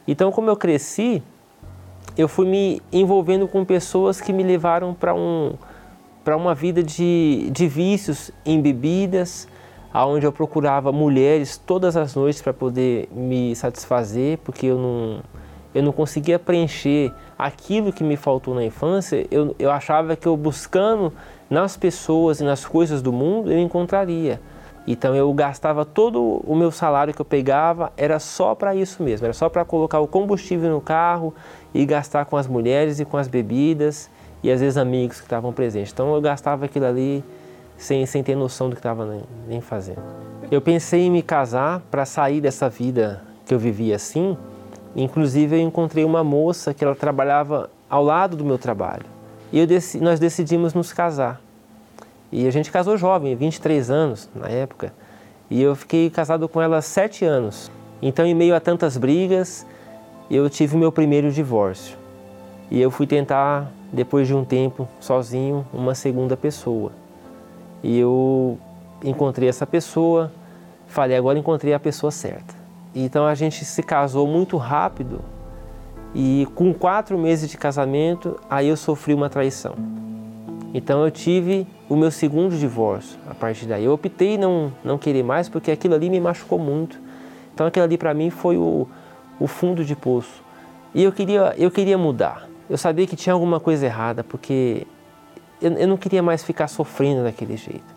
Então, 0.07 0.31
como 0.31 0.49
eu 0.49 0.55
cresci, 0.55 1.23
eu 2.17 2.27
fui 2.27 2.45
me 2.45 2.81
envolvendo 2.91 3.47
com 3.47 3.65
pessoas 3.65 4.21
que 4.21 4.31
me 4.31 4.43
levaram 4.43 4.93
para 4.93 5.13
um, 5.13 5.53
uma 6.25 6.53
vida 6.53 6.83
de, 6.83 7.49
de 7.51 7.67
vícios 7.67 8.31
em 8.45 8.61
bebidas, 8.61 9.47
aonde 9.93 10.25
eu 10.25 10.31
procurava 10.31 10.91
mulheres 10.91 11.57
todas 11.57 11.95
as 11.95 12.15
noites 12.15 12.41
para 12.41 12.53
poder 12.53 13.09
me 13.11 13.55
satisfazer, 13.55 14.37
porque 14.43 14.67
eu 14.67 14.77
não, 14.77 15.21
eu 15.75 15.83
não 15.83 15.91
conseguia 15.91 16.39
preencher 16.39 17.13
aquilo 17.37 17.91
que 17.91 18.01
me 18.01 18.15
faltou 18.15 18.55
na 18.55 18.63
infância. 18.63 19.27
Eu, 19.29 19.53
eu 19.59 19.69
achava 19.69 20.15
que 20.15 20.25
eu 20.25 20.37
buscando 20.37 21.11
nas 21.49 21.75
pessoas 21.75 22.39
e 22.39 22.45
nas 22.45 22.65
coisas 22.65 23.01
do 23.01 23.11
mundo 23.11 23.51
eu 23.51 23.59
encontraria. 23.59 24.39
Então 24.87 25.13
eu 25.13 25.31
gastava 25.33 25.83
todo 25.83 26.41
o 26.45 26.55
meu 26.55 26.71
salário 26.71 27.13
que 27.13 27.19
eu 27.19 27.25
pegava, 27.25 27.91
era 27.97 28.19
só 28.19 28.55
para 28.55 28.73
isso 28.73 29.03
mesmo, 29.03 29.25
era 29.25 29.33
só 29.33 29.49
para 29.49 29.65
colocar 29.65 29.99
o 29.99 30.07
combustível 30.07 30.69
no 30.69 30.79
carro 30.79 31.33
e 31.73 31.85
gastar 31.85 32.23
com 32.25 32.37
as 32.37 32.47
mulheres 32.47 33.01
e 33.01 33.05
com 33.05 33.17
as 33.17 33.27
bebidas 33.27 34.09
e 34.41 34.49
às 34.49 34.61
vezes 34.61 34.77
amigos 34.77 35.17
que 35.17 35.25
estavam 35.25 35.51
presentes. 35.51 35.91
Então 35.91 36.15
eu 36.15 36.21
gastava 36.21 36.65
aquilo 36.65 36.85
ali 36.85 37.21
sem, 37.75 38.05
sem 38.05 38.23
ter 38.23 38.35
noção 38.35 38.69
do 38.69 38.75
que 38.75 38.79
estava 38.79 39.05
nem, 39.05 39.23
nem 39.45 39.59
fazendo. 39.59 40.01
Eu 40.49 40.61
pensei 40.61 41.01
em 41.01 41.11
me 41.11 41.21
casar 41.21 41.81
para 41.91 42.05
sair 42.05 42.39
dessa 42.39 42.69
vida 42.69 43.21
que 43.45 43.53
eu 43.53 43.59
vivia 43.59 43.97
assim. 43.97 44.37
Inclusive 44.95 45.57
eu 45.57 45.61
encontrei 45.61 46.05
uma 46.05 46.23
moça 46.23 46.73
que 46.73 46.83
ela 46.83 46.95
trabalhava 46.95 47.69
ao 47.89 48.03
lado 48.03 48.37
do 48.37 48.45
meu 48.45 48.57
trabalho. 48.57 49.05
E 49.51 49.59
eu 49.59 49.67
nós 50.01 50.19
decidimos 50.19 50.73
nos 50.73 50.93
casar. 50.93 51.41
E 52.31 52.47
a 52.47 52.51
gente 52.51 52.71
casou 52.71 52.97
jovem, 52.97 53.35
23 53.35 53.89
anos 53.89 54.29
na 54.33 54.47
época. 54.47 54.93
E 55.49 55.61
eu 55.61 55.75
fiquei 55.75 56.09
casado 56.09 56.49
com 56.49 56.61
ela 56.61 56.81
sete 56.81 57.23
anos. 57.23 57.69
Então, 58.01 58.25
em 58.25 58.33
meio 58.33 58.55
a 58.55 58.59
tantas 58.59 58.97
brigas, 58.97 59.65
eu 60.29 60.49
tive 60.49 60.75
meu 60.75 60.91
primeiro 60.91 61.31
divórcio. 61.31 61.97
E 62.71 62.81
eu 62.81 62.89
fui 62.89 63.05
tentar, 63.05 63.71
depois 63.93 64.27
de 64.27 64.33
um 64.33 64.43
tempo, 64.43 64.87
sozinho, 64.99 65.65
uma 65.71 65.93
segunda 65.93 66.35
pessoa. 66.35 66.91
E 67.83 67.99
eu 67.99 68.57
encontrei 69.03 69.47
essa 69.47 69.67
pessoa, 69.67 70.31
falei, 70.87 71.15
agora 71.15 71.37
encontrei 71.37 71.73
a 71.73 71.79
pessoa 71.79 72.11
certa. 72.11 72.54
Então 72.95 73.27
a 73.27 73.35
gente 73.35 73.65
se 73.65 73.83
casou 73.83 74.25
muito 74.25 74.55
rápido 74.55 75.19
e 76.13 76.47
com 76.55 76.73
quatro 76.73 77.17
meses 77.17 77.49
de 77.49 77.57
casamento, 77.57 78.39
aí 78.49 78.69
eu 78.69 78.77
sofri 78.77 79.13
uma 79.13 79.29
traição. 79.29 79.75
Então 80.73 81.03
eu 81.03 81.11
tive 81.11 81.67
o 81.89 81.95
meu 81.97 82.09
segundo 82.09 82.55
divórcio 82.57 83.19
a 83.29 83.35
partir 83.35 83.65
daí. 83.65 83.83
Eu 83.83 83.91
optei 83.91 84.37
não 84.37 84.71
não 84.81 84.97
querer 84.97 85.23
mais 85.23 85.49
porque 85.49 85.71
aquilo 85.71 85.93
ali 85.93 86.09
me 86.09 86.21
machucou 86.21 86.57
muito. 86.57 86.97
Então 87.53 87.67
aquilo 87.67 87.83
ali 87.83 87.97
para 87.97 88.13
mim 88.13 88.29
foi 88.29 88.55
o, 88.55 88.87
o 89.39 89.45
fundo 89.45 89.83
de 89.83 89.95
poço. 89.95 90.41
E 90.93 91.03
eu 91.03 91.11
queria 91.11 91.53
eu 91.57 91.69
queria 91.69 91.97
mudar. 91.97 92.47
Eu 92.69 92.77
sabia 92.77 93.05
que 93.05 93.17
tinha 93.17 93.33
alguma 93.33 93.59
coisa 93.59 93.85
errada 93.85 94.23
porque 94.23 94.87
eu, 95.61 95.71
eu 95.73 95.87
não 95.87 95.97
queria 95.97 96.23
mais 96.23 96.43
ficar 96.43 96.69
sofrendo 96.69 97.23
daquele 97.23 97.57
jeito. 97.57 97.93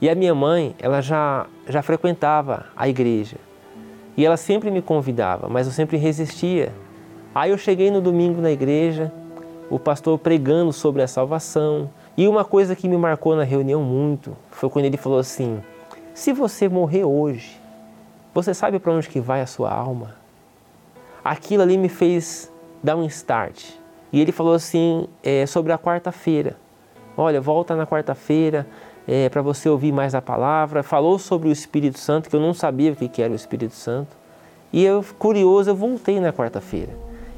E 0.00 0.10
a 0.10 0.14
minha 0.14 0.34
mãe, 0.34 0.74
ela 0.80 1.00
já 1.00 1.46
já 1.68 1.82
frequentava 1.82 2.66
a 2.76 2.88
igreja. 2.88 3.36
E 4.16 4.24
ela 4.24 4.36
sempre 4.36 4.70
me 4.70 4.80
convidava, 4.80 5.48
mas 5.48 5.66
eu 5.66 5.72
sempre 5.72 5.96
resistia. 5.96 6.72
Aí 7.34 7.50
eu 7.50 7.58
cheguei 7.58 7.90
no 7.90 8.00
domingo 8.00 8.40
na 8.40 8.50
igreja, 8.50 9.12
o 9.68 9.78
pastor 9.78 10.18
pregando 10.18 10.72
sobre 10.72 11.02
a 11.02 11.08
salvação, 11.08 11.90
e 12.16 12.28
uma 12.28 12.44
coisa 12.44 12.76
que 12.76 12.88
me 12.88 12.96
marcou 12.96 13.34
na 13.34 13.42
reunião 13.42 13.82
muito 13.82 14.36
foi 14.50 14.70
quando 14.70 14.84
ele 14.84 14.96
falou 14.96 15.18
assim: 15.18 15.60
se 16.14 16.32
você 16.32 16.68
morrer 16.68 17.04
hoje, 17.04 17.60
você 18.32 18.54
sabe 18.54 18.78
para 18.78 18.92
onde 18.92 19.08
que 19.08 19.20
vai 19.20 19.40
a 19.40 19.46
sua 19.46 19.72
alma? 19.72 20.14
Aquilo 21.24 21.62
ali 21.62 21.76
me 21.76 21.88
fez 21.88 22.52
dar 22.82 22.96
um 22.96 23.04
start. 23.06 23.70
E 24.12 24.20
ele 24.20 24.30
falou 24.30 24.54
assim 24.54 25.08
é, 25.24 25.44
sobre 25.44 25.72
a 25.72 25.78
quarta-feira. 25.78 26.56
Olha, 27.16 27.40
volta 27.40 27.74
na 27.74 27.84
quarta-feira 27.84 28.66
é, 29.06 29.28
para 29.28 29.42
você 29.42 29.68
ouvir 29.68 29.92
mais 29.92 30.14
a 30.14 30.22
palavra. 30.22 30.82
Falou 30.82 31.18
sobre 31.18 31.48
o 31.48 31.52
Espírito 31.52 31.98
Santo, 31.98 32.28
que 32.28 32.36
eu 32.36 32.40
não 32.40 32.54
sabia 32.54 32.92
o 32.92 32.96
que 32.96 33.22
era 33.22 33.32
o 33.32 33.36
Espírito 33.36 33.74
Santo. 33.74 34.16
E 34.72 34.84
eu, 34.84 35.04
curioso, 35.18 35.70
eu 35.70 35.76
voltei 35.76 36.18
na 36.20 36.32
quarta-feira. 36.32 36.92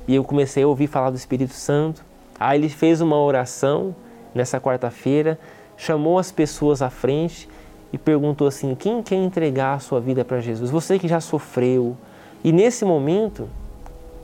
E 0.09 0.15
eu 0.15 0.25
comecei 0.25 0.63
a 0.63 0.69
ouvir 0.69 0.87
falar 0.87 1.11
do 1.11 1.17
Espírito 1.17 1.53
Santo. 1.53 2.05
Aí 2.39 2.59
ele 2.59 2.69
fez 2.69 3.01
uma 3.01 3.21
oração 3.21 3.95
nessa 4.35 4.61
quarta-feira, 4.61 5.39
chamou 5.77 6.19
as 6.19 6.31
pessoas 6.31 6.81
à 6.83 6.91
frente 6.91 7.49
e 7.93 7.99
perguntou 7.99 8.47
assim: 8.47 8.75
quem 8.75 9.03
quer 9.03 9.17
entregar 9.17 9.75
a 9.75 9.79
sua 9.79 10.01
vida 10.01 10.25
para 10.25 10.41
Jesus? 10.41 10.71
Você 10.71 10.99
que 10.99 11.09
já 11.09 11.21
sofreu. 11.21 11.97
E 12.45 12.53
nesse 12.53 12.85
momento 12.85 13.49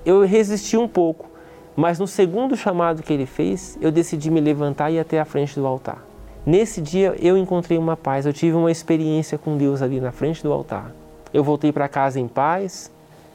eu 0.04 0.24
resisti 0.24 0.76
um 0.76 0.86
pouco, 0.86 1.28
mas 1.74 1.98
no 1.98 2.06
segundo 2.06 2.56
chamado 2.56 3.02
que 3.02 3.12
ele 3.12 3.26
fez, 3.26 3.78
eu 3.80 3.90
decidi 3.90 4.30
me 4.30 4.40
levantar 4.40 4.90
e 4.90 4.94
ir 4.94 5.00
até 5.00 5.18
a 5.18 5.24
frente 5.24 5.54
do 5.58 5.66
altar. 5.66 6.11
Nesse 6.44 6.80
dia 6.80 7.14
eu 7.20 7.38
encontrei 7.38 7.78
uma 7.78 7.96
paz, 7.96 8.26
eu 8.26 8.32
tive 8.32 8.56
uma 8.56 8.70
experiência 8.70 9.38
com 9.38 9.56
Deus 9.56 9.80
ali 9.80 10.00
na 10.00 10.10
frente 10.10 10.42
do 10.42 10.52
altar. 10.52 10.90
Eu 11.32 11.44
voltei 11.44 11.70
para 11.70 11.88
casa 11.88 12.18
em 12.18 12.26
paz 12.26 12.90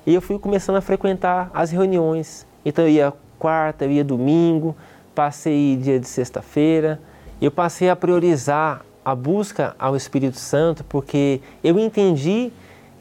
e 0.06 0.14
eu 0.14 0.22
fui 0.22 0.38
começando 0.38 0.76
a 0.76 0.82
frequentar 0.82 1.50
as 1.54 1.72
reuniões. 1.72 2.46
Então 2.66 2.84
eu 2.84 2.92
ia 2.92 3.14
quarta, 3.40 3.86
eu 3.86 3.92
ia 3.92 4.04
domingo, 4.04 4.76
passei 5.16 5.78
dia 5.78 5.98
de 6.02 6.08
sexta-feira, 6.08 7.00
eu 7.42 7.50
passei 7.50 7.90
a 7.90 7.96
priorizar 7.96 8.86
a 9.06 9.16
busca 9.16 9.74
ao 9.80 9.96
Espírito 9.96 10.38
Santo 10.38 10.84
porque 10.84 11.40
eu 11.64 11.80
entendi 11.80 12.52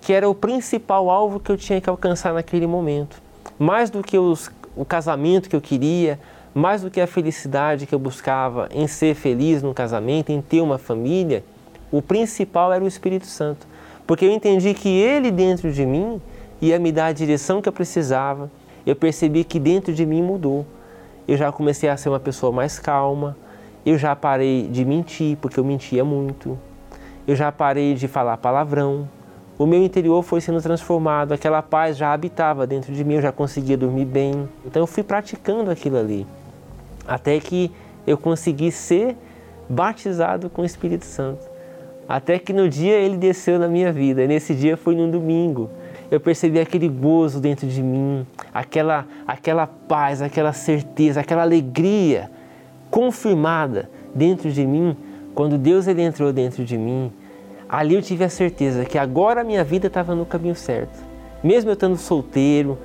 que 0.00 0.12
era 0.12 0.28
o 0.28 0.34
principal 0.36 1.10
alvo 1.10 1.40
que 1.40 1.50
eu 1.50 1.56
tinha 1.56 1.80
que 1.80 1.90
alcançar 1.90 2.32
naquele 2.32 2.68
momento. 2.68 3.20
Mais 3.58 3.90
do 3.90 4.04
que 4.04 4.16
os, 4.16 4.52
o 4.76 4.84
casamento 4.84 5.48
que 5.48 5.56
eu 5.56 5.60
queria, 5.60 6.16
mais 6.56 6.80
do 6.80 6.90
que 6.90 7.02
a 7.02 7.06
felicidade 7.06 7.86
que 7.86 7.94
eu 7.94 7.98
buscava 7.98 8.66
em 8.72 8.86
ser 8.86 9.14
feliz 9.14 9.62
no 9.62 9.74
casamento, 9.74 10.32
em 10.32 10.40
ter 10.40 10.62
uma 10.62 10.78
família, 10.78 11.44
o 11.92 12.00
principal 12.00 12.72
era 12.72 12.82
o 12.82 12.88
Espírito 12.88 13.26
Santo. 13.26 13.66
Porque 14.06 14.24
eu 14.24 14.32
entendi 14.32 14.72
que 14.72 14.88
ele 14.88 15.30
dentro 15.30 15.70
de 15.70 15.84
mim 15.84 16.18
ia 16.58 16.78
me 16.78 16.90
dar 16.90 17.08
a 17.08 17.12
direção 17.12 17.60
que 17.60 17.68
eu 17.68 17.72
precisava. 17.74 18.50
Eu 18.86 18.96
percebi 18.96 19.44
que 19.44 19.60
dentro 19.60 19.92
de 19.92 20.06
mim 20.06 20.22
mudou. 20.22 20.64
Eu 21.28 21.36
já 21.36 21.52
comecei 21.52 21.90
a 21.90 21.96
ser 21.98 22.08
uma 22.08 22.20
pessoa 22.20 22.50
mais 22.50 22.78
calma, 22.78 23.36
eu 23.84 23.98
já 23.98 24.16
parei 24.16 24.66
de 24.66 24.82
mentir, 24.82 25.36
porque 25.36 25.60
eu 25.60 25.64
mentia 25.64 26.04
muito, 26.04 26.58
eu 27.26 27.36
já 27.36 27.52
parei 27.52 27.92
de 27.92 28.08
falar 28.08 28.36
palavrão, 28.38 29.06
o 29.58 29.66
meu 29.66 29.82
interior 29.82 30.22
foi 30.22 30.40
sendo 30.40 30.60
transformado, 30.62 31.32
aquela 31.32 31.62
paz 31.62 31.96
já 31.96 32.12
habitava 32.12 32.66
dentro 32.66 32.92
de 32.92 33.02
mim, 33.02 33.14
eu 33.14 33.22
já 33.22 33.32
conseguia 33.32 33.76
dormir 33.76 34.04
bem. 34.04 34.48
Então 34.64 34.82
eu 34.82 34.86
fui 34.86 35.02
praticando 35.02 35.70
aquilo 35.70 35.96
ali, 35.96 36.26
até 37.06 37.38
que 37.40 37.70
eu 38.06 38.16
consegui 38.16 38.70
ser 38.70 39.16
batizado 39.68 40.48
com 40.48 40.62
o 40.62 40.64
Espírito 40.64 41.04
Santo. 41.04 41.44
Até 42.08 42.38
que 42.38 42.52
no 42.52 42.68
dia 42.68 42.94
ele 42.94 43.16
desceu 43.16 43.58
na 43.58 43.66
minha 43.66 43.92
vida, 43.92 44.22
e 44.22 44.28
nesse 44.28 44.54
dia 44.54 44.76
foi 44.76 44.94
num 44.94 45.10
domingo 45.10 45.68
eu 46.10 46.20
percebi 46.20 46.60
aquele 46.60 46.88
gozo 46.88 47.40
dentro 47.40 47.66
de 47.66 47.82
mim, 47.82 48.26
aquela, 48.54 49.06
aquela 49.26 49.66
paz, 49.66 50.22
aquela 50.22 50.52
certeza, 50.52 51.20
aquela 51.20 51.42
alegria 51.42 52.30
confirmada 52.90 53.90
dentro 54.14 54.50
de 54.50 54.64
mim, 54.64 54.96
quando 55.34 55.58
Deus 55.58 55.86
ele 55.86 56.02
entrou 56.02 56.32
dentro 56.32 56.64
de 56.64 56.78
mim, 56.78 57.12
ali 57.68 57.94
eu 57.94 58.02
tive 58.02 58.24
a 58.24 58.28
certeza 58.28 58.84
que 58.84 58.96
agora 58.96 59.40
a 59.40 59.44
minha 59.44 59.64
vida 59.64 59.88
estava 59.88 60.14
no 60.14 60.24
caminho 60.24 60.54
certo. 60.54 60.98
Mesmo 61.42 61.70
eu 61.70 61.74
estando 61.74 61.96
solteiro, 61.96 62.78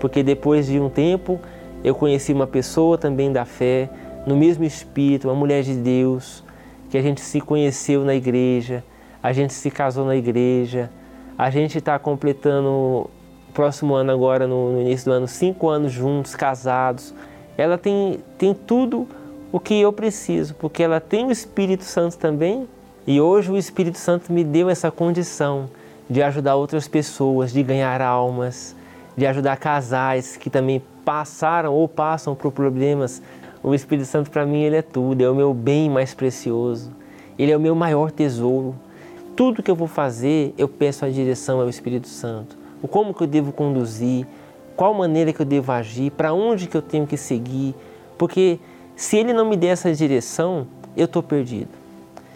porque 0.00 0.22
depois 0.22 0.66
de 0.66 0.78
um 0.78 0.90
tempo 0.90 1.40
eu 1.86 1.94
conheci 1.94 2.32
uma 2.32 2.48
pessoa 2.48 2.98
também 2.98 3.32
da 3.32 3.44
fé, 3.44 3.88
no 4.26 4.36
mesmo 4.36 4.64
espírito, 4.64 5.28
uma 5.28 5.36
mulher 5.36 5.62
de 5.62 5.72
Deus, 5.72 6.42
que 6.90 6.98
a 6.98 7.00
gente 7.00 7.20
se 7.20 7.40
conheceu 7.40 8.04
na 8.04 8.12
igreja, 8.12 8.82
a 9.22 9.32
gente 9.32 9.52
se 9.52 9.70
casou 9.70 10.04
na 10.04 10.16
igreja, 10.16 10.90
a 11.38 11.48
gente 11.48 11.78
está 11.78 11.96
completando 11.96 13.08
próximo 13.54 13.94
ano 13.94 14.10
agora, 14.10 14.48
no, 14.48 14.72
no, 14.72 14.80
início 14.80 15.12
do 15.12 15.14
ano, 15.14 15.28
cinco 15.28 15.68
anos 15.68 15.92
juntos, 15.92 16.34
casados. 16.34 17.14
Ela 17.56 17.78
tem, 17.78 18.18
tem 18.36 18.52
tudo 18.52 19.06
o 19.52 19.60
que 19.60 19.80
eu 19.80 19.92
preciso, 19.92 20.56
porque 20.56 20.82
ela 20.82 20.98
tem 20.98 21.26
o 21.26 21.30
Espírito 21.30 21.84
Santo 21.84 22.18
também. 22.18 22.66
E 23.06 23.20
hoje 23.20 23.52
o 23.52 23.56
Espírito 23.56 23.98
Santo 23.98 24.32
me 24.32 24.42
deu 24.42 24.68
essa 24.68 24.90
condição 24.90 25.70
de 26.10 26.20
ajudar 26.20 26.56
outras 26.56 26.88
pessoas, 26.88 27.52
de 27.52 27.62
ganhar 27.62 28.02
almas, 28.02 28.74
de 29.16 29.24
ajudar 29.24 29.56
casais 29.56 30.36
que 30.36 30.50
também 30.50 30.82
passaram 31.06 31.72
ou 31.72 31.88
passam 31.88 32.34
por 32.34 32.52
problemas. 32.52 33.22
O 33.62 33.74
Espírito 33.74 34.06
Santo 34.06 34.30
para 34.30 34.44
mim 34.44 34.60
ele 34.60 34.76
é 34.76 34.82
tudo, 34.82 35.22
é 35.22 35.30
o 35.30 35.34
meu 35.34 35.54
bem 35.54 35.88
mais 35.88 36.12
precioso. 36.12 36.92
Ele 37.38 37.50
é 37.50 37.56
o 37.56 37.60
meu 37.60 37.74
maior 37.74 38.10
tesouro 38.10 38.74
tudo 39.36 39.62
que 39.62 39.70
eu 39.70 39.76
vou 39.76 39.86
fazer, 39.86 40.54
eu 40.56 40.66
peço 40.66 41.04
a 41.04 41.10
direção 41.10 41.60
ao 41.60 41.68
Espírito 41.68 42.08
Santo. 42.08 42.56
O 42.82 42.88
como 42.88 43.12
que 43.12 43.22
eu 43.22 43.26
devo 43.26 43.52
conduzir, 43.52 44.26
qual 44.74 44.94
maneira 44.94 45.32
que 45.32 45.40
eu 45.40 45.46
devo 45.46 45.70
agir, 45.70 46.10
para 46.10 46.32
onde 46.32 46.66
que 46.66 46.76
eu 46.76 46.82
tenho 46.82 47.06
que 47.06 47.18
seguir, 47.18 47.74
porque 48.16 48.58
se 48.96 49.18
ele 49.18 49.34
não 49.34 49.46
me 49.46 49.56
der 49.56 49.68
essa 49.68 49.92
direção, 49.92 50.66
eu 50.96 51.04
estou 51.04 51.22
perdido. 51.22 51.68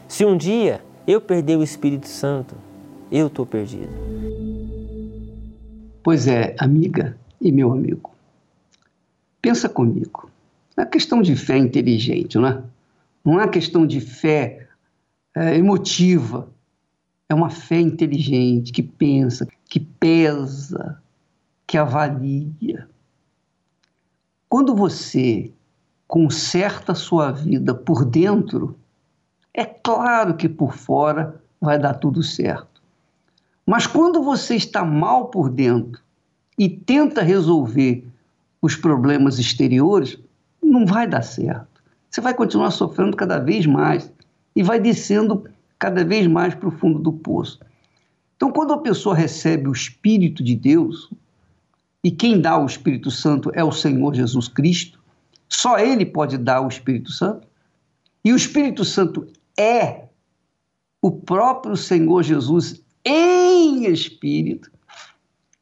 Se 0.07 0.27
um 0.27 0.37
dia 0.37 0.83
eu 1.07 1.21
perder 1.21 1.57
o 1.57 1.63
Espírito 1.63 2.07
Santo, 2.07 2.55
eu 3.11 3.29
estou 3.29 3.47
perdido. 3.47 3.89
Pois 6.03 6.27
é, 6.27 6.55
amiga 6.59 7.17
e 7.41 7.51
meu 7.51 7.73
amigo, 7.73 8.10
pensa 9.41 9.69
comigo. 9.69 10.31
Não 10.77 10.85
é 10.85 10.87
questão 10.87 11.21
de 11.23 11.35
fé 11.37 11.57
inteligente, 11.59 12.39
não 12.39 12.47
é? 12.47 12.63
Não 13.25 13.41
é 13.41 13.49
questão 13.49 13.87
de 13.87 14.01
fé 14.01 14.69
é, 15.35 15.57
emotiva, 15.57 16.49
é 17.29 17.35
uma 17.35 17.51
fé 17.51 17.79
inteligente, 17.81 18.73
que 18.73 18.83
pensa, 18.83 19.47
que 19.69 19.79
pesa, 19.79 21.01
que 21.67 21.79
avalia. 21.79 22.89
Quando 24.49 24.75
você 24.75 25.53
conserta 26.09 26.93
a 26.93 26.97
sua 26.97 27.31
vida 27.31 27.73
por 27.73 28.05
dentro, 28.05 28.77
é 29.55 29.65
claro 29.65 30.35
que 30.35 30.49
por 30.49 30.75
fora 30.75 31.41
vai 31.61 31.79
dar 31.79 31.95
tudo 31.95 32.23
certo. 32.23 32.83
Mas 33.65 33.87
quando 33.87 34.23
você 34.23 34.57
está 34.57 34.85
mal 34.85 35.27
por 35.27 35.49
dentro 35.49 36.03
e 36.59 36.69
tenta 36.69 37.23
resolver 37.23 38.05
os 38.61 38.77
problemas 38.77 39.39
exteriores, 39.39 40.19
não 40.63 40.87
vai 40.87 41.07
dar 41.07 41.23
certo. 41.23 41.83
você 42.11 42.21
vai 42.21 42.35
continuar 42.35 42.71
sofrendo 42.71 43.17
cada 43.17 43.39
vez 43.39 43.67
mais 43.67 44.13
e 44.55 44.63
vai 44.63 44.79
descendo 44.79 45.45
cada 45.79 46.05
vez 46.05 46.27
mais 46.27 46.55
para 46.55 46.69
o 46.69 46.73
fundo 46.73 46.99
do 46.99 47.13
poço. 47.13 47.59
Então, 48.37 48.51
quando 48.51 48.73
a 48.73 48.79
pessoa 48.79 49.15
recebe 49.15 49.69
o 49.69 49.73
Espírito 49.73 50.43
de 50.43 50.55
Deus, 50.55 51.11
e 52.03 52.11
quem 52.11 52.41
dá 52.41 52.59
o 52.59 52.67
Espírito 52.67 53.11
Santo 53.11 53.51
é 53.55 53.63
o 53.63 53.73
Senhor 53.73 54.15
Jesus 54.15 54.49
Cristo, 54.49 54.99
só 55.49 55.79
Ele 55.79 56.07
pode 56.07 56.39
dar 56.39 56.61
o 56.61 56.69
Espírito 56.69 57.11
Santo, 57.11 57.47
e 58.25 58.33
o 58.33 58.37
Espírito 58.37 58.85
Santo 58.85 59.27
é 59.59 60.05
o 61.03 61.11
próprio 61.11 61.77
Senhor 61.77 62.23
Jesus 62.23 62.83
em 63.05 63.87
espírito. 63.87 64.71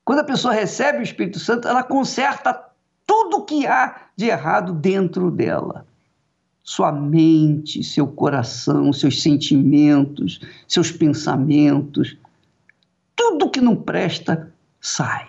Quando 0.04 0.20
a 0.20 0.24
pessoa 0.24 0.52
recebe 0.52 0.98
o 0.98 1.02
Espírito 1.02 1.38
Santo, 1.38 1.68
ela 1.68 1.82
conserta 1.82 2.67
tudo 3.08 3.42
que 3.42 3.66
há 3.66 4.02
de 4.14 4.26
errado 4.26 4.74
dentro 4.74 5.30
dela. 5.30 5.86
Sua 6.62 6.92
mente, 6.92 7.82
seu 7.82 8.06
coração, 8.06 8.92
seus 8.92 9.22
sentimentos, 9.22 10.38
seus 10.68 10.92
pensamentos, 10.92 12.18
tudo 13.16 13.48
que 13.48 13.62
não 13.62 13.74
presta 13.74 14.52
sai. 14.78 15.26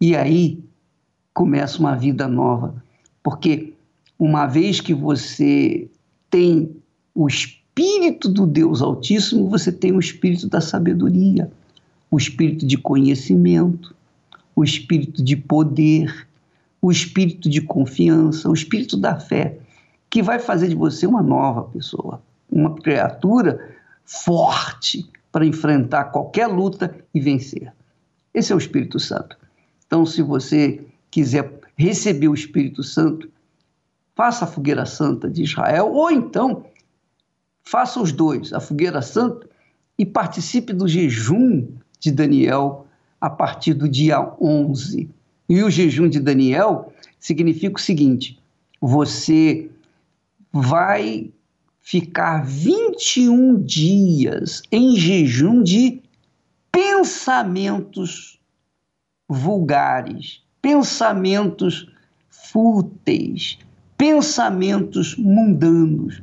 E 0.00 0.14
aí 0.14 0.62
começa 1.32 1.80
uma 1.80 1.96
vida 1.96 2.28
nova, 2.28 2.80
porque 3.20 3.74
uma 4.16 4.46
vez 4.46 4.80
que 4.80 4.94
você 4.94 5.90
tem 6.30 6.76
o 7.12 7.26
Espírito 7.26 8.28
do 8.28 8.46
Deus 8.46 8.80
Altíssimo, 8.80 9.48
você 9.48 9.72
tem 9.72 9.90
o 9.90 9.98
Espírito 9.98 10.48
da 10.48 10.60
sabedoria, 10.60 11.50
o 12.08 12.16
Espírito 12.16 12.64
de 12.64 12.78
conhecimento, 12.78 13.92
o 14.54 14.62
Espírito 14.62 15.24
de 15.24 15.36
poder, 15.36 16.28
o 16.84 16.92
Espírito 16.92 17.48
de 17.48 17.62
confiança, 17.62 18.46
o 18.46 18.52
Espírito 18.52 18.94
da 18.94 19.18
fé, 19.18 19.56
que 20.10 20.22
vai 20.22 20.38
fazer 20.38 20.68
de 20.68 20.74
você 20.74 21.06
uma 21.06 21.22
nova 21.22 21.62
pessoa, 21.62 22.20
uma 22.52 22.74
criatura 22.74 23.74
forte, 24.04 25.10
para 25.32 25.46
enfrentar 25.46 26.04
qualquer 26.04 26.46
luta 26.46 26.94
e 27.14 27.18
vencer. 27.18 27.72
Esse 28.34 28.52
é 28.52 28.54
o 28.54 28.58
Espírito 28.58 29.00
Santo. 29.00 29.34
Então, 29.86 30.04
se 30.04 30.20
você 30.20 30.86
quiser 31.10 31.58
receber 31.74 32.28
o 32.28 32.34
Espírito 32.34 32.82
Santo, 32.82 33.30
faça 34.14 34.44
a 34.44 34.48
fogueira 34.48 34.84
santa 34.84 35.30
de 35.30 35.42
Israel, 35.42 35.90
ou 35.90 36.10
então 36.10 36.66
faça 37.62 37.98
os 37.98 38.12
dois, 38.12 38.52
a 38.52 38.60
fogueira 38.60 39.00
santa, 39.00 39.48
e 39.98 40.04
participe 40.04 40.74
do 40.74 40.86
jejum 40.86 41.66
de 41.98 42.12
Daniel 42.12 42.86
a 43.18 43.30
partir 43.30 43.72
do 43.72 43.88
dia 43.88 44.20
11. 44.38 45.08
E 45.48 45.62
o 45.62 45.70
jejum 45.70 46.08
de 46.08 46.20
Daniel 46.20 46.92
significa 47.18 47.76
o 47.76 47.80
seguinte: 47.80 48.38
você 48.80 49.70
vai 50.52 51.30
ficar 51.80 52.44
21 52.44 53.62
dias 53.62 54.62
em 54.72 54.96
jejum 54.96 55.62
de 55.62 56.02
pensamentos 56.72 58.40
vulgares, 59.28 60.42
pensamentos 60.62 61.88
fúteis, 62.30 63.58
pensamentos 63.98 65.16
mundanos. 65.16 66.22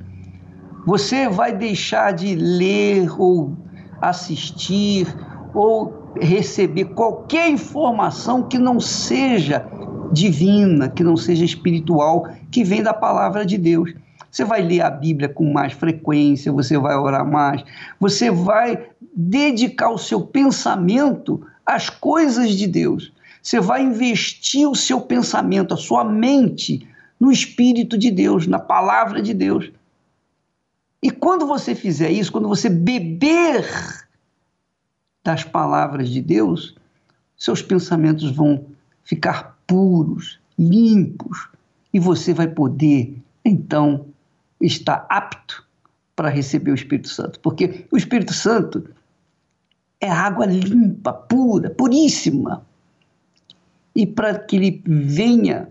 Você 0.86 1.30
vai 1.30 1.56
deixar 1.56 2.14
de 2.14 2.36
ler 2.36 3.12
ou 3.20 3.56
assistir 4.02 5.06
ou 5.54 6.01
receber 6.20 6.86
qualquer 6.86 7.50
informação 7.50 8.44
que 8.44 8.58
não 8.58 8.80
seja 8.80 9.66
divina, 10.12 10.90
que 10.90 11.04
não 11.04 11.16
seja 11.16 11.46
espiritual, 11.46 12.28
que 12.52 12.64
vem 12.64 12.84
da 12.84 12.94
palavra 12.94 13.46
de 13.46 13.58
Deus. 13.58 13.94
Você 14.30 14.46
vai 14.46 14.62
ler 14.62 14.82
a 14.82 14.90
Bíblia 14.90 15.30
com 15.30 15.52
mais 15.52 15.74
frequência, 15.74 16.52
você 16.52 16.78
vai 16.78 16.96
orar 16.96 17.30
mais, 17.30 17.64
você 18.00 18.32
vai 18.32 18.88
dedicar 19.14 19.90
o 19.90 19.98
seu 19.98 20.22
pensamento 20.22 21.46
às 21.66 21.90
coisas 21.90 22.52
de 22.52 22.68
Deus. 22.68 23.12
Você 23.42 23.60
vai 23.60 23.84
investir 23.84 24.68
o 24.68 24.76
seu 24.76 25.02
pensamento, 25.02 25.74
a 25.74 25.78
sua 25.78 26.04
mente 26.04 26.88
no 27.20 27.32
Espírito 27.32 27.98
de 27.98 28.10
Deus, 28.10 28.48
na 28.48 28.60
palavra 28.60 29.22
de 29.22 29.34
Deus. 29.34 29.72
E 31.04 31.10
quando 31.10 31.48
você 31.48 31.74
fizer 31.74 32.12
isso, 32.12 32.32
quando 32.32 32.48
você 32.48 32.70
beber 32.70 33.66
das 35.24 35.44
palavras 35.44 36.10
de 36.10 36.22
Deus, 36.22 36.76
seus 37.38 37.62
pensamentos 37.62 38.32
vão 38.32 38.66
ficar 39.04 39.58
puros, 39.68 40.40
limpos, 40.58 41.50
e 41.94 42.00
você 42.00 42.34
vai 42.34 42.48
poder, 42.48 43.18
então, 43.44 44.06
está 44.60 45.06
apto 45.10 45.66
para 46.16 46.30
receber 46.30 46.72
o 46.72 46.76
Espírito 46.76 47.10
Santo, 47.10 47.40
porque 47.40 47.86
o 47.92 47.98
Espírito 47.98 48.34
Santo 48.34 48.88
é 50.00 50.10
água 50.10 50.46
limpa, 50.46 51.14
pura, 51.14 51.70
puríssima. 51.70 52.66
E 53.96 54.06
para 54.08 54.40
que 54.40 54.56
ele 54.56 54.82
venha 54.86 55.70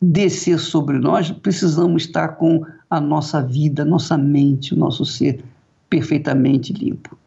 descer 0.00 0.58
sobre 0.58 0.98
nós, 0.98 1.30
precisamos 1.30 2.04
estar 2.04 2.28
com 2.36 2.64
a 2.88 3.00
nossa 3.00 3.42
vida, 3.42 3.84
nossa 3.84 4.16
mente, 4.16 4.72
o 4.72 4.76
nosso 4.76 5.04
ser 5.04 5.44
perfeitamente 5.90 6.72
limpo. 6.72 7.19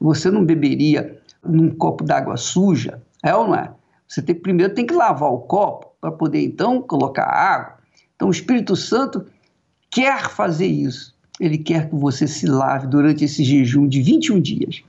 Você 0.00 0.30
não 0.30 0.44
beberia 0.44 1.20
num 1.44 1.70
copo 1.70 2.02
d'água 2.04 2.36
suja, 2.36 3.02
é 3.22 3.34
ou 3.34 3.48
não 3.48 3.54
é? 3.54 3.72
Você 4.08 4.22
tem, 4.22 4.34
primeiro 4.34 4.74
tem 4.74 4.86
que 4.86 4.94
lavar 4.94 5.30
o 5.30 5.38
copo 5.38 5.92
para 6.00 6.10
poder 6.10 6.42
então 6.42 6.82
colocar 6.82 7.24
água. 7.24 7.78
Então 8.16 8.28
o 8.28 8.32
Espírito 8.32 8.74
Santo 8.74 9.26
quer 9.90 10.28
fazer 10.30 10.66
isso. 10.66 11.14
Ele 11.38 11.58
quer 11.58 11.88
que 11.88 11.94
você 11.94 12.26
se 12.26 12.46
lave 12.46 12.86
durante 12.86 13.24
esse 13.24 13.44
jejum 13.44 13.86
de 13.86 14.02
21 14.02 14.40
dias. 14.40 14.82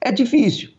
É 0.00 0.10
difícil. 0.10 0.70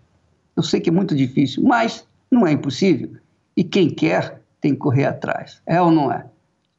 Eu 0.55 0.63
sei 0.63 0.79
que 0.79 0.89
é 0.89 0.93
muito 0.93 1.15
difícil, 1.15 1.63
mas 1.63 2.05
não 2.29 2.45
é 2.45 2.51
impossível. 2.51 3.11
E 3.55 3.63
quem 3.63 3.89
quer 3.89 4.41
tem 4.59 4.73
que 4.73 4.79
correr 4.79 5.05
atrás. 5.05 5.61
É 5.65 5.81
ou 5.81 5.91
não 5.91 6.11
é? 6.11 6.25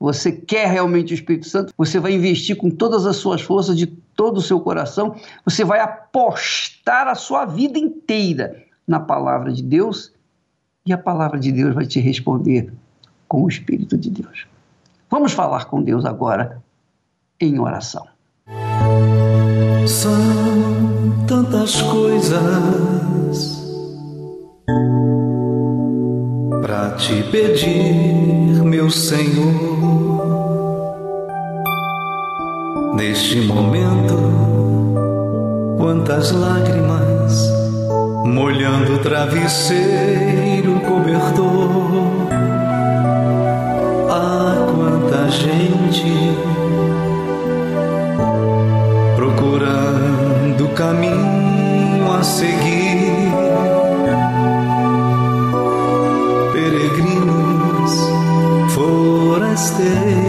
Você 0.01 0.31
quer 0.31 0.69
realmente 0.69 1.13
o 1.13 1.15
Espírito 1.15 1.49
Santo? 1.49 1.73
Você 1.77 1.99
vai 1.99 2.13
investir 2.13 2.57
com 2.57 2.71
todas 2.71 3.05
as 3.05 3.17
suas 3.17 3.41
forças, 3.41 3.77
de 3.77 3.87
todo 3.87 4.39
o 4.39 4.43
seu 4.43 4.61
coração. 4.61 5.17
Você 5.45 5.65
vai 5.65 5.81
apostar 5.81 7.09
a 7.09 7.15
sua 7.15 7.45
vida 7.45 7.79
inteira 7.79 8.65
na 8.87 9.01
palavra 9.01 9.53
de 9.53 9.63
Deus. 9.63 10.13
E 10.87 10.93
a 10.93 10.99
palavra 10.99 11.39
de 11.39 11.51
Deus 11.51 11.75
vai 11.75 11.87
te 11.87 12.01
responder 12.01 12.73
com 13.27 13.43
o 13.43 13.49
Espírito 13.49 13.99
de 13.99 14.09
Deus. 14.09 14.47
Vamos 15.11 15.33
falar 15.33 15.67
com 15.67 15.83
Deus 15.83 16.05
agora 16.05 16.63
em 17.41 17.59
oração. 17.59 18.07
São 19.87 21.27
tantas 21.27 21.81
coisas 21.83 22.39
para 26.63 26.91
te 26.97 27.23
pedir, 27.31 28.63
meu 28.65 28.91
Senhor. 28.91 29.78
Neste 32.99 33.41
momento, 33.43 34.17
quantas 35.79 36.33
lágrimas 36.33 37.49
molhando 38.25 38.95
o 38.95 38.99
travesseiro 38.99 40.81
cobertor. 40.81 42.29
Ah, 44.11 44.67
quanta 44.75 45.31
gente 45.31 46.37
procurando 49.15 50.69
caminho 50.75 52.13
a 52.13 52.23
seguir. 52.25 53.31
Peregrinos, 56.53 57.93
forasteiros, 58.75 60.28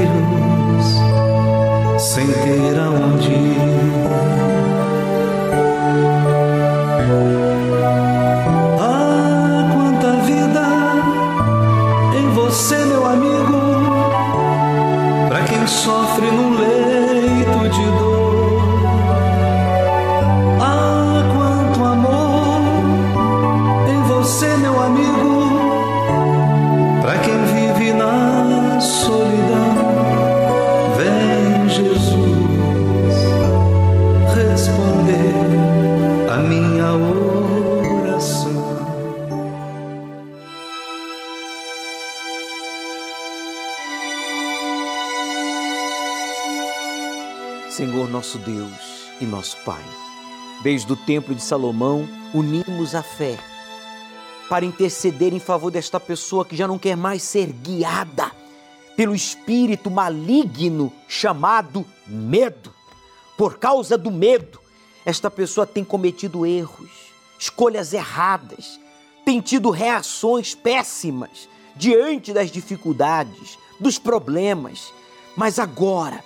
e 49.21 49.25
nosso 49.25 49.57
Pai, 49.65 49.83
desde 50.63 50.91
o 50.91 50.95
Templo 50.95 51.35
de 51.35 51.41
Salomão, 51.41 52.07
unimos 52.33 52.95
a 52.95 53.03
fé 53.03 53.37
para 54.49 54.65
interceder 54.65 55.33
em 55.33 55.39
favor 55.39 55.69
desta 55.69 55.99
pessoa 55.99 56.45
que 56.45 56.55
já 56.55 56.67
não 56.67 56.79
quer 56.79 56.97
mais 56.97 57.21
ser 57.21 57.47
guiada 57.47 58.31
pelo 58.95 59.15
espírito 59.15 59.89
maligno 59.91 60.91
chamado 61.07 61.85
medo. 62.07 62.73
Por 63.37 63.57
causa 63.57 63.97
do 63.97 64.11
medo, 64.11 64.59
esta 65.05 65.29
pessoa 65.29 65.65
tem 65.65 65.83
cometido 65.83 66.45
erros, 66.45 66.89
escolhas 67.37 67.93
erradas, 67.93 68.79
tem 69.23 69.39
tido 69.39 69.69
reações 69.69 70.55
péssimas 70.55 71.47
diante 71.75 72.33
das 72.33 72.51
dificuldades, 72.51 73.57
dos 73.79 73.97
problemas. 73.97 74.91
Mas 75.35 75.59
agora, 75.59 76.23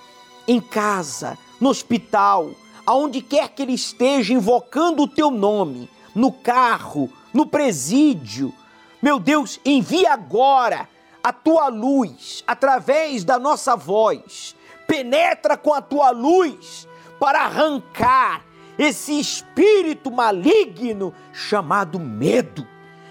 em 0.48 0.60
casa, 0.60 1.38
no 1.60 1.70
hospital, 1.70 2.52
aonde 2.86 3.22
quer 3.22 3.50
que 3.50 3.62
ele 3.62 3.74
esteja 3.74 4.34
invocando 4.34 5.04
o 5.04 5.08
teu 5.08 5.32
nome, 5.32 5.90
no 6.14 6.32
carro, 6.32 7.12
no 7.34 7.46
presídio, 7.46 8.54
meu 9.02 9.20
Deus, 9.20 9.60
envia 9.66 10.14
agora 10.14 10.88
a 11.24 11.34
tua 11.34 11.68
luz 11.68 12.44
através 12.48 13.24
da 13.24 13.40
nossa 13.40 13.76
voz. 13.76 14.56
Penetra 14.88 15.58
com 15.58 15.74
a 15.74 15.82
tua 15.82 16.10
luz 16.12 16.88
para 17.20 17.42
arrancar 17.42 18.46
esse 18.78 19.20
espírito 19.20 20.12
maligno 20.12 21.14
chamado 21.32 22.00
medo, 22.00 22.68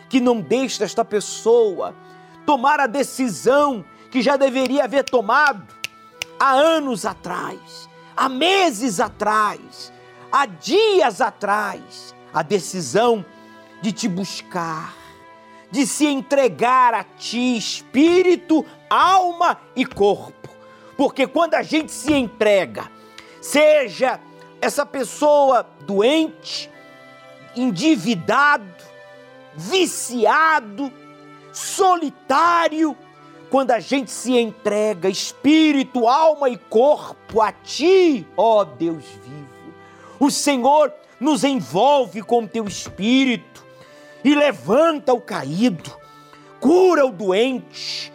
que 0.08 0.20
não 0.20 0.40
deixa 0.40 0.84
esta 0.84 1.04
pessoa 1.04 1.94
tomar 2.44 2.80
a 2.80 2.86
decisão 2.86 3.84
que 4.10 4.20
já 4.20 4.36
deveria 4.36 4.84
haver 4.84 5.04
tomado 5.04 5.74
há 6.38 6.52
anos 6.52 7.06
atrás, 7.06 7.88
há 8.16 8.28
meses 8.28 9.00
atrás, 9.00 9.92
há 10.30 10.46
dias 10.46 11.20
atrás, 11.20 12.14
a 12.32 12.42
decisão 12.42 13.24
de 13.80 13.92
te 13.92 14.08
buscar, 14.08 14.94
de 15.70 15.86
se 15.86 16.06
entregar 16.06 16.94
a 16.94 17.04
ti, 17.04 17.56
espírito, 17.56 18.64
alma 18.88 19.60
e 19.74 19.84
corpo. 19.84 20.48
Porque 20.96 21.26
quando 21.26 21.54
a 21.54 21.62
gente 21.62 21.90
se 21.90 22.12
entrega, 22.12 22.90
seja 23.40 24.20
essa 24.60 24.86
pessoa 24.86 25.66
doente, 25.80 26.70
endividado, 27.56 28.64
viciado, 29.54 30.92
solitário, 31.52 32.96
quando 33.52 33.72
a 33.72 33.80
gente 33.80 34.10
se 34.10 34.32
entrega 34.32 35.10
espírito, 35.10 36.08
alma 36.08 36.48
e 36.48 36.56
corpo 36.56 37.42
a 37.42 37.52
ti, 37.52 38.26
ó 38.34 38.64
Deus 38.64 39.04
vivo, 39.04 39.74
o 40.18 40.30
Senhor 40.30 40.90
nos 41.20 41.44
envolve 41.44 42.22
com 42.22 42.46
teu 42.46 42.66
espírito 42.66 43.62
e 44.24 44.34
levanta 44.34 45.12
o 45.12 45.20
caído, 45.20 45.94
cura 46.60 47.04
o 47.04 47.12
doente, 47.12 48.10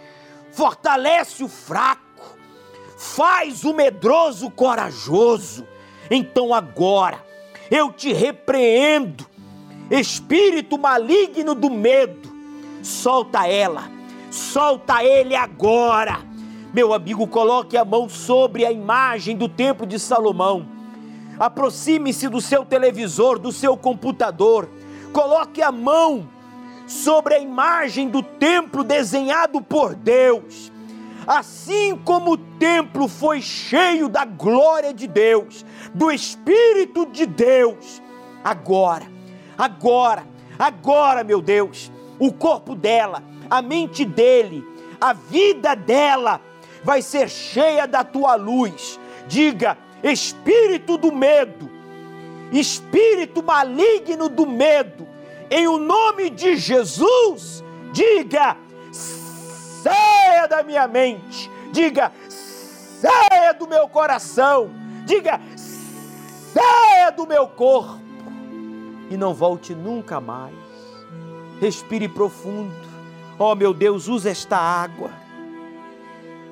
fortalece 0.52 1.44
o 1.44 1.48
fraco, 1.48 2.36
faz 2.98 3.64
o 3.64 3.76
medroso 3.76 4.50
corajoso. 4.50 5.68
Então 6.10 6.52
agora 6.52 7.24
eu 7.70 7.94
te 7.94 8.12
repreendo, 8.12 9.24
espírito 9.92 10.80
maligno 10.80 11.54
do 11.54 11.70
medo, 11.70 12.28
solta 12.82 13.48
ela, 13.48 13.97
solta 14.38 15.04
ele 15.04 15.36
agora. 15.36 16.20
Meu 16.74 16.94
amigo, 16.94 17.28
coloque 17.28 17.76
a 17.76 17.84
mão 17.84 18.08
sobre 18.08 18.66
a 18.66 18.72
imagem 18.72 19.36
do 19.36 19.50
Templo 19.50 19.86
de 19.86 19.98
Salomão. 20.00 20.66
Aproxime-se 21.40 22.30
do 22.30 22.40
seu 22.40 22.64
televisor, 22.64 23.40
do 23.40 23.52
seu 23.52 23.76
computador. 23.76 24.70
Coloque 25.12 25.62
a 25.62 25.72
mão 25.72 26.28
sobre 26.86 27.36
a 27.36 27.40
imagem 27.40 28.10
do 28.10 28.24
templo 28.24 28.84
desenhado 28.84 29.62
por 29.62 29.94
Deus. 29.94 30.72
Assim 31.26 31.96
como 32.06 32.32
o 32.32 32.38
templo 32.38 33.08
foi 33.08 33.42
cheio 33.42 34.08
da 34.08 34.24
glória 34.24 34.94
de 34.94 35.08
Deus, 35.08 35.66
do 35.94 36.10
Espírito 36.10 37.06
de 37.08 37.26
Deus, 37.26 38.02
agora, 38.42 39.06
agora, 39.58 40.24
agora, 40.58 41.26
meu 41.26 41.42
Deus, 41.42 41.92
o 42.18 42.32
corpo 42.32 42.74
dela, 42.74 43.22
a 43.50 43.62
mente 43.62 44.06
dele, 44.06 44.66
a 45.00 45.14
vida 45.14 45.76
dela 45.76 46.42
vai 46.84 47.02
ser 47.02 47.30
cheia 47.30 47.88
da 47.88 48.04
tua 48.04 48.36
luz. 48.36 49.00
Diga, 49.28 49.78
espírito 50.04 50.98
do 50.98 51.12
medo, 51.12 51.70
espírito 52.52 53.44
maligno 53.44 54.30
do 54.30 54.46
medo, 54.46 55.08
em 55.50 55.68
o 55.68 55.78
nome 55.78 56.30
de 56.30 56.56
Jesus, 56.56 57.64
diga, 57.92 58.58
saia 58.92 60.48
da 60.48 60.64
minha 60.64 60.88
mente, 60.88 61.50
diga, 61.72 62.12
saia 62.30 63.54
do 63.54 63.68
meu 63.68 63.88
coração, 63.88 64.72
diga, 65.06 65.40
saia 65.56 67.12
do 67.12 67.28
meu 67.28 67.48
corpo 67.48 68.02
e 69.10 69.18
não 69.18 69.34
volte 69.34 69.74
nunca 69.74 70.20
mais. 70.20 70.56
Respire 71.60 72.08
profundo. 72.08 72.87
Oh 73.40 73.56
meu 73.56 73.74
Deus, 73.74 74.08
usa 74.08 74.30
esta 74.30 74.58
água 74.58 75.12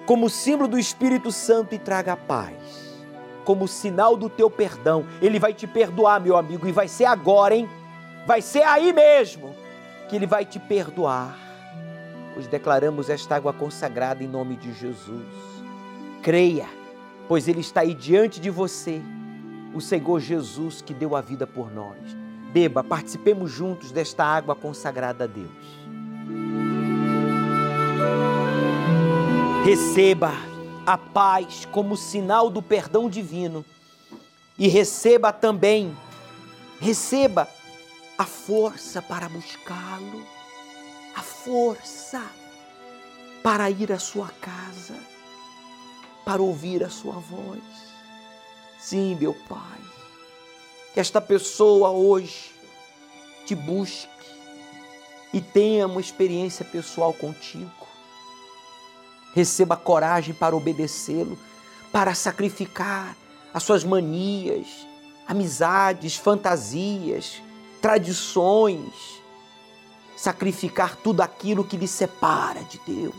como 0.06 0.30
símbolo 0.30 0.68
do 0.68 0.78
Espírito 0.78 1.32
Santo 1.32 1.74
e 1.74 1.80
traga 1.80 2.16
paz. 2.16 2.54
Como 3.44 3.68
sinal 3.68 4.16
do 4.16 4.30
teu 4.30 4.50
perdão. 4.50 5.06
Ele 5.22 5.40
vai 5.40 5.54
te 5.54 5.66
perdoar, 5.66 6.20
meu 6.20 6.38
amigo, 6.38 6.68
e 6.68 6.72
vai 6.72 6.88
ser 6.88 7.06
agora, 7.06 7.56
hein? 7.56 7.68
Vai 8.28 8.42
ser 8.42 8.64
aí 8.64 8.94
mesmo 8.94 9.56
que 10.08 10.16
ele 10.16 10.28
vai 10.28 10.46
te 10.46 10.60
perdoar 10.60 11.46
Hoje 12.36 12.50
declaramos 12.50 13.10
esta 13.10 13.38
água 13.38 13.54
consagrada 13.54 14.22
em 14.22 14.28
nome 14.28 14.58
de 14.58 14.74
Jesus. 14.74 15.26
Creia, 16.22 16.68
pois 17.30 17.48
Ele 17.48 17.62
está 17.62 17.80
aí 17.80 17.94
diante 17.94 18.42
de 18.42 18.50
você, 18.50 19.02
o 19.74 19.80
Senhor 19.80 20.20
Jesus 20.20 20.82
que 20.82 20.94
deu 20.94 21.16
a 21.16 21.22
vida 21.22 21.48
por 21.48 21.72
nós. 21.72 21.98
Beba, 22.52 22.84
participemos 22.84 23.52
juntos 23.52 23.92
desta 23.92 24.26
água 24.26 24.54
consagrada 24.54 25.24
a 25.24 25.28
Deus. 25.28 26.65
Receba 29.64 30.32
a 30.86 30.98
paz 30.98 31.66
como 31.72 31.98
sinal 31.98 32.50
do 32.50 32.62
perdão 32.62 33.10
divino 33.10 33.66
e 34.58 34.68
receba 34.68 35.34
também, 35.34 35.96
receba 36.80 37.48
a 38.18 38.26
força 38.26 39.02
para 39.02 39.28
buscá-lo 39.28 40.36
a 41.16 41.22
força 41.22 42.22
para 43.42 43.70
ir 43.70 43.92
à 43.92 44.00
sua 44.00 44.28
casa, 44.42 44.96
para 46.26 46.42
ouvir 46.42 46.84
a 46.84 46.90
sua 46.90 47.14
voz. 47.14 47.64
Sim, 48.78 49.16
meu 49.16 49.34
Pai, 49.48 49.80
que 50.94 51.00
esta 51.00 51.22
pessoa 51.22 51.90
hoje 51.90 52.52
te 53.46 53.56
busque 53.56 54.10
e 55.32 55.40
tenha 55.40 55.88
uma 55.88 56.02
experiência 56.02 56.66
pessoal 56.66 57.14
contigo. 57.14 57.85
Receba 59.36 59.76
coragem 59.76 60.34
para 60.34 60.56
obedecê-lo, 60.56 61.38
para 61.92 62.16
sacrificar 62.16 63.18
as 63.54 63.64
suas 63.64 63.84
manias, 63.84 64.88
amizades, 65.28 66.16
fantasias, 66.16 67.44
tradições, 67.82 69.22
sacrificar 70.16 70.96
tudo 70.96 71.20
aquilo 71.20 71.66
que 71.66 71.76
lhe 71.76 71.88
separa 71.88 72.62
de 72.64 72.80
Deus. 72.88 73.14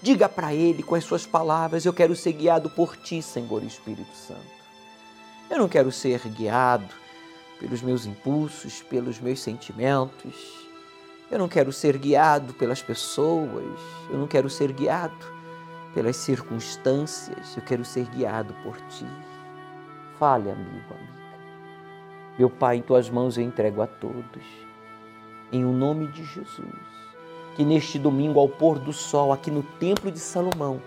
Diga 0.00 0.30
para 0.30 0.54
Ele 0.54 0.82
com 0.82 0.94
as 0.94 1.04
suas 1.04 1.26
palavras: 1.26 1.84
Eu 1.84 1.92
quero 1.92 2.16
ser 2.16 2.32
guiado 2.32 2.70
por 2.70 2.96
Ti, 2.96 3.20
Senhor 3.20 3.62
Espírito 3.62 4.16
Santo. 4.16 4.40
Eu 5.50 5.58
não 5.58 5.68
quero 5.68 5.92
ser 5.92 6.20
guiado 6.20 6.88
pelos 7.58 7.82
meus 7.82 8.06
impulsos, 8.06 8.80
pelos 8.80 9.20
meus 9.20 9.40
sentimentos. 9.40 10.34
Eu 11.30 11.38
não 11.38 11.48
quero 11.48 11.70
ser 11.70 11.98
guiado 11.98 12.54
pelas 12.54 12.80
pessoas. 12.80 13.78
Eu 14.08 14.16
não 14.16 14.26
quero 14.26 14.48
ser 14.48 14.72
guiado 14.72 15.39
pelas 15.94 16.16
circunstâncias. 16.16 17.56
Eu 17.56 17.62
quero 17.62 17.84
ser 17.84 18.06
guiado 18.06 18.54
por 18.62 18.76
Ti. 18.88 19.06
Fale, 20.18 20.50
amigo, 20.50 20.94
amiga. 20.94 21.20
Meu 22.38 22.50
Pai, 22.50 22.76
em 22.76 22.82
Tuas 22.82 23.10
mãos 23.10 23.36
eu 23.36 23.44
entrego 23.44 23.82
a 23.82 23.86
todos 23.86 24.70
em 25.52 25.64
o 25.64 25.72
nome 25.72 26.06
de 26.08 26.24
Jesus. 26.24 26.90
Que 27.56 27.64
neste 27.64 27.98
domingo, 27.98 28.38
ao 28.38 28.48
pôr 28.48 28.78
do 28.78 28.92
sol, 28.92 29.32
aqui 29.32 29.50
no 29.50 29.62
Templo 29.62 30.10
de 30.10 30.18
Salomão, 30.18 30.80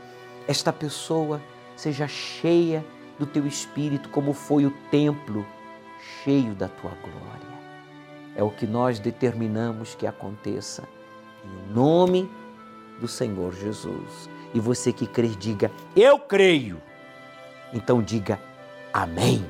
esta 0.47 0.71
pessoa 0.71 1.41
seja 1.75 2.07
cheia 2.07 2.85
do 3.19 3.25
teu 3.25 3.45
espírito, 3.45 4.09
como 4.09 4.33
foi 4.33 4.65
o 4.65 4.71
templo 4.89 5.45
cheio 6.23 6.55
da 6.55 6.67
tua 6.67 6.91
glória. 6.91 7.53
É 8.35 8.43
o 8.43 8.49
que 8.49 8.65
nós 8.65 8.99
determinamos 8.99 9.93
que 9.93 10.07
aconteça, 10.07 10.87
em 11.45 11.73
nome 11.73 12.29
do 12.99 13.07
Senhor 13.07 13.53
Jesus. 13.53 14.29
E 14.53 14.59
você 14.59 14.93
que 14.93 15.07
crê, 15.07 15.27
diga: 15.27 15.71
Eu 15.95 16.19
creio. 16.19 16.81
Então 17.73 18.01
diga: 18.01 18.39
Amém. 18.93 19.45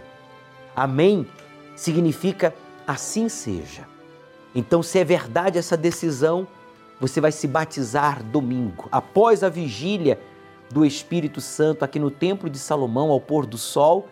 Amém 0.76 1.28
significa 1.76 2.54
assim 2.86 3.30
seja. 3.30 3.88
Então, 4.56 4.84
se 4.84 5.00
é 5.00 5.04
verdade 5.04 5.58
essa 5.58 5.76
decisão, 5.76 6.48
você 7.00 7.20
vai 7.20 7.32
se 7.32 7.48
batizar 7.48 8.24
domingo, 8.24 8.88
após 8.92 9.44
a 9.44 9.50
vigília 9.50 10.20
do 10.72 10.86
Espírito 10.86 11.42
Santo 11.42 11.84
aqui 11.84 12.00
no 12.00 12.12
Templo 12.12 12.50
de 12.50 12.60
Salomão, 12.60 13.10
ao 13.10 13.20
pôr 13.20 13.46
do 13.46 13.58
sol. 13.58 14.08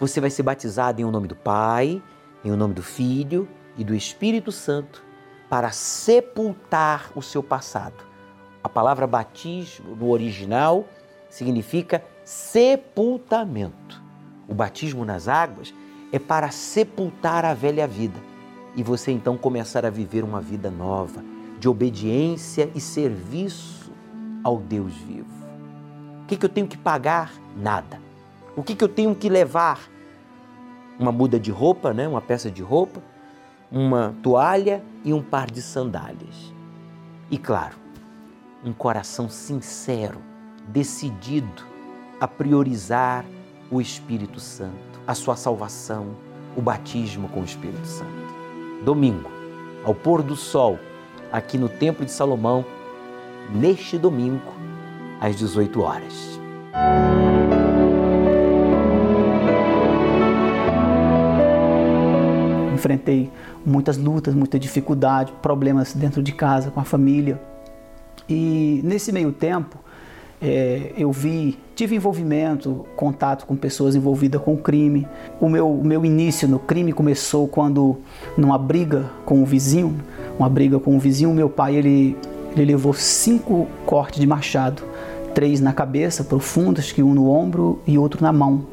Você 0.00 0.20
vai 0.20 0.30
ser 0.30 0.42
batizado 0.42 1.00
em 1.00 1.04
o 1.04 1.10
nome 1.10 1.28
do 1.28 1.36
Pai, 1.36 2.02
em 2.44 2.50
o 2.50 2.56
nome 2.56 2.74
do 2.74 2.82
Filho 2.82 3.48
e 3.76 3.84
do 3.84 3.94
Espírito 3.94 4.52
Santo 4.52 5.04
para 5.48 5.70
sepultar 5.70 7.10
o 7.14 7.22
seu 7.22 7.42
passado. 7.42 8.07
A 8.68 8.70
palavra 8.70 9.06
batismo 9.06 9.96
no 9.96 10.10
original 10.10 10.84
significa 11.30 12.04
sepultamento. 12.22 14.02
O 14.46 14.52
batismo 14.52 15.06
nas 15.06 15.26
águas 15.26 15.72
é 16.12 16.18
para 16.18 16.50
sepultar 16.50 17.46
a 17.46 17.54
velha 17.54 17.88
vida 17.88 18.20
e 18.76 18.82
você 18.82 19.10
então 19.10 19.38
começar 19.38 19.86
a 19.86 19.90
viver 19.90 20.22
uma 20.22 20.38
vida 20.38 20.70
nova, 20.70 21.24
de 21.58 21.66
obediência 21.66 22.70
e 22.74 22.80
serviço 22.80 23.90
ao 24.44 24.58
Deus 24.58 24.92
vivo. 24.92 25.46
O 26.24 26.26
que, 26.26 26.36
que 26.36 26.44
eu 26.44 26.50
tenho 26.50 26.66
que 26.66 26.76
pagar? 26.76 27.32
Nada. 27.56 27.98
O 28.54 28.62
que, 28.62 28.74
que 28.74 28.84
eu 28.84 28.88
tenho 28.88 29.14
que 29.14 29.30
levar? 29.30 29.80
Uma 30.98 31.10
muda 31.10 31.40
de 31.40 31.50
roupa, 31.50 31.94
né? 31.94 32.06
uma 32.06 32.20
peça 32.20 32.50
de 32.50 32.60
roupa, 32.60 33.00
uma 33.72 34.14
toalha 34.22 34.84
e 35.06 35.14
um 35.14 35.22
par 35.22 35.50
de 35.50 35.62
sandálias. 35.62 36.52
E 37.30 37.38
claro, 37.38 37.87
um 38.64 38.72
coração 38.72 39.28
sincero, 39.28 40.20
decidido 40.68 41.62
a 42.20 42.26
priorizar 42.26 43.24
o 43.70 43.80
Espírito 43.80 44.40
Santo, 44.40 45.00
a 45.06 45.14
sua 45.14 45.36
salvação, 45.36 46.16
o 46.56 46.60
batismo 46.60 47.28
com 47.28 47.40
o 47.40 47.44
Espírito 47.44 47.86
Santo 47.86 48.28
domingo, 48.82 49.30
ao 49.84 49.94
pôr 49.94 50.22
do 50.22 50.36
sol, 50.36 50.78
aqui 51.32 51.58
no 51.58 51.68
Templo 51.68 52.04
de 52.04 52.10
Salomão, 52.10 52.64
neste 53.52 53.98
domingo, 53.98 54.52
às 55.20 55.36
18 55.36 55.80
horas. 55.80 56.38
Enfrentei 62.74 63.30
muitas 63.66 63.98
lutas, 63.98 64.34
muita 64.34 64.58
dificuldade, 64.58 65.32
problemas 65.42 65.92
dentro 65.92 66.22
de 66.22 66.32
casa, 66.32 66.70
com 66.70 66.78
a 66.78 66.84
família. 66.84 67.40
E 68.28 68.80
nesse 68.84 69.10
meio 69.12 69.32
tempo, 69.32 69.78
é, 70.40 70.92
eu 70.96 71.10
vi, 71.10 71.58
tive 71.74 71.96
envolvimento, 71.96 72.86
contato 72.94 73.44
com 73.44 73.56
pessoas 73.56 73.96
envolvidas 73.96 74.40
com 74.40 74.56
crime. 74.56 75.06
O 75.40 75.48
meu, 75.48 75.68
o 75.68 75.84
meu 75.84 76.04
início 76.04 76.46
no 76.46 76.58
crime 76.58 76.92
começou 76.92 77.48
quando, 77.48 77.98
numa 78.36 78.58
briga 78.58 79.10
com 79.24 79.42
o 79.42 79.46
vizinho, 79.46 79.96
uma 80.38 80.48
briga 80.48 80.78
com 80.78 80.96
o 80.96 81.00
vizinho, 81.00 81.32
meu 81.32 81.50
pai 81.50 81.76
ele, 81.76 82.16
ele 82.52 82.64
levou 82.66 82.94
cinco 82.94 83.66
cortes 83.84 84.20
de 84.20 84.26
machado, 84.26 84.82
três 85.34 85.60
na 85.60 85.72
cabeça, 85.72 86.22
profundos, 86.22 86.92
que 86.92 87.02
um 87.02 87.14
no 87.14 87.30
ombro 87.30 87.80
e 87.86 87.98
outro 87.98 88.22
na 88.22 88.32
mão. 88.32 88.66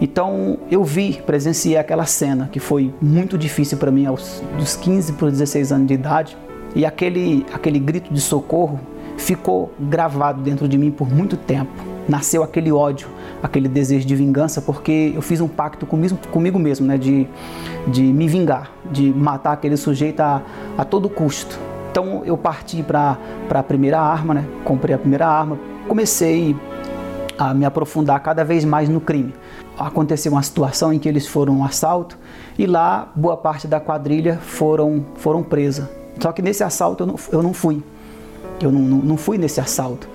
Então 0.00 0.58
eu 0.70 0.84
vi, 0.84 1.20
presenciei 1.26 1.76
aquela 1.76 2.06
cena 2.06 2.48
que 2.52 2.60
foi 2.60 2.92
muito 3.00 3.36
difícil 3.36 3.78
para 3.78 3.90
mim 3.90 4.06
aos 4.06 4.42
dos 4.56 4.76
15 4.76 5.14
para 5.14 5.26
os 5.26 5.32
16 5.32 5.72
anos 5.72 5.88
de 5.88 5.94
idade. 5.94 6.36
E 6.74 6.84
aquele, 6.84 7.44
aquele 7.52 7.78
grito 7.78 8.12
de 8.12 8.20
socorro 8.20 8.78
ficou 9.16 9.72
gravado 9.78 10.42
dentro 10.42 10.68
de 10.68 10.78
mim 10.78 10.90
por 10.90 11.08
muito 11.10 11.36
tempo. 11.36 11.70
Nasceu 12.08 12.42
aquele 12.42 12.72
ódio, 12.72 13.08
aquele 13.42 13.68
desejo 13.68 14.06
de 14.06 14.16
vingança, 14.16 14.62
porque 14.62 15.12
eu 15.14 15.20
fiz 15.20 15.40
um 15.40 15.48
pacto 15.48 15.84
comigo, 15.84 16.16
comigo 16.30 16.58
mesmo, 16.58 16.86
né, 16.86 16.96
de, 16.96 17.26
de 17.86 18.02
me 18.02 18.26
vingar, 18.26 18.70
de 18.90 19.12
matar 19.12 19.52
aquele 19.52 19.76
sujeito 19.76 20.20
a, 20.20 20.42
a 20.76 20.84
todo 20.84 21.08
custo. 21.08 21.58
Então 21.90 22.22
eu 22.24 22.36
parti 22.36 22.82
para 22.82 23.18
a 23.50 23.62
primeira 23.62 24.00
arma, 24.00 24.34
né, 24.34 24.44
comprei 24.64 24.94
a 24.94 24.98
primeira 24.98 25.26
arma, 25.26 25.58
comecei 25.86 26.56
a 27.36 27.54
me 27.54 27.64
aprofundar 27.64 28.20
cada 28.20 28.44
vez 28.44 28.64
mais 28.64 28.88
no 28.88 29.00
crime. 29.00 29.34
Aconteceu 29.78 30.32
uma 30.32 30.42
situação 30.42 30.92
em 30.92 30.98
que 30.98 31.08
eles 31.08 31.26
foram 31.26 31.58
um 31.58 31.64
assalto 31.64 32.18
e 32.58 32.66
lá 32.66 33.12
boa 33.14 33.36
parte 33.36 33.68
da 33.68 33.78
quadrilha 33.78 34.38
foram, 34.38 35.04
foram 35.16 35.42
presa. 35.42 35.88
Só 36.20 36.32
que 36.32 36.42
nesse 36.42 36.62
assalto 36.62 37.04
eu 37.04 37.06
não, 37.06 37.16
eu 37.32 37.42
não 37.42 37.52
fui. 37.52 37.82
Eu 38.60 38.72
não, 38.72 38.80
não, 38.80 38.98
não 38.98 39.16
fui 39.16 39.38
nesse 39.38 39.60
assalto. 39.60 40.08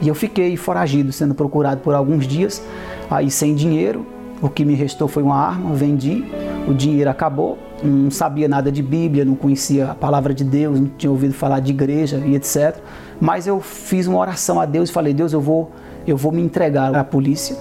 E 0.00 0.08
eu 0.08 0.14
fiquei 0.14 0.56
foragido, 0.56 1.12
sendo 1.12 1.34
procurado 1.34 1.80
por 1.80 1.94
alguns 1.94 2.26
dias, 2.26 2.62
aí 3.10 3.30
sem 3.30 3.54
dinheiro. 3.54 4.06
O 4.42 4.50
que 4.50 4.64
me 4.64 4.74
restou 4.74 5.08
foi 5.08 5.22
uma 5.22 5.36
arma, 5.36 5.74
vendi, 5.74 6.24
o 6.68 6.74
dinheiro 6.74 7.08
acabou. 7.08 7.58
Não 7.82 8.10
sabia 8.10 8.48
nada 8.48 8.70
de 8.70 8.82
Bíblia, 8.82 9.24
não 9.24 9.34
conhecia 9.34 9.92
a 9.92 9.94
palavra 9.94 10.34
de 10.34 10.44
Deus, 10.44 10.78
não 10.78 10.90
tinha 10.98 11.10
ouvido 11.10 11.32
falar 11.32 11.60
de 11.60 11.70
igreja 11.72 12.18
e 12.18 12.34
etc. 12.34 12.76
Mas 13.20 13.46
eu 13.46 13.60
fiz 13.60 14.06
uma 14.06 14.18
oração 14.18 14.60
a 14.60 14.66
Deus 14.66 14.90
e 14.90 14.92
falei: 14.92 15.14
Deus, 15.14 15.32
eu 15.32 15.40
vou, 15.40 15.70
eu 16.06 16.16
vou 16.16 16.32
me 16.32 16.42
entregar 16.42 16.94
à 16.94 17.02
polícia. 17.02 17.56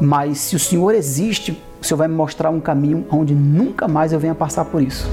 Mas 0.00 0.38
se 0.38 0.56
o 0.56 0.58
Senhor 0.58 0.94
existe, 0.94 1.58
o 1.80 1.84
Senhor 1.84 1.98
vai 1.98 2.08
me 2.08 2.14
mostrar 2.14 2.50
um 2.50 2.60
caminho 2.60 3.06
onde 3.10 3.34
nunca 3.34 3.88
mais 3.88 4.12
eu 4.12 4.18
venha 4.18 4.34
passar 4.34 4.64
por 4.66 4.82
isso. 4.82 5.08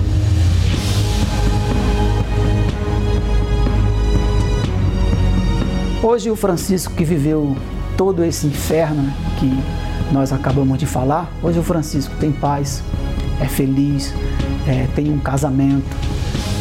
Hoje 6.01 6.31
o 6.31 6.35
Francisco 6.35 6.93
que 6.93 7.03
viveu 7.03 7.57
todo 7.97 8.23
esse 8.23 8.47
inferno 8.47 9.03
né, 9.03 9.13
que 9.37 10.13
nós 10.13 10.31
acabamos 10.31 10.77
de 10.77 10.85
falar, 10.85 11.29
hoje 11.43 11.59
o 11.59 11.63
Francisco 11.63 12.15
tem 12.21 12.31
paz, 12.31 12.81
é 13.41 13.45
feliz, 13.45 14.13
é, 14.65 14.87
tem 14.95 15.11
um 15.11 15.19
casamento, 15.19 15.97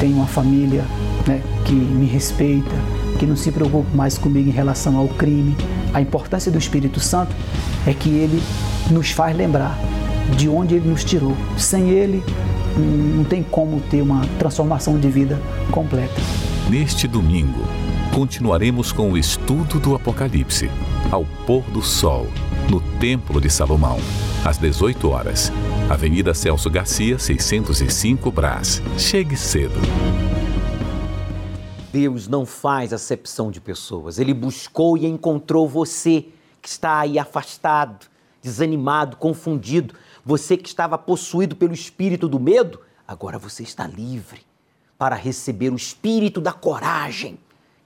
tem 0.00 0.12
uma 0.12 0.26
família 0.26 0.84
né, 1.24 1.40
que 1.64 1.72
me 1.72 2.04
respeita, 2.04 2.74
que 3.16 3.26
não 3.26 3.36
se 3.36 3.52
preocupa 3.52 3.88
mais 3.94 4.18
comigo 4.18 4.48
em 4.48 4.52
relação 4.52 4.96
ao 4.96 5.06
crime. 5.06 5.56
A 5.94 6.00
importância 6.00 6.50
do 6.50 6.58
Espírito 6.58 6.98
Santo 6.98 7.32
é 7.86 7.94
que 7.94 8.08
ele 8.08 8.42
nos 8.90 9.12
faz 9.12 9.36
lembrar 9.36 9.78
de 10.36 10.48
onde 10.48 10.74
ele 10.74 10.88
nos 10.88 11.04
tirou. 11.04 11.36
Sem 11.56 11.90
ele, 11.90 12.24
não 12.76 13.22
tem 13.22 13.44
como 13.44 13.80
ter 13.82 14.02
uma 14.02 14.22
transformação 14.36 14.98
de 14.98 15.08
vida 15.08 15.40
completa. 15.70 16.20
Neste 16.68 17.06
domingo, 17.06 17.62
continuaremos 18.14 18.92
com 18.92 19.12
o 19.12 19.18
estudo 19.18 19.78
do 19.78 19.94
Apocalipse, 19.94 20.70
ao 21.10 21.24
pôr 21.46 21.62
do 21.70 21.82
sol, 21.82 22.26
no 22.70 22.80
Templo 22.98 23.40
de 23.40 23.50
Salomão, 23.50 23.98
às 24.44 24.58
18 24.58 25.08
horas. 25.08 25.52
Avenida 25.90 26.34
Celso 26.34 26.70
Garcia, 26.70 27.18
605 27.18 28.30
Brás. 28.30 28.82
Chegue 28.98 29.36
cedo. 29.36 29.74
Deus 31.92 32.28
não 32.28 32.44
faz 32.44 32.92
acepção 32.92 33.50
de 33.50 33.60
pessoas. 33.60 34.18
Ele 34.18 34.34
buscou 34.34 34.96
e 34.96 35.06
encontrou 35.06 35.68
você 35.68 36.26
que 36.60 36.68
está 36.68 37.00
aí 37.00 37.18
afastado, 37.18 38.06
desanimado, 38.42 39.16
confundido. 39.16 39.94
Você 40.24 40.56
que 40.56 40.68
estava 40.68 40.98
possuído 40.98 41.56
pelo 41.56 41.72
espírito 41.72 42.28
do 42.28 42.38
medo, 42.38 42.80
agora 43.06 43.38
você 43.38 43.62
está 43.62 43.86
livre 43.86 44.42
para 44.98 45.16
receber 45.16 45.70
o 45.72 45.76
espírito 45.76 46.40
da 46.40 46.52
coragem 46.52 47.38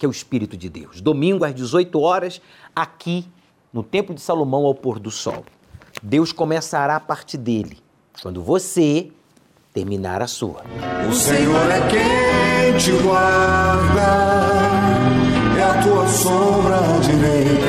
que 0.03 0.07
é 0.07 0.09
o 0.09 0.11
Espírito 0.11 0.57
de 0.57 0.69
Deus. 0.69 1.01
Domingo 1.01 1.45
às 1.45 1.55
18 1.55 2.01
horas, 2.01 2.43
aqui 2.75 3.25
no 3.73 3.85
Templo 3.85 4.13
de 4.13 4.21
Salomão 4.21 4.67
ao 4.67 4.75
pôr 4.75 4.99
do 4.99 5.13
sol. 5.13 5.45
Deus 6.03 6.33
começará 6.33 6.97
a 6.97 7.01
parte 7.01 7.37
dele, 7.37 7.79
quando 8.21 8.43
você 8.43 9.13
terminar 9.73 10.21
a 10.21 10.27
sua. 10.27 10.65
O 11.09 11.13
Senhor 11.15 11.71
é 11.71 11.81
quem 11.89 12.77
te 12.79 13.01
guarda, 13.01 14.01
é 15.57 15.63
a 15.63 15.83
tua 15.85 16.09
sombra 16.09 16.79
direita. 17.01 17.63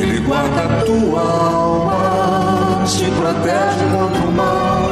Ele 0.00 0.20
guarda 0.20 0.62
a 0.62 0.84
tua 0.86 1.20
alma, 1.20 2.82
te 2.86 3.04
protege 3.10 3.84
contra 3.92 4.26
o 4.26 4.32
mal. 4.32 4.88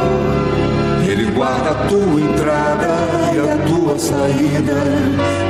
Ele 1.08 1.30
guarda 1.30 1.70
a 1.70 1.88
tua 1.88 2.20
entrada 2.20 3.03
saída, 3.98 4.82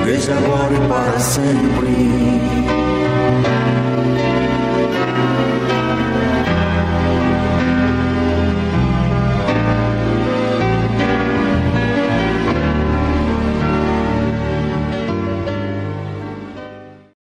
desde 0.04 0.32
agora 0.32 0.74
e 0.74 0.88
para 0.88 1.20
sempre. 1.20 2.43